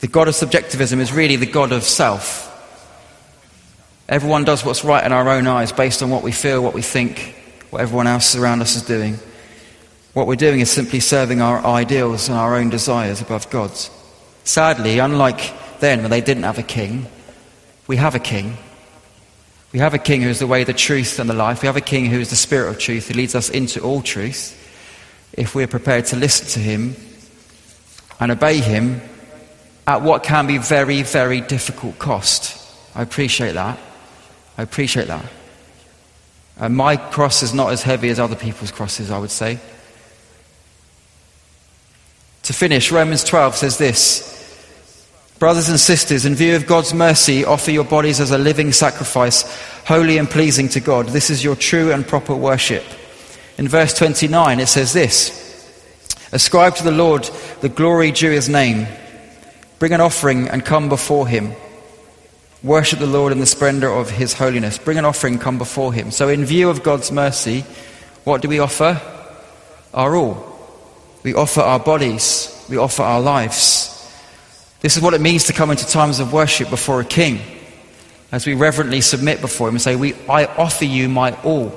The 0.00 0.06
God 0.06 0.28
of 0.28 0.34
subjectivism 0.34 0.98
is 0.98 1.12
really 1.12 1.36
the 1.36 1.44
God 1.44 1.72
of 1.72 1.84
self. 1.84 2.46
Everyone 4.08 4.44
does 4.44 4.64
what's 4.64 4.82
right 4.82 5.04
in 5.04 5.12
our 5.12 5.28
own 5.28 5.46
eyes 5.46 5.72
based 5.72 6.02
on 6.02 6.08
what 6.08 6.22
we 6.22 6.32
feel, 6.32 6.62
what 6.62 6.72
we 6.72 6.80
think, 6.80 7.36
what 7.68 7.82
everyone 7.82 8.06
else 8.06 8.34
around 8.34 8.62
us 8.62 8.76
is 8.76 8.82
doing. 8.82 9.18
What 10.14 10.26
we're 10.26 10.36
doing 10.36 10.60
is 10.60 10.70
simply 10.70 11.00
serving 11.00 11.42
our 11.42 11.62
ideals 11.66 12.30
and 12.30 12.38
our 12.38 12.56
own 12.56 12.70
desires 12.70 13.20
above 13.20 13.50
God's. 13.50 13.90
Sadly, 14.44 15.00
unlike 15.00 15.57
then 15.80 16.02
when 16.02 16.10
they 16.10 16.20
didn't 16.20 16.44
have 16.44 16.58
a 16.58 16.62
king, 16.62 17.06
we 17.86 17.96
have 17.96 18.14
a 18.14 18.18
king. 18.18 18.56
We 19.72 19.80
have 19.80 19.94
a 19.94 19.98
king 19.98 20.22
who 20.22 20.28
is 20.28 20.38
the 20.38 20.46
way, 20.46 20.64
the 20.64 20.72
truth, 20.72 21.18
and 21.18 21.28
the 21.28 21.34
life. 21.34 21.62
We 21.62 21.66
have 21.66 21.76
a 21.76 21.82
king 21.82 22.06
who 22.06 22.20
is 22.20 22.30
the 22.30 22.36
spirit 22.36 22.70
of 22.70 22.78
truth, 22.78 23.08
who 23.08 23.14
leads 23.14 23.34
us 23.34 23.50
into 23.50 23.80
all 23.80 24.02
truth. 24.02 24.54
If 25.32 25.54
we're 25.54 25.66
prepared 25.66 26.06
to 26.06 26.16
listen 26.16 26.46
to 26.48 26.60
him 26.60 26.96
and 28.18 28.32
obey 28.32 28.58
him 28.58 29.00
at 29.86 30.02
what 30.02 30.22
can 30.22 30.46
be 30.46 30.58
very, 30.58 31.02
very 31.02 31.40
difficult 31.40 31.98
cost. 31.98 32.56
I 32.94 33.02
appreciate 33.02 33.52
that. 33.52 33.78
I 34.56 34.62
appreciate 34.62 35.06
that. 35.06 35.24
And 36.58 36.76
my 36.76 36.96
cross 36.96 37.42
is 37.42 37.54
not 37.54 37.72
as 37.72 37.82
heavy 37.82 38.08
as 38.08 38.18
other 38.18 38.36
people's 38.36 38.72
crosses, 38.72 39.10
I 39.10 39.18
would 39.18 39.30
say. 39.30 39.58
To 42.42 42.52
finish, 42.52 42.90
Romans 42.90 43.22
12 43.24 43.54
says 43.54 43.78
this 43.78 44.37
Brothers 45.38 45.68
and 45.68 45.78
sisters, 45.78 46.26
in 46.26 46.34
view 46.34 46.56
of 46.56 46.66
God's 46.66 46.92
mercy, 46.92 47.44
offer 47.44 47.70
your 47.70 47.84
bodies 47.84 48.18
as 48.18 48.32
a 48.32 48.38
living 48.38 48.72
sacrifice, 48.72 49.44
holy 49.86 50.18
and 50.18 50.28
pleasing 50.28 50.68
to 50.70 50.80
God. 50.80 51.06
This 51.06 51.30
is 51.30 51.44
your 51.44 51.54
true 51.54 51.92
and 51.92 52.04
proper 52.04 52.34
worship. 52.34 52.82
In 53.56 53.68
verse 53.68 53.94
29, 53.94 54.58
it 54.58 54.66
says 54.66 54.92
this 54.92 55.44
Ascribe 56.32 56.74
to 56.76 56.82
the 56.82 56.90
Lord 56.90 57.30
the 57.60 57.68
glory 57.68 58.10
due 58.10 58.32
his 58.32 58.48
name. 58.48 58.88
Bring 59.78 59.92
an 59.92 60.00
offering 60.00 60.48
and 60.48 60.64
come 60.64 60.88
before 60.88 61.28
him. 61.28 61.52
Worship 62.64 62.98
the 62.98 63.06
Lord 63.06 63.30
in 63.30 63.38
the 63.38 63.46
splendor 63.46 63.88
of 63.88 64.10
his 64.10 64.32
holiness. 64.32 64.76
Bring 64.76 64.98
an 64.98 65.04
offering, 65.04 65.38
come 65.38 65.56
before 65.56 65.92
him. 65.92 66.10
So, 66.10 66.28
in 66.28 66.44
view 66.44 66.68
of 66.68 66.82
God's 66.82 67.12
mercy, 67.12 67.60
what 68.24 68.42
do 68.42 68.48
we 68.48 68.58
offer? 68.58 69.00
Our 69.94 70.16
all. 70.16 70.44
We 71.22 71.34
offer 71.34 71.60
our 71.60 71.78
bodies, 71.78 72.66
we 72.68 72.76
offer 72.76 73.04
our 73.04 73.20
lives. 73.20 73.77
This 74.80 74.96
is 74.96 75.02
what 75.02 75.14
it 75.14 75.20
means 75.20 75.44
to 75.44 75.52
come 75.52 75.70
into 75.70 75.86
times 75.86 76.20
of 76.20 76.32
worship 76.32 76.70
before 76.70 77.00
a 77.00 77.04
king. 77.04 77.40
As 78.30 78.46
we 78.46 78.54
reverently 78.54 79.00
submit 79.00 79.40
before 79.40 79.68
him 79.68 79.74
and 79.74 79.82
say, 79.82 79.96
we, 79.96 80.14
I 80.28 80.44
offer 80.44 80.84
you 80.84 81.08
my 81.08 81.32
all. 81.42 81.76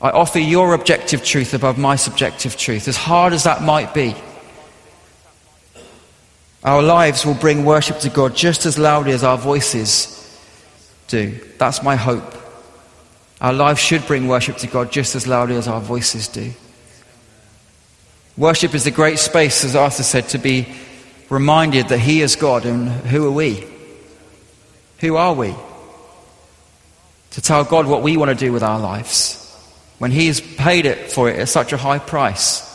I 0.00 0.10
offer 0.10 0.38
your 0.38 0.74
objective 0.74 1.24
truth 1.24 1.54
above 1.54 1.78
my 1.78 1.96
subjective 1.96 2.56
truth, 2.56 2.88
as 2.88 2.96
hard 2.96 3.32
as 3.32 3.44
that 3.44 3.62
might 3.62 3.94
be. 3.94 4.14
Our 6.62 6.82
lives 6.82 7.26
will 7.26 7.34
bring 7.34 7.64
worship 7.64 7.98
to 8.00 8.10
God 8.10 8.34
just 8.34 8.64
as 8.64 8.78
loudly 8.78 9.12
as 9.12 9.24
our 9.24 9.36
voices 9.36 10.10
do. 11.08 11.38
That's 11.58 11.82
my 11.82 11.96
hope. 11.96 12.34
Our 13.40 13.52
lives 13.52 13.80
should 13.80 14.06
bring 14.06 14.28
worship 14.28 14.56
to 14.58 14.66
God 14.66 14.90
just 14.90 15.14
as 15.14 15.26
loudly 15.26 15.56
as 15.56 15.68
our 15.68 15.80
voices 15.80 16.28
do. 16.28 16.52
Worship 18.36 18.74
is 18.74 18.86
a 18.86 18.90
great 18.90 19.18
space, 19.18 19.64
as 19.64 19.76
Arthur 19.76 20.02
said, 20.02 20.28
to 20.30 20.38
be 20.38 20.66
reminded 21.28 21.88
that 21.88 21.98
He 21.98 22.20
is 22.20 22.36
God 22.36 22.66
and 22.66 22.88
who 22.88 23.26
are 23.26 23.30
we? 23.30 23.66
Who 24.98 25.16
are 25.16 25.34
we? 25.34 25.54
To 27.32 27.40
tell 27.40 27.64
God 27.64 27.86
what 27.86 28.02
we 28.02 28.16
want 28.16 28.30
to 28.30 28.34
do 28.34 28.52
with 28.52 28.62
our 28.62 28.78
lives 28.78 29.40
when 29.98 30.10
He 30.10 30.26
has 30.26 30.40
paid 30.40 30.86
it 30.86 31.10
for 31.10 31.28
it 31.28 31.38
at 31.38 31.48
such 31.48 31.72
a 31.72 31.76
high 31.76 31.98
price. 31.98 32.70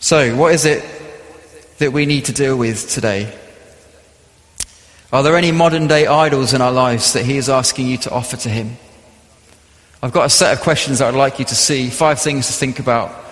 So, 0.00 0.34
what 0.34 0.54
is 0.54 0.64
it 0.64 0.84
that 1.78 1.92
we 1.92 2.06
need 2.06 2.26
to 2.26 2.32
deal 2.32 2.56
with 2.56 2.88
today? 2.90 3.36
Are 5.12 5.22
there 5.22 5.36
any 5.36 5.52
modern 5.52 5.88
day 5.88 6.06
idols 6.06 6.54
in 6.54 6.60
our 6.60 6.72
lives 6.72 7.12
that 7.12 7.24
He 7.24 7.36
is 7.36 7.48
asking 7.48 7.86
you 7.86 7.98
to 7.98 8.10
offer 8.10 8.36
to 8.38 8.48
Him? 8.48 8.76
I've 10.02 10.12
got 10.12 10.26
a 10.26 10.30
set 10.30 10.52
of 10.52 10.62
questions 10.62 10.98
that 10.98 11.08
I'd 11.08 11.18
like 11.18 11.38
you 11.38 11.44
to 11.44 11.54
see, 11.54 11.90
five 11.90 12.20
things 12.20 12.46
to 12.46 12.52
think 12.52 12.78
about 12.78 13.29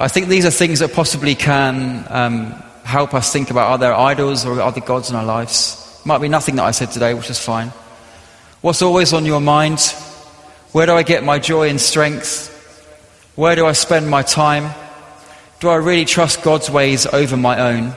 I 0.00 0.06
think 0.06 0.28
these 0.28 0.46
are 0.46 0.50
things 0.50 0.78
that 0.78 0.92
possibly 0.92 1.34
can 1.34 2.06
um, 2.08 2.52
help 2.84 3.14
us 3.14 3.32
think 3.32 3.50
about 3.50 3.68
are 3.68 3.78
there 3.78 3.92
idols 3.92 4.46
or 4.46 4.60
other 4.60 4.80
gods 4.80 5.10
in 5.10 5.16
our 5.16 5.24
lives. 5.24 6.00
Might 6.04 6.20
be 6.20 6.28
nothing 6.28 6.54
that 6.56 6.62
I 6.62 6.70
said 6.70 6.92
today, 6.92 7.14
which 7.14 7.28
is 7.30 7.44
fine. 7.44 7.72
What's 8.60 8.80
always 8.80 9.12
on 9.12 9.26
your 9.26 9.40
mind? 9.40 9.80
Where 10.70 10.86
do 10.86 10.94
I 10.94 11.02
get 11.02 11.24
my 11.24 11.40
joy 11.40 11.68
and 11.68 11.80
strength? 11.80 12.54
Where 13.34 13.56
do 13.56 13.66
I 13.66 13.72
spend 13.72 14.08
my 14.08 14.22
time? 14.22 14.72
Do 15.58 15.68
I 15.68 15.74
really 15.76 16.04
trust 16.04 16.42
God's 16.42 16.70
ways 16.70 17.04
over 17.06 17.36
my 17.36 17.58
own? 17.58 17.92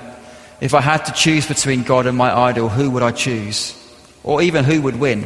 If 0.60 0.74
I 0.74 0.82
had 0.82 1.06
to 1.06 1.12
choose 1.12 1.48
between 1.48 1.84
God 1.84 2.08
and 2.08 2.18
my 2.18 2.36
idol, 2.36 2.68
who 2.68 2.90
would 2.92 3.04
I 3.04 3.12
choose? 3.12 3.78
Or 4.24 4.42
even 4.42 4.66
who 4.66 4.82
would 4.82 5.00
win? 5.00 5.24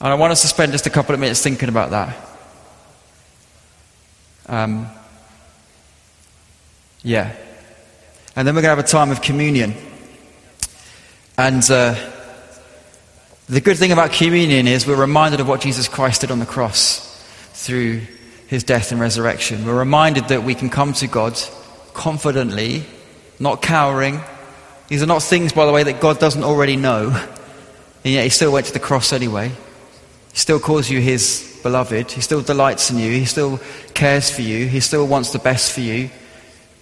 And 0.00 0.08
I 0.08 0.14
want 0.14 0.32
us 0.32 0.42
to 0.42 0.48
spend 0.48 0.72
just 0.72 0.86
a 0.86 0.90
couple 0.90 1.14
of 1.14 1.20
minutes 1.20 1.42
thinking 1.42 1.68
about 1.68 1.90
that. 1.90 2.25
Um, 4.48 4.88
yeah. 7.02 7.34
And 8.34 8.46
then 8.46 8.54
we're 8.54 8.62
going 8.62 8.76
to 8.76 8.76
have 8.76 8.84
a 8.84 8.88
time 8.88 9.10
of 9.10 9.22
communion. 9.22 9.74
And 11.38 11.62
uh, 11.70 11.94
the 13.48 13.60
good 13.60 13.76
thing 13.76 13.92
about 13.92 14.12
communion 14.12 14.66
is 14.66 14.86
we're 14.86 14.96
reminded 14.96 15.40
of 15.40 15.48
what 15.48 15.60
Jesus 15.60 15.88
Christ 15.88 16.22
did 16.22 16.30
on 16.30 16.38
the 16.38 16.46
cross 16.46 17.02
through 17.52 18.02
his 18.46 18.64
death 18.64 18.92
and 18.92 19.00
resurrection. 19.00 19.64
We're 19.64 19.78
reminded 19.78 20.28
that 20.28 20.42
we 20.42 20.54
can 20.54 20.70
come 20.70 20.92
to 20.94 21.06
God 21.06 21.38
confidently, 21.92 22.84
not 23.40 23.62
cowering. 23.62 24.20
These 24.88 25.02
are 25.02 25.06
not 25.06 25.22
things, 25.22 25.52
by 25.52 25.66
the 25.66 25.72
way, 25.72 25.82
that 25.82 26.00
God 26.00 26.18
doesn't 26.18 26.44
already 26.44 26.76
know. 26.76 27.10
And 28.04 28.14
yet 28.14 28.24
he 28.24 28.30
still 28.30 28.52
went 28.52 28.66
to 28.66 28.72
the 28.72 28.78
cross 28.78 29.12
anyway. 29.12 29.48
He 30.32 30.38
still 30.38 30.60
calls 30.60 30.88
you 30.88 31.00
his 31.00 31.55
beloved. 31.66 32.12
He 32.12 32.20
still 32.20 32.42
delights 32.42 32.92
in 32.92 32.98
you. 32.98 33.10
He 33.10 33.24
still 33.24 33.58
cares 33.92 34.30
for 34.30 34.42
you. 34.42 34.68
He 34.68 34.78
still 34.78 35.04
wants 35.04 35.32
the 35.32 35.40
best 35.40 35.72
for 35.72 35.80
you. 35.80 36.10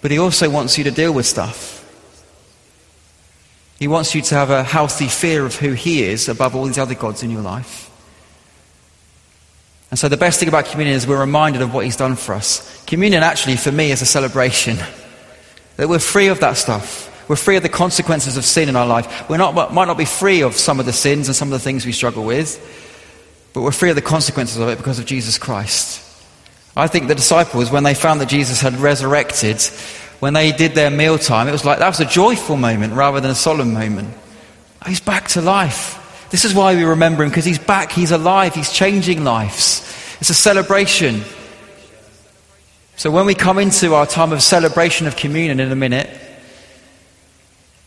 But 0.02 0.10
he 0.10 0.18
also 0.18 0.50
wants 0.50 0.76
you 0.76 0.84
to 0.84 0.90
deal 0.90 1.14
with 1.14 1.24
stuff. 1.24 1.80
He 3.78 3.88
wants 3.88 4.14
you 4.14 4.20
to 4.20 4.34
have 4.34 4.50
a 4.50 4.62
healthy 4.62 5.08
fear 5.08 5.46
of 5.46 5.56
who 5.56 5.72
he 5.72 6.02
is 6.02 6.28
above 6.28 6.54
all 6.54 6.66
these 6.66 6.76
other 6.76 6.94
gods 6.94 7.22
in 7.22 7.30
your 7.30 7.40
life. 7.40 7.90
And 9.90 9.98
so 9.98 10.08
the 10.08 10.18
best 10.18 10.38
thing 10.38 10.48
about 10.48 10.66
communion 10.66 10.96
is 10.96 11.06
we're 11.06 11.18
reminded 11.18 11.62
of 11.62 11.72
what 11.72 11.84
he's 11.84 11.96
done 11.96 12.16
for 12.16 12.34
us. 12.34 12.84
Communion 12.84 13.22
actually, 13.22 13.56
for 13.56 13.72
me, 13.72 13.90
is 13.90 14.02
a 14.02 14.06
celebration. 14.06 14.76
That 15.76 15.88
we're 15.88 15.98
free 15.98 16.28
of 16.28 16.40
that 16.40 16.58
stuff. 16.58 17.10
We're 17.28 17.36
free 17.36 17.56
of 17.56 17.62
the 17.62 17.70
consequences 17.70 18.36
of 18.36 18.44
sin 18.44 18.68
in 18.68 18.76
our 18.76 18.86
life. 18.86 19.30
We 19.30 19.38
might 19.38 19.86
not 19.86 19.96
be 19.96 20.04
free 20.04 20.42
of 20.42 20.54
some 20.56 20.78
of 20.78 20.84
the 20.84 20.92
sins 20.92 21.28
and 21.28 21.34
some 21.34 21.48
of 21.48 21.52
the 21.52 21.64
things 21.64 21.86
we 21.86 21.92
struggle 21.92 22.24
with, 22.24 22.60
but 23.54 23.62
we're 23.62 23.72
free 23.72 23.88
of 23.88 23.96
the 23.96 24.02
consequences 24.02 24.58
of 24.58 24.68
it 24.68 24.76
because 24.76 24.98
of 24.98 25.06
Jesus 25.06 25.38
Christ. 25.38 26.02
I 26.76 26.88
think 26.88 27.06
the 27.06 27.14
disciples, 27.14 27.70
when 27.70 27.84
they 27.84 27.94
found 27.94 28.20
that 28.20 28.28
Jesus 28.28 28.60
had 28.60 28.74
resurrected, 28.74 29.62
when 30.18 30.34
they 30.34 30.50
did 30.50 30.74
their 30.74 30.90
mealtime, 30.90 31.46
it 31.46 31.52
was 31.52 31.64
like 31.64 31.78
that 31.78 31.88
was 31.88 32.00
a 32.00 32.04
joyful 32.04 32.56
moment 32.56 32.94
rather 32.94 33.20
than 33.20 33.30
a 33.30 33.34
solemn 33.34 33.72
moment. 33.72 34.12
He's 34.84 35.00
back 35.00 35.28
to 35.28 35.40
life. 35.40 36.28
This 36.30 36.44
is 36.44 36.52
why 36.52 36.74
we 36.74 36.82
remember 36.82 37.22
him, 37.22 37.30
because 37.30 37.44
he's 37.44 37.60
back, 37.60 37.92
he's 37.92 38.10
alive, 38.10 38.54
he's 38.54 38.72
changing 38.72 39.22
lives. 39.22 39.80
It's 40.20 40.30
a 40.30 40.34
celebration. 40.34 41.22
So 42.96 43.10
when 43.10 43.24
we 43.24 43.36
come 43.36 43.58
into 43.58 43.94
our 43.94 44.06
time 44.06 44.32
of 44.32 44.42
celebration 44.42 45.06
of 45.06 45.14
communion 45.14 45.60
in 45.60 45.70
a 45.70 45.76
minute, 45.76 46.10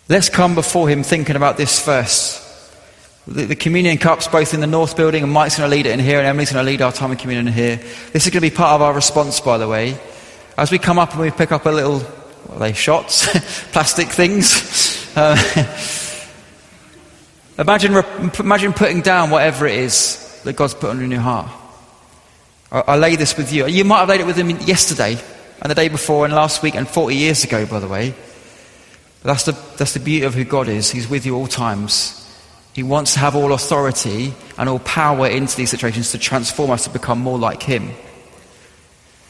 let's 0.07 0.29
come 0.29 0.55
before 0.55 0.87
him 0.87 1.03
thinking 1.03 1.35
about 1.35 1.57
this 1.57 1.77
first. 1.83 2.46
The, 3.27 3.45
the, 3.45 3.55
communion 3.57 3.97
cups, 3.97 4.29
both 4.29 4.53
in 4.53 4.61
the 4.61 4.67
North 4.67 4.95
Building, 4.95 5.21
and 5.21 5.31
Mike's 5.31 5.57
going 5.57 5.69
to 5.69 5.75
lead 5.75 5.85
it 5.85 5.91
in 5.91 5.99
here, 5.99 6.17
and 6.17 6.25
Emily's 6.25 6.51
going 6.51 6.65
to 6.65 6.71
lead 6.71 6.81
our 6.81 6.93
time 6.93 7.11
of 7.11 7.17
communion 7.17 7.49
in 7.49 7.53
here. 7.53 7.75
This 8.13 8.25
is 8.25 8.31
going 8.31 8.41
to 8.41 8.49
be 8.49 8.55
part 8.55 8.75
of 8.75 8.81
our 8.81 8.93
response, 8.93 9.41
by 9.41 9.57
the 9.57 9.67
way. 9.67 9.99
As 10.57 10.71
we 10.71 10.79
come 10.79 10.97
up 10.97 11.11
and 11.11 11.19
we 11.19 11.31
pick 11.31 11.51
up 11.51 11.65
a 11.65 11.69
little, 11.69 11.99
what 11.99 12.55
are 12.55 12.59
they, 12.59 12.73
shots? 12.73 13.27
Plastic 13.71 14.07
things. 14.07 14.95
Uh, 15.17 15.35
imagine, 17.57 17.91
imagine 18.37 18.71
putting 18.71 19.01
down 19.01 19.31
whatever 19.31 19.65
it 19.65 19.73
is 19.73 20.39
that 20.43 20.55
God's 20.55 20.75
put 20.75 20.91
on 20.91 21.09
your 21.09 21.19
heart. 21.19 21.49
I, 22.71 22.81
I 22.81 22.97
lay 22.97 23.15
this 23.15 23.35
with 23.35 23.51
you. 23.51 23.65
You 23.65 23.83
might 23.83 24.01
have 24.01 24.09
laid 24.09 24.21
it 24.21 24.27
with 24.27 24.37
him 24.37 24.51
yesterday, 24.51 25.17
and 25.59 25.71
the 25.71 25.73
day 25.73 25.87
before, 25.87 26.25
and 26.25 26.35
last 26.35 26.61
week, 26.61 26.75
and 26.75 26.87
40 26.87 27.15
years 27.15 27.43
ago, 27.43 27.65
by 27.65 27.79
the 27.79 27.87
way. 27.87 28.13
That's 29.23 29.45
the, 29.45 29.53
that's 29.77 29.95
the 29.95 29.99
beauty 29.99 30.23
of 30.23 30.35
who 30.35 30.43
God 30.43 30.67
is. 30.67 30.91
He's 30.91 31.09
with 31.09 31.25
you 31.25 31.35
all 31.35 31.47
times. 31.47 32.26
He 32.77 32.83
wants 32.83 33.13
to 33.13 33.19
have 33.21 33.35
all 33.35 33.53
authority 33.53 34.35
and 34.55 34.69
all 34.69 34.77
power 34.77 35.25
into 35.25 35.57
these 35.57 35.71
situations 35.71 36.11
to 36.11 36.19
transform 36.19 36.69
us 36.69 36.83
to 36.83 36.91
become 36.91 37.17
more 37.17 37.39
like 37.39 37.63
Him. 37.63 37.89